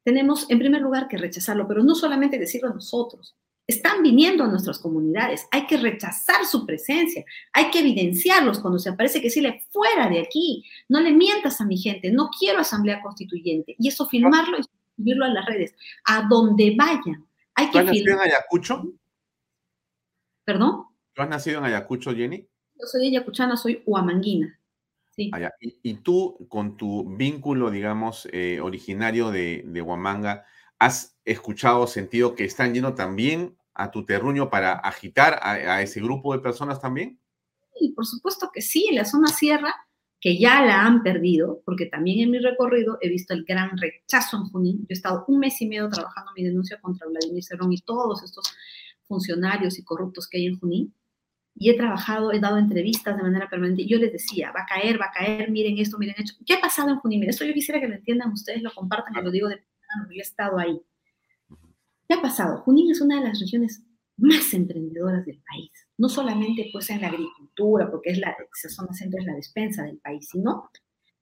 [0.03, 3.37] Tenemos, en primer lugar, que rechazarlo, pero no solamente decirlo a nosotros.
[3.71, 8.89] Están viniendo a nuestras comunidades, hay que rechazar su presencia, hay que evidenciarlos cuando se
[8.89, 13.01] aparece, que decirle fuera de aquí, no le mientas a mi gente, no quiero asamblea
[13.01, 13.77] constituyente.
[13.79, 14.63] Y eso filmarlo y
[14.97, 15.73] subirlo a las redes,
[16.05, 17.25] a donde vayan.
[17.55, 18.21] Hay ¿Tú que has nacido en.
[18.21, 18.93] Ayacucho?
[20.45, 20.87] ¿Perdón?
[21.13, 22.39] ¿Tú has nacido en Ayacucho, Jenny?
[22.75, 24.59] Yo soy ayacuchana, soy huamanguina.
[25.15, 25.31] Sí.
[25.33, 25.53] Allá.
[25.61, 30.45] Y, y tú, con tu vínculo, digamos, eh, originario de, de Huamanga,
[30.81, 36.33] ¿has escuchado, sentido que están yendo también a tu terruño para agitar a, ese grupo
[36.33, 37.21] de personas también?
[37.81, 39.75] Y por supuesto que sí, en la zona sierra,
[40.21, 44.37] que ya la han perdido, porque también en mi recorrido he visto el gran rechazo
[44.37, 44.79] en Junín.
[44.81, 48.23] Yo he estado un mes y medio trabajando mi denuncia contra Vladimir Cerrón y todos
[48.23, 48.53] estos
[49.09, 50.95] funcionarios y corruptos que hay en Junín.
[51.55, 53.87] Y he trabajado, he dado entrevistas de manera permanente.
[53.87, 56.43] Yo les decía, va a caer, va a caer, miren esto, miren esto.
[56.47, 57.21] ¿Qué ha pasado en Junín?
[57.21, 60.17] Mira, esto yo quisiera que lo entiendan ustedes, lo compartan, y lo digo de yo
[60.17, 60.81] he estado ahí.
[62.11, 62.63] ¿Qué ha pasado?
[62.63, 63.85] Junín es una de las regiones
[64.17, 65.71] más emprendedoras del país.
[65.97, 69.85] No solamente pues en la agricultura, porque es la, esa zona centro es la despensa
[69.85, 70.69] del país, sino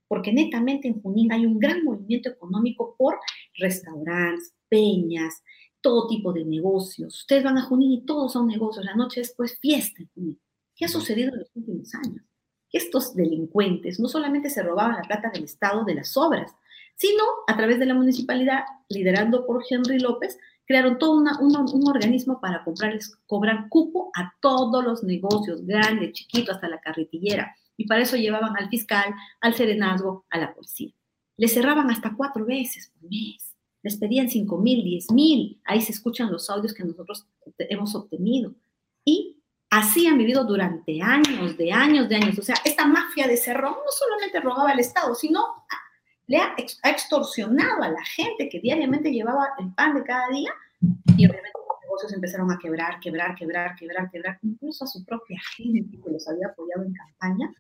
[0.07, 3.19] porque netamente en Junín hay un gran movimiento económico por
[3.59, 5.43] restaurantes, peñas,
[5.83, 7.21] todo tipo de negocios.
[7.21, 8.87] Ustedes van a Junín y todos son negocios.
[8.87, 10.41] La noche es fiesta en Junín.
[10.75, 12.25] ¿Qué ha sucedido en los últimos años?
[12.73, 16.51] Estos delincuentes no solamente se robaban la plata del Estado de las obras,
[16.97, 20.39] sino a través de la municipalidad, liderando por Henry López,
[20.69, 22.63] crearon todo una- un organismo para
[23.27, 27.57] cobrar cupo a todos los negocios, grandes, chiquitos, hasta la carretillera.
[27.77, 30.93] Y para eso llevaban al fiscal, al serenazgo, a la policía.
[31.39, 33.57] Les cerraban hasta cuatro veces por mes.
[33.83, 35.61] Les pedían cinco mil, diez mil.
[35.65, 37.27] Ahí se escuchan los audios que nosotros
[37.59, 38.55] hemos obtenido.
[39.05, 39.37] Y
[39.71, 42.39] así han vivido durante años, de años, de años.
[42.39, 45.41] O sea, esta mafia de Cerrón no solamente robaba al Estado, sino
[46.29, 50.29] le ha, ex- ha extorsionado a la gente que diariamente llevaba el pan de cada
[50.29, 50.51] día
[51.17, 55.41] y obviamente los negocios empezaron a quebrar, quebrar, quebrar, quebrar, quebrar, incluso a su propia
[55.57, 57.53] gente que los había apoyado en campaña,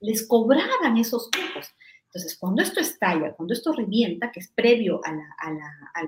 [0.00, 1.72] les cobraban esos cupos.
[2.06, 5.12] Entonces, cuando esto estalla, cuando esto revienta, que es previo a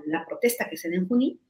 [0.07, 1.41] la, protesta que se da en Junín,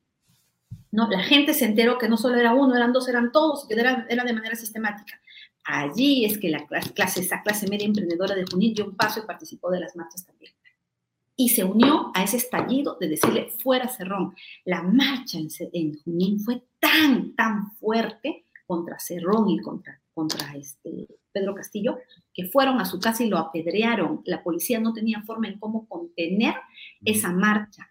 [0.93, 1.09] ¿no?
[1.09, 4.07] la gente se enteró que no solo era uno, eran dos, eran todos, que era,
[4.09, 5.21] de manera sistemática.
[5.65, 9.21] Allí es que la clas- clase, esa clase media emprendedora de Junín dio un paso
[9.21, 10.53] y participó de las marchas también.
[11.37, 14.35] Y se unió a ese estallido de decirle fuera Cerrón.
[14.65, 21.07] La marcha en, en Junín fue tan, tan fuerte contra Cerrón y contra, contra este
[21.33, 21.99] Pedro Castillo,
[22.33, 24.23] que fueron a su casa y lo apedrearon.
[24.25, 26.55] La policía no tenía forma en cómo contener
[27.05, 27.91] esa marcha.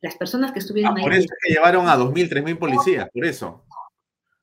[0.00, 1.18] Las personas que estuvieron Ah, por ahí.
[1.18, 3.64] eso es que llevaron a 2.000, 3.000 policías, por eso.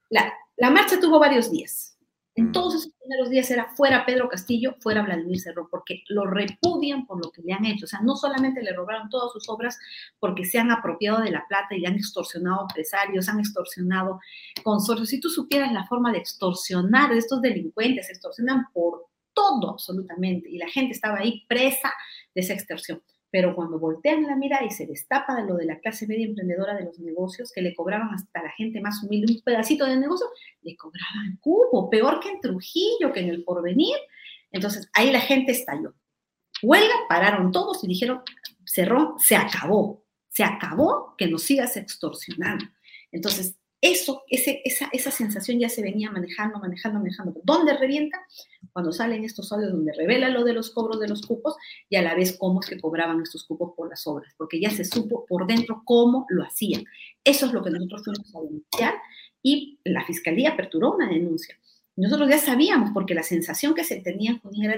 [0.09, 1.96] La, la marcha tuvo varios días.
[2.37, 7.07] En todos esos primeros días era fuera Pedro Castillo, fuera Vladimir Cerrón, porque lo repudian
[7.07, 7.85] por lo que le han hecho.
[7.85, 9.75] O sea, no solamente le robaron todas sus obras
[10.19, 14.19] porque se han apropiado de la plata y le han extorsionado empresarios, han extorsionado
[14.63, 15.09] consorcios.
[15.09, 20.47] Si tú supieras la forma de extorsionar de estos delincuentes, extorsionan por todo absolutamente.
[20.47, 21.91] Y la gente estaba ahí presa
[22.35, 23.01] de esa extorsión.
[23.29, 26.75] Pero cuando voltean la mirada y se destapa de lo de la clase media emprendedora
[26.75, 30.27] de los negocios, que le cobraban hasta la gente más humilde un pedacito de negocio,
[30.61, 33.95] le cobraban cubo, peor que en Trujillo, que en el porvenir.
[34.51, 35.93] Entonces ahí la gente estalló.
[36.61, 38.21] Huelga, pararon todos y dijeron,
[38.65, 42.65] cerró, se acabó, se acabó que nos sigas extorsionando.
[43.11, 47.39] Entonces, eso, ese, esa, esa sensación ya se venía manejando, manejando, manejando.
[47.43, 48.19] ¿Dónde revienta?
[48.73, 51.55] Cuando salen estos audios donde revela lo de los cobros de los cupos
[51.89, 54.71] y a la vez cómo es que cobraban estos cupos por las obras, porque ya
[54.71, 56.85] se supo por dentro cómo lo hacían.
[57.23, 58.95] Eso es lo que nosotros fuimos a denunciar
[59.43, 61.57] y la fiscalía aperturó una denuncia.
[61.95, 64.77] Nosotros ya sabíamos, porque la sensación que se tenía en Junín era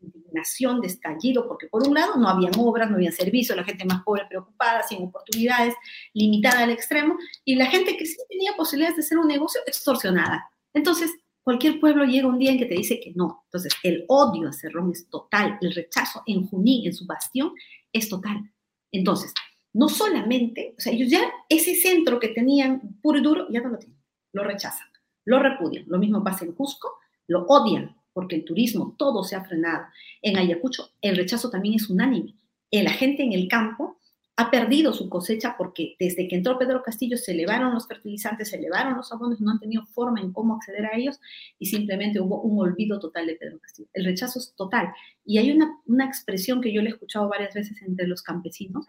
[0.00, 3.84] indignación, de estallido, porque por un lado no habían obras, no habían servicios, la gente
[3.84, 5.74] más pobre, preocupada, sin oportunidades,
[6.14, 10.50] limitada al extremo, y la gente que sí tenía posibilidades de hacer un negocio extorsionada.
[10.72, 11.10] Entonces,
[11.42, 13.42] cualquier pueblo llega un día en que te dice que no.
[13.46, 17.52] Entonces, el odio a Cerrón es total, el rechazo en Junín, en su bastión,
[17.92, 18.52] es total.
[18.92, 19.32] Entonces,
[19.72, 23.70] no solamente, o sea, ellos ya ese centro que tenían puro y duro, ya no
[23.70, 23.98] lo tienen,
[24.32, 24.88] lo rechazan,
[25.24, 25.84] lo repudian.
[25.88, 29.84] Lo mismo pasa en Cusco, lo odian, porque el turismo, todo se ha frenado.
[30.22, 32.34] En Ayacucho el rechazo también es unánime.
[32.72, 33.96] La gente en el campo
[34.34, 38.56] ha perdido su cosecha porque desde que entró Pedro Castillo se elevaron los fertilizantes, se
[38.56, 41.20] elevaron los abonos, no han tenido forma en cómo acceder a ellos
[41.60, 43.88] y simplemente hubo un olvido total de Pedro Castillo.
[43.92, 44.88] El rechazo es total.
[45.24, 48.84] Y hay una, una expresión que yo le he escuchado varias veces entre los campesinos,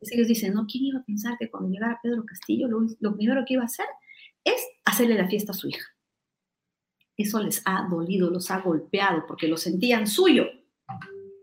[0.00, 2.86] es que ellos dicen, no, ¿quién iba a pensar que cuando llegara Pedro Castillo lo,
[3.00, 3.86] lo primero que iba a hacer
[4.44, 5.97] es hacerle la fiesta a su hija?
[7.18, 10.44] Eso les ha dolido, los ha golpeado, porque lo sentían suyo.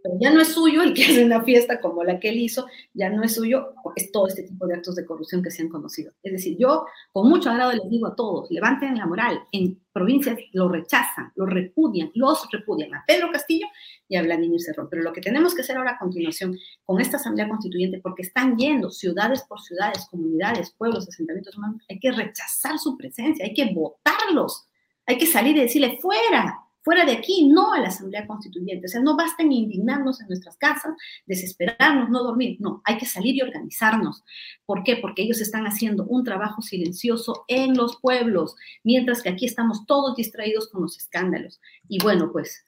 [0.01, 2.67] Pero ya no es suyo el que hace una fiesta como la que él hizo,
[2.93, 5.69] ya no es suyo, es todo este tipo de actos de corrupción que se han
[5.69, 6.13] conocido.
[6.21, 10.37] Es decir, yo con mucho agrado les digo a todos, levanten la moral, en provincias
[10.53, 13.65] lo rechazan, lo repudian, los repudian a Pedro Castillo
[14.07, 14.87] y a Vladimir Cerrón.
[14.91, 18.57] Pero lo que tenemos que hacer ahora a continuación con esta Asamblea Constituyente, porque están
[18.57, 23.73] yendo ciudades por ciudades, comunidades, pueblos, asentamientos humanos, hay que rechazar su presencia, hay que
[23.73, 24.67] votarlos
[25.05, 28.85] hay que salir y decirle fuera, fuera de aquí, no a la Asamblea Constituyente.
[28.85, 30.93] O sea, no basta en indignarnos en nuestras casas,
[31.25, 32.57] desesperarnos, no dormir.
[32.59, 34.23] No, hay que salir y organizarnos.
[34.67, 34.97] ¿Por qué?
[34.97, 40.15] Porque ellos están haciendo un trabajo silencioso en los pueblos, mientras que aquí estamos todos
[40.15, 41.59] distraídos con los escándalos.
[41.89, 42.65] Y bueno, pues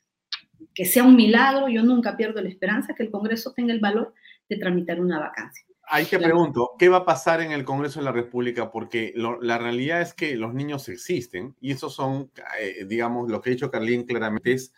[0.74, 4.16] que sea un milagro, yo nunca pierdo la esperanza que el Congreso tenga el valor
[4.50, 5.67] de tramitar una vacancia.
[5.90, 8.72] Ahí te pregunto, ¿qué va a pasar en el Congreso de la República?
[8.72, 13.50] Porque la realidad es que los niños existen y esos son, eh, digamos, lo que
[13.50, 14.74] ha dicho Carlín claramente es,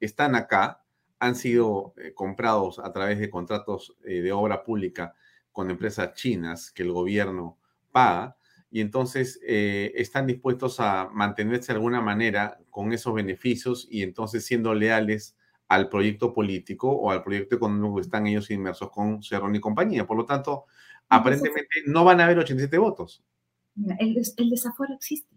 [0.00, 0.82] están acá,
[1.18, 5.14] han sido eh, comprados a través de contratos eh, de obra pública
[5.52, 7.58] con empresas chinas que el gobierno
[7.92, 8.38] paga
[8.70, 14.74] y entonces están dispuestos a mantenerse de alguna manera con esos beneficios y entonces siendo
[14.74, 15.36] leales
[15.74, 20.06] al proyecto político o al proyecto económico que están ellos inmersos con Cerrón y compañía.
[20.06, 20.64] Por lo tanto,
[21.08, 23.22] aparentemente no van a haber 87 votos.
[23.98, 25.34] El, el desafuero existe.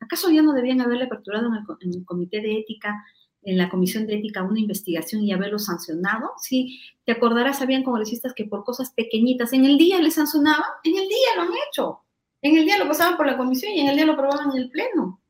[0.00, 3.04] ¿Acaso ya no debían haberle aperturado en el, en el, comité de ética,
[3.42, 6.32] en la comisión de ética, una investigación y haberlo sancionado?
[6.38, 10.96] Sí, te acordarás, habían congresistas que por cosas pequeñitas en el día les sancionaban, en
[10.96, 12.00] el día lo han hecho.
[12.42, 14.58] En el día lo pasaban por la comisión y en el día lo aprobaban en
[14.58, 15.20] el pleno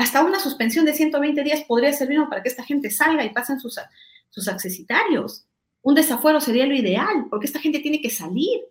[0.00, 3.60] hasta una suspensión de 120 días podría servir para que esta gente salga y pasen
[3.60, 3.78] sus,
[4.30, 5.44] sus accesitarios.
[5.82, 8.62] Un desafuero sería lo ideal, porque esta gente tiene que salir.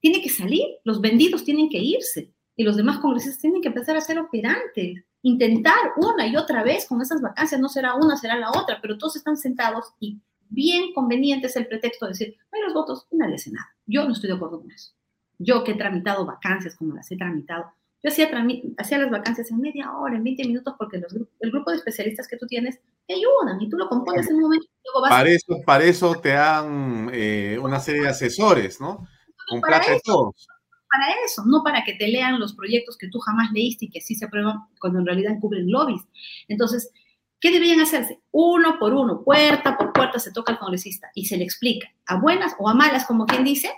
[0.00, 3.96] Tiene que salir, los vendidos tienen que irse y los demás congresistas tienen que empezar
[3.96, 8.36] a ser operantes, intentar una y otra vez con esas vacancias, no será una, será
[8.36, 10.18] la otra, pero todos están sentados y
[10.48, 13.76] bien conveniente es el pretexto de decir, hay los votos nadie hace nada.
[13.86, 14.92] Yo no estoy de acuerdo con eso.
[15.38, 17.72] Yo que he tramitado vacancias como las he tramitado,
[18.02, 18.30] yo hacía,
[18.76, 22.28] hacía las vacancias en media hora, en 20 minutos, porque los, el grupo de especialistas
[22.28, 24.66] que tú tienes te ayudan y tú lo compones en un momento.
[24.66, 29.08] Y luego vas para, eso, para eso te dan eh, una serie de asesores, ¿no?
[29.48, 30.46] Con plata de todos.
[30.88, 34.00] Para eso, no para que te lean los proyectos que tú jamás leíste y que
[34.00, 36.02] sí se aprueban cuando en realidad cubren lobbies.
[36.46, 36.92] Entonces,
[37.40, 38.20] ¿qué deberían hacerse?
[38.30, 42.20] Uno por uno, puerta por puerta se toca al congresista y se le explica, a
[42.20, 43.70] buenas o a malas, como quien dice,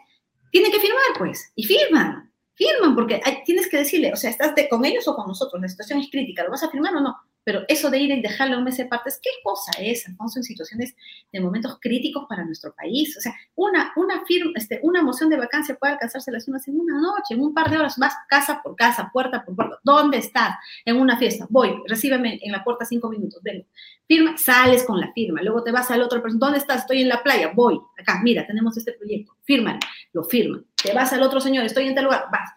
[0.53, 2.30] tiene que firmar, pues, y firman
[2.61, 5.61] firman, porque tienes que decirle, o sea, ¿estás con ellos o con nosotros?
[5.63, 7.17] La situación es crítica, ¿lo vas a firmar o no?
[7.43, 10.45] Pero eso de ir y dejarle un mes de partes, ¿qué cosa es, Alfonso, en
[10.45, 10.95] situaciones
[11.33, 13.17] de momentos críticos para nuestro país?
[13.17, 16.79] O sea, una, una, firma, este, una moción de vacancia puede alcanzarse las unas en
[16.79, 19.79] una noche, en un par de horas, más casa por casa, puerta por puerta.
[19.83, 20.57] ¿Dónde estás?
[20.85, 21.47] En una fiesta.
[21.49, 23.65] Voy, recíbeme en la puerta cinco minutos, vengo.
[24.07, 25.41] Firma, sales con la firma.
[25.41, 26.21] Luego te vas al otro.
[26.35, 26.83] ¿Dónde estás?
[26.83, 27.53] Estoy en la playa.
[27.55, 27.81] Voy.
[27.99, 29.37] Acá, mira, tenemos este proyecto.
[29.45, 29.79] Fírmalo.
[30.13, 30.63] Lo firma.
[30.83, 31.65] Te vas al otro señor.
[31.65, 32.27] Estoy en tal lugar.
[32.33, 32.51] Vas.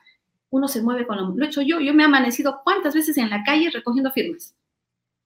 [0.49, 1.35] Uno se mueve con lo...
[1.35, 1.79] Lo he hecho yo.
[1.79, 4.55] Yo me he amanecido cuántas veces en la calle recogiendo firmas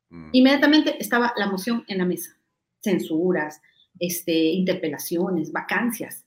[0.10, 0.30] Mm.
[0.32, 2.38] Inmediatamente estaba la moción en la mesa.
[2.82, 3.62] Censuras,
[4.00, 6.26] este, interpelaciones, vacancias.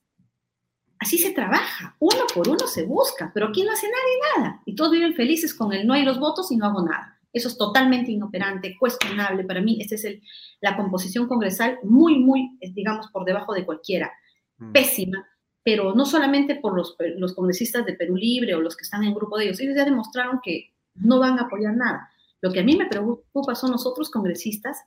[0.98, 4.62] Así se trabaja, uno por uno se busca, pero aquí no hace nadie nada.
[4.66, 7.18] Y todos viven felices con el no hay los votos y no hago nada.
[7.32, 9.44] Eso es totalmente inoperante, cuestionable.
[9.44, 10.22] Para mí, esta es el,
[10.60, 14.12] la composición congresal muy, muy, digamos, por debajo de cualquiera.
[14.59, 14.72] Mm.
[14.72, 15.26] Pésima,
[15.62, 19.15] pero no solamente por los, los congresistas de Perú Libre o los que están en
[19.15, 19.61] grupo de ellos.
[19.61, 22.11] Ellos ya demostraron que no van a apoyar nada.
[22.41, 24.78] Lo que a mí me preocupa son los otros congresistas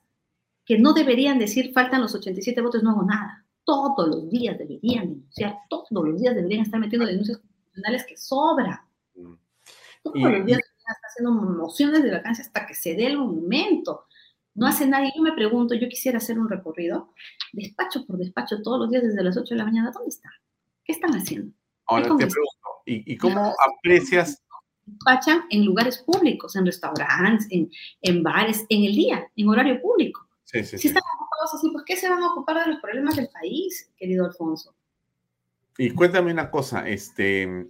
[0.66, 3.46] que no deberían decir faltan los 87 votos, no hago nada.
[3.66, 8.80] Todos los días deberían denunciar, todos los días deberían estar metiendo denuncias constitucionales que sobran.
[9.16, 9.34] Mm.
[10.04, 14.06] Todos los días deberían estar haciendo mociones de vacancia hasta que se dé el momento.
[14.56, 15.12] No hace nadie.
[15.16, 17.14] Yo me pregunto, yo quisiera hacer un recorrido,
[17.54, 19.92] despacho por despacho, todos los días desde las 8 de la mañana.
[19.92, 20.32] ¿Dónde están?
[20.84, 21.54] ¿Qué están haciendo?
[21.86, 24.44] Ahora te pregunto, ¿y, y cómo aprecias
[24.86, 30.28] despachan en lugares públicos, en restaurantes, en, bares, en el día, en horario público.
[30.44, 33.92] si están ocupados así, pues ¿qué se van a ocupar de los problemas del país,
[33.98, 34.76] querido Alfonso?
[35.78, 37.68] Y cuéntame una cosa, este,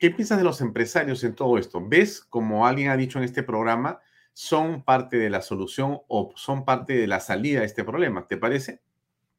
[0.00, 1.80] ¿qué piensas de los empresarios en todo esto?
[1.86, 4.00] ¿Ves, como alguien ha dicho en este programa,
[4.32, 8.26] son parte de la solución o son parte de la salida de este problema?
[8.26, 8.80] ¿Te parece?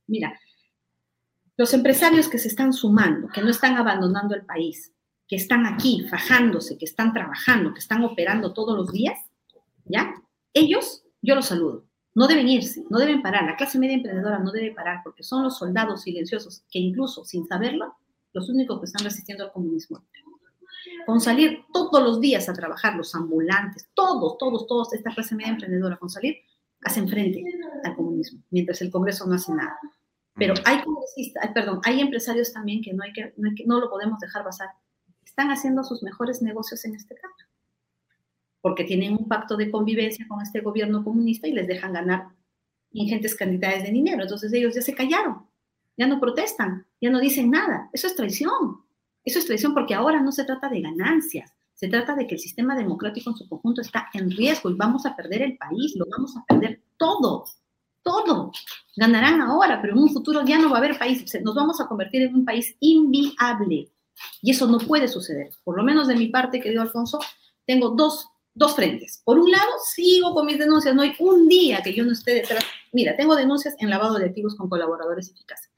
[0.07, 0.39] Mira,
[1.58, 4.94] los empresarios que se están sumando, que no están abandonando el país,
[5.28, 9.20] que están aquí fajándose, que están trabajando, que están operando todos los días,
[9.86, 10.14] ¿ya?
[10.54, 11.86] Ellos, yo los saludo.
[12.14, 13.44] No deben irse, no deben parar.
[13.44, 17.48] La clase media emprendedora no debe parar porque son los soldados silenciosos que incluso sin
[17.48, 17.96] saberlo,
[18.34, 20.04] los únicos que están resistiendo al comunismo.
[21.06, 25.52] Con salir todos los días a trabajar, los ambulantes, todos, todos, todos, esta clase media
[25.52, 26.38] emprendedora, con salir,
[26.82, 27.44] hacen frente
[27.84, 29.78] al comunismo, mientras el Congreso no hace nada.
[30.38, 30.57] Pero mm.
[30.65, 33.89] hay congresistas, perdón, hay empresarios también que no, hay que, no, hay que, no lo
[33.89, 34.69] podemos dejar pasar
[35.38, 37.38] están haciendo sus mejores negocios en este campo,
[38.59, 42.30] porque tienen un pacto de convivencia con este gobierno comunista y les dejan ganar
[42.91, 44.23] ingentes cantidades de dinero.
[44.23, 45.45] Entonces ellos ya se callaron,
[45.95, 47.88] ya no protestan, ya no dicen nada.
[47.93, 48.81] Eso es traición.
[49.23, 52.41] Eso es traición porque ahora no se trata de ganancias, se trata de que el
[52.41, 56.05] sistema democrático en su conjunto está en riesgo y vamos a perder el país, lo
[56.09, 57.45] vamos a perder todo,
[58.08, 58.52] todo.
[58.96, 61.88] Ganarán ahora, pero en un futuro ya no va a haber país, nos vamos a
[61.88, 63.92] convertir en un país inviable.
[64.42, 65.52] Y eso no puede suceder.
[65.64, 67.20] Por lo menos de mi parte, querido Alfonso,
[67.66, 69.22] tengo dos, dos frentes.
[69.24, 70.96] Por un lado, sigo con mis denuncias.
[70.96, 72.64] No hay un día que yo no esté detrás.
[72.94, 75.70] Mira, tengo denuncias en lavado de activos con colaboradores eficaces.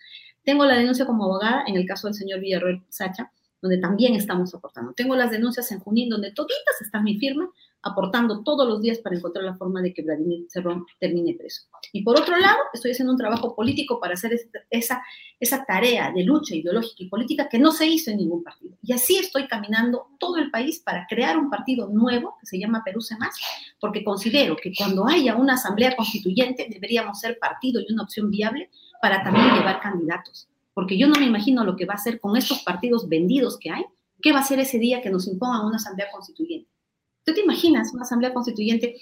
[0.44, 3.32] Tengo la denuncia como abogada en el caso del señor Villarroel Sacha,
[3.62, 4.94] donde también estamos aportando.
[4.94, 7.50] Tengo las denuncias en Junín, donde toditas está mi firma,
[7.82, 11.64] aportando todos los días para encontrar la forma de que Vladimir Cerrón termine preso.
[11.94, 14.38] Y por otro lado, estoy haciendo un trabajo político para hacer
[14.70, 15.02] esa,
[15.40, 18.76] esa tarea de lucha ideológica y política que no se hizo en ningún partido.
[18.84, 22.84] Y así estoy caminando todo el país para crear un partido nuevo que se llama
[22.84, 23.36] Perú Más,
[23.80, 28.70] porque considero que cuando haya una asamblea constituyente deberíamos ser partido y una opción viable
[29.02, 30.50] para también llevar candidatos.
[30.74, 33.72] Porque yo no me imagino lo que va a hacer con estos partidos vendidos que
[33.72, 33.86] hay,
[34.22, 36.70] qué va a ser ese día que nos impongan una asamblea constituyente
[37.30, 38.96] ¿Tú te imaginas una asamblea constituyente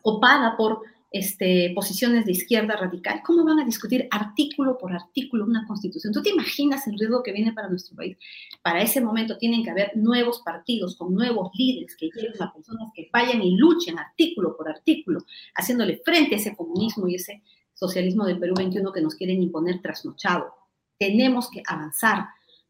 [0.00, 0.80] opada por
[1.10, 3.20] este, posiciones de izquierda radical?
[3.22, 6.14] ¿Cómo van a discutir artículo por artículo una constitución?
[6.14, 8.16] ¿Tú te imaginas el riesgo que viene para nuestro país?
[8.62, 12.90] Para ese momento tienen que haber nuevos partidos con nuevos líderes que lleven a personas
[12.94, 15.20] que vayan y luchen artículo por artículo,
[15.54, 17.42] haciéndole frente a ese comunismo y ese
[17.74, 20.46] socialismo del Perú 21 que nos quieren imponer trasnochado.
[20.98, 22.24] Tenemos que avanzar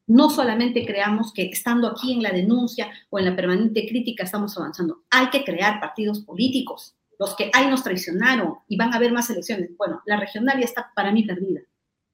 [0.08, 4.56] no solamente creamos que estando aquí en la denuncia o en la permanente crítica estamos
[4.56, 6.96] avanzando, hay que crear partidos políticos.
[7.18, 9.70] Los que hay nos traicionaron y van a haber más elecciones.
[9.76, 11.60] Bueno, la regional ya está para mí perdida.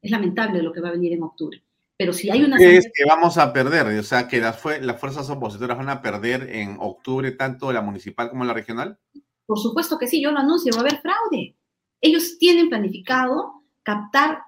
[0.02, 1.62] Es lamentable lo que va a venir en octubre.
[1.96, 2.56] Pero si hay una...
[2.56, 3.86] ¿Qué es que vamos a perder?
[3.86, 8.28] O sea, que las, las fuerzas opositoras van a perder en octubre tanto la municipal
[8.28, 8.98] como la regional.
[9.46, 11.56] Por supuesto que sí, yo lo anuncio, va a haber fraude.
[12.00, 14.42] Ellos tienen planificado captar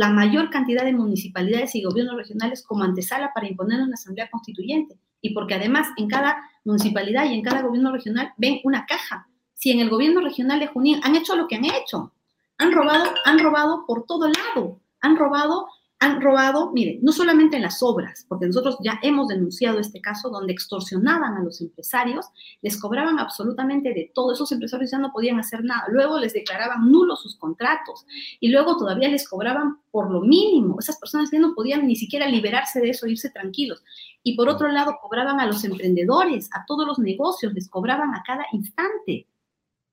[0.00, 4.98] la mayor cantidad de municipalidades y gobiernos regionales como antesala para imponer una asamblea constituyente.
[5.20, 9.28] Y porque además en cada municipalidad y en cada gobierno regional ven una caja.
[9.52, 12.14] Si en el gobierno regional de Junín han hecho lo que han hecho,
[12.56, 15.66] han robado, han robado por todo lado, han robado
[16.02, 20.30] han robado, mire, no solamente en las obras, porque nosotros ya hemos denunciado este caso
[20.30, 22.26] donde extorsionaban a los empresarios,
[22.62, 26.90] les cobraban absolutamente de todo, esos empresarios ya no podían hacer nada, luego les declaraban
[26.90, 28.06] nulos sus contratos
[28.40, 32.26] y luego todavía les cobraban por lo mínimo, esas personas ya no podían ni siquiera
[32.26, 33.82] liberarse de eso, irse tranquilos.
[34.22, 38.22] Y por otro lado, cobraban a los emprendedores, a todos los negocios, les cobraban a
[38.26, 39.26] cada instante.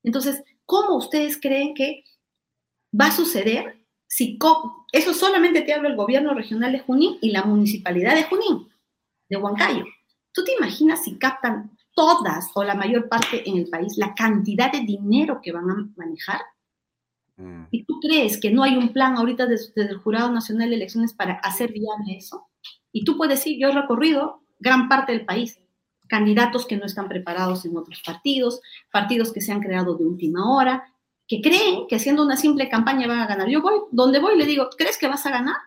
[0.04, 2.06] Entonces, ¿cómo ustedes creen que
[2.98, 3.77] va a suceder
[4.08, 4.40] si
[4.94, 8.68] eso solamente te habla el gobierno regional de Junín y la municipalidad de Junín,
[9.30, 9.86] de Huancayo.
[10.32, 14.72] ¿Tú te imaginas si captan todas o la mayor parte en el país la cantidad
[14.72, 16.42] de dinero que van a manejar?
[17.36, 17.64] Mm.
[17.72, 21.14] ¿Y tú crees que no hay un plan ahorita desde, el Jurado Nacional de Elecciones
[21.14, 22.48] para hacer viable eso?
[22.92, 25.60] Y tú puedes decir, yo he recorrido gran parte del país,
[26.08, 28.62] candidatos que no están preparados en otros partidos,
[28.92, 30.94] partidos que se han creado de última hora,
[31.28, 33.50] que creen que haciendo una simple campaña van a ganar.
[33.50, 35.58] Yo voy, donde voy, le digo, ¿crees que vas a ganar?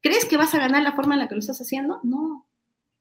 [0.00, 2.00] ¿Crees que vas a ganar la forma en la que lo estás haciendo?
[2.04, 2.46] No,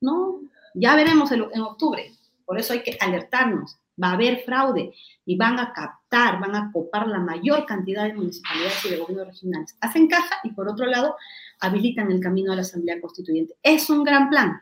[0.01, 0.41] no.
[0.73, 2.11] Ya veremos en, en octubre.
[2.45, 3.77] Por eso hay que alertarnos.
[4.01, 4.93] Va a haber fraude
[5.25, 9.27] y van a captar, van a copar la mayor cantidad de municipalidades y de gobiernos
[9.27, 9.77] regionales.
[9.79, 11.15] Hacen caja y por otro lado
[11.59, 13.55] habilitan el camino a la Asamblea Constituyente.
[13.63, 14.61] Es un gran plan.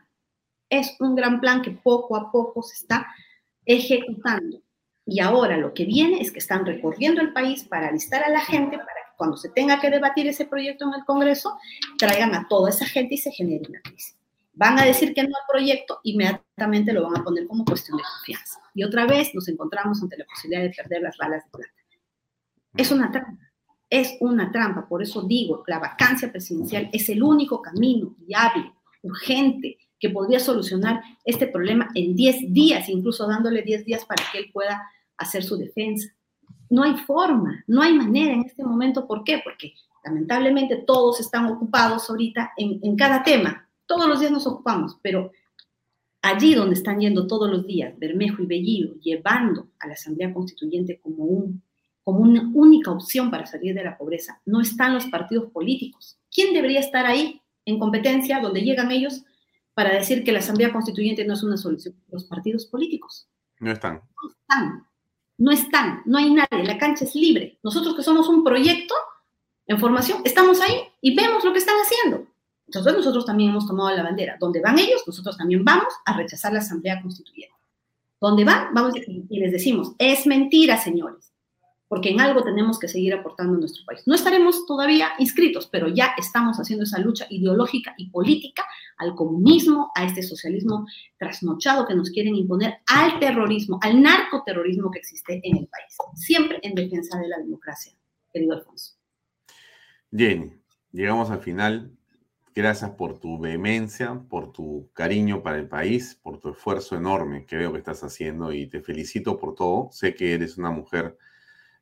[0.68, 3.06] Es un gran plan que poco a poco se está
[3.64, 4.60] ejecutando.
[5.06, 8.40] Y ahora lo que viene es que están recorriendo el país para alistar a la
[8.40, 11.58] gente para que cuando se tenga que debatir ese proyecto en el Congreso,
[11.98, 14.16] traigan a toda esa gente y se genere una crisis.
[14.54, 18.04] Van a decir que no al proyecto, inmediatamente lo van a poner como cuestión de
[18.04, 18.60] confianza.
[18.72, 21.72] Y otra vez nos encontramos ante la posibilidad de perder las balas de plata.
[22.76, 23.50] Es una trampa,
[23.90, 24.88] es una trampa.
[24.88, 28.72] Por eso digo, la vacancia presidencial es el único camino viable,
[29.02, 34.36] urgente, que podría solucionar este problema en 10 días, incluso dándole 10 días para que
[34.36, 34.86] él pueda
[35.16, 36.14] hacer su defensa.
[36.68, 39.06] No hay forma, no hay manera en este momento.
[39.06, 39.40] ¿Por qué?
[39.42, 39.72] Porque
[40.04, 43.66] lamentablemente todos están ocupados ahorita en, cada tema.
[43.86, 45.32] Todos los días nos ocupamos, pero
[46.20, 51.00] allí donde están yendo todos los días Bermejo y Bellido, llevando a la Asamblea Constituyente
[51.00, 51.62] como, un,
[52.02, 56.18] como una única opción para salir de la pobreza, no están los partidos políticos.
[56.30, 59.24] ¿Quién debería estar ahí en competencia donde llegan ellos
[59.74, 61.94] para decir que la Asamblea Constituyente no es una solución?
[62.10, 63.28] Los partidos políticos.
[63.60, 63.94] No están.
[64.22, 64.86] No están
[65.38, 67.58] no están, no hay nadie, la cancha es libre.
[67.62, 68.94] Nosotros que somos un proyecto
[69.66, 72.26] en formación, estamos ahí y vemos lo que están haciendo.
[72.66, 74.36] Entonces nosotros también hemos tomado la bandera.
[74.38, 77.54] Donde van ellos, nosotros también vamos a rechazar la Asamblea Constituyente.
[78.20, 81.33] Donde van, vamos y les decimos, es mentira, señores
[81.94, 84.02] porque en algo tenemos que seguir aportando a nuestro país.
[84.04, 88.64] No estaremos todavía inscritos, pero ya estamos haciendo esa lucha ideológica y política
[88.96, 90.88] al comunismo, a este socialismo
[91.18, 96.58] trasnochado que nos quieren imponer, al terrorismo, al narcoterrorismo que existe en el país, siempre
[96.64, 97.92] en defensa de la democracia,
[98.32, 98.94] querido Alfonso.
[100.10, 100.50] Jenny,
[100.90, 101.92] llegamos al final.
[102.56, 107.56] Gracias por tu vehemencia, por tu cariño para el país, por tu esfuerzo enorme que
[107.56, 109.90] veo que estás haciendo y te felicito por todo.
[109.92, 111.16] Sé que eres una mujer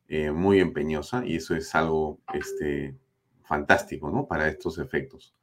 [0.08, 2.96] eh, muy empeñosa y eso es algo este,
[3.44, 4.26] fantástico, ¿no?
[4.26, 5.34] Para estos efectos.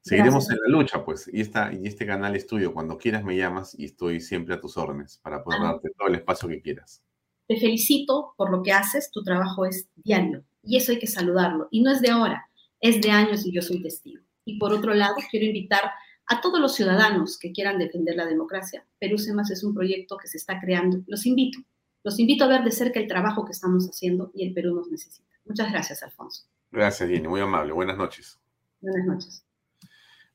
[0.00, 2.72] Seguiremos en la lucha, pues, y, esta, y este canal es tuyo.
[2.72, 5.64] Cuando quieras me llamas y estoy siempre a tus órdenes para poder ah.
[5.72, 7.02] darte todo el espacio que quieras.
[7.48, 11.68] Te felicito por lo que haces, tu trabajo es diario y eso hay que saludarlo.
[11.70, 12.48] Y no es de ahora,
[12.80, 14.22] es de años y yo soy testigo.
[14.44, 15.90] Y por otro lado, quiero invitar
[16.28, 18.86] a todos los ciudadanos que quieran defender la democracia.
[18.98, 21.02] Perú Semas es un proyecto que se está creando.
[21.06, 21.58] Los invito,
[22.06, 24.88] los invito a ver de cerca el trabajo que estamos haciendo y el Perú nos
[24.88, 25.28] necesita.
[25.44, 26.44] Muchas gracias, Alfonso.
[26.70, 27.26] Gracias, Jenny.
[27.26, 27.72] Muy amable.
[27.72, 28.38] Buenas noches.
[28.80, 29.44] Buenas noches.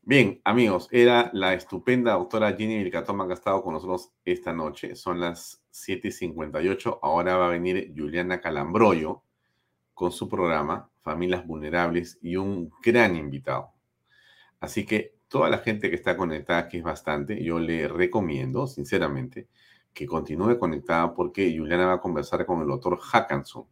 [0.02, 4.98] Bien, amigos, era la estupenda doctora Jenny Vilcatoma que ha estado con nosotros esta noche.
[4.98, 7.00] Son las 7.58.
[7.02, 9.24] Ahora va a venir Juliana Calambroyo
[9.94, 13.72] con su programa Familias Vulnerables y un gran invitado.
[14.60, 19.48] Así que toda la gente que está conectada, que es bastante, yo le recomiendo, sinceramente,
[19.94, 23.66] que continúe conectada porque Juliana va a conversar con el doctor Hackanson.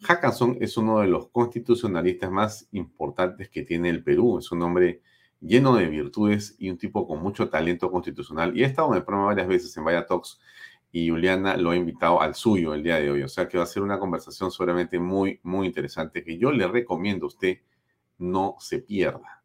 [0.00, 4.38] Hackanson es uno de los constitucionalistas más importantes que tiene el Perú.
[4.38, 5.02] Es un hombre
[5.40, 8.56] lleno de virtudes y un tipo con mucho talento constitucional.
[8.56, 10.40] Y ha estado en el programa varias veces en Vaya Talks
[10.90, 13.22] y Juliana lo ha invitado al suyo el día de hoy.
[13.22, 16.66] O sea que va a ser una conversación seguramente muy, muy interesante que yo le
[16.68, 17.58] recomiendo a usted
[18.18, 19.41] no se pierda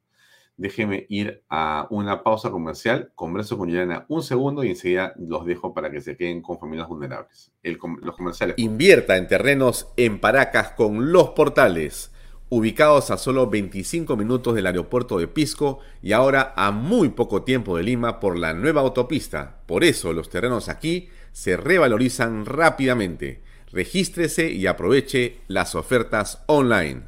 [0.57, 5.73] déjeme ir a una pausa comercial, converso con Juliana un segundo y enseguida los dejo
[5.73, 7.51] para que se queden con familias vulnerables.
[7.63, 8.55] los comerciales.
[8.57, 12.11] Invierta en terrenos en Paracas con los portales,
[12.49, 17.77] ubicados a solo 25 minutos del aeropuerto de Pisco y ahora a muy poco tiempo
[17.77, 19.61] de Lima por la nueva autopista.
[19.67, 23.41] Por eso los terrenos aquí se revalorizan rápidamente.
[23.71, 27.03] Regístrese y aproveche las ofertas online.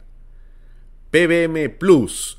[1.09, 2.38] PBM Plus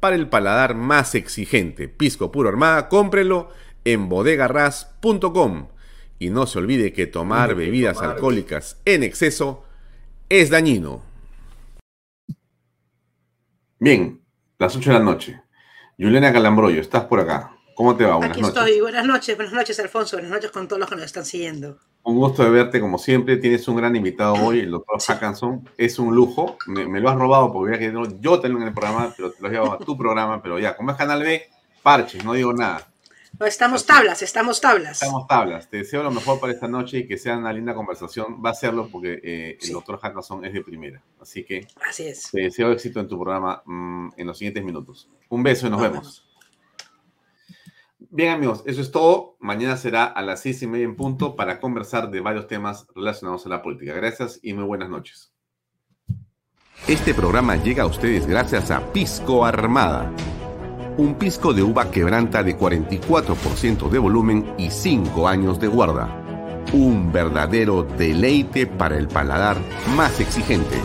[0.00, 1.88] para el paladar más exigente.
[1.88, 3.50] Pisco puro armada, cómprelo
[3.84, 5.68] en bodegarras.com.
[6.18, 9.64] Y no se olvide que tomar bebidas alcohólicas en exceso
[10.28, 11.02] es dañino.
[13.78, 14.20] Bien,
[14.58, 15.40] las 8 de la noche.
[15.98, 17.52] Juliana Calambroyo, estás por acá.
[17.80, 18.16] ¿Cómo te va?
[18.16, 18.78] Buenas Aquí estoy.
[18.82, 20.18] Buenas noches, buenas noches, Alfonso.
[20.18, 21.78] Buenas noches con todos los que nos están siguiendo.
[22.02, 23.38] Un gusto de verte como siempre.
[23.38, 25.66] Tienes un gran invitado hoy, el doctor Hackanson.
[25.78, 26.58] Es un lujo.
[26.66, 27.90] Me, lo has robado porque que
[28.20, 30.42] yo tengo en el programa, pero te lo llevo a tu programa.
[30.42, 31.48] Pero ya, como es Canal B,
[31.82, 32.86] parches, no digo nada.
[33.46, 35.00] estamos tablas, estamos tablas.
[35.00, 35.70] Estamos tablas.
[35.70, 38.42] Te deseo lo mejor para esta noche y que sea una linda conversación.
[38.44, 41.00] Va a serlo porque eh, el doctor Hackanson es de primera.
[41.18, 42.30] Así que Así es.
[42.30, 45.08] te deseo éxito en tu programa mm, en los siguientes minutos.
[45.30, 46.29] Un beso y nos vemos.
[48.08, 49.36] Bien amigos, eso es todo.
[49.40, 53.44] Mañana será a las seis y media en punto para conversar de varios temas relacionados
[53.44, 53.92] a la política.
[53.92, 55.32] Gracias y muy buenas noches.
[56.88, 60.10] Este programa llega a ustedes gracias a Pisco Armada.
[60.96, 66.08] Un pisco de uva quebranta de 44% de volumen y 5 años de guarda.
[66.72, 69.56] Un verdadero deleite para el paladar
[69.96, 70.76] más exigente.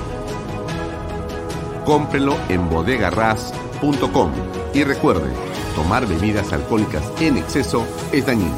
[1.85, 4.31] Cómprelo en bodegarras.com
[4.73, 5.31] y recuerde,
[5.75, 8.55] tomar bebidas alcohólicas en exceso es dañino.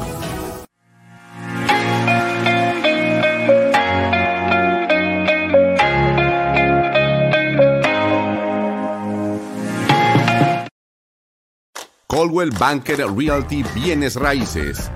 [12.06, 14.90] Coldwell Banker Realty Bienes Raíces.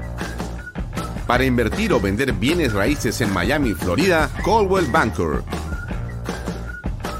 [1.26, 5.44] Para invertir o vender bienes raíces en Miami, Florida, Coldwell Banker.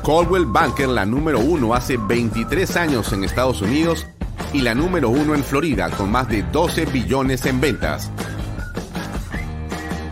[0.02, 4.06] Coldwell Banker, la número uno hace 23 años en Estados Unidos
[4.52, 8.10] y la número uno en Florida con más de 12 billones en ventas.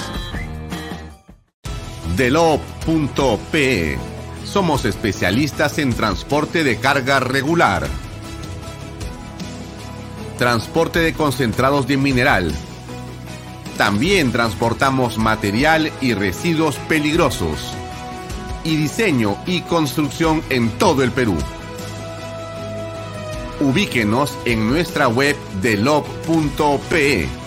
[2.16, 3.98] Delop.pe.
[4.44, 7.88] Somos especialistas en transporte de carga regular.
[10.40, 12.52] Transporte de concentrados de mineral
[13.78, 17.74] también transportamos material y residuos peligrosos.
[18.64, 21.38] Y diseño y construcción en todo el Perú.
[23.60, 27.47] Ubíquenos en nuestra web de lob.pe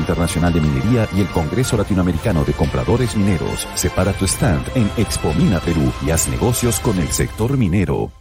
[0.01, 3.67] Internacional de Minería y el Congreso Latinoamericano de Compradores Mineros.
[3.75, 8.20] Separa tu stand en Expo Mina Perú y haz negocios con el sector minero.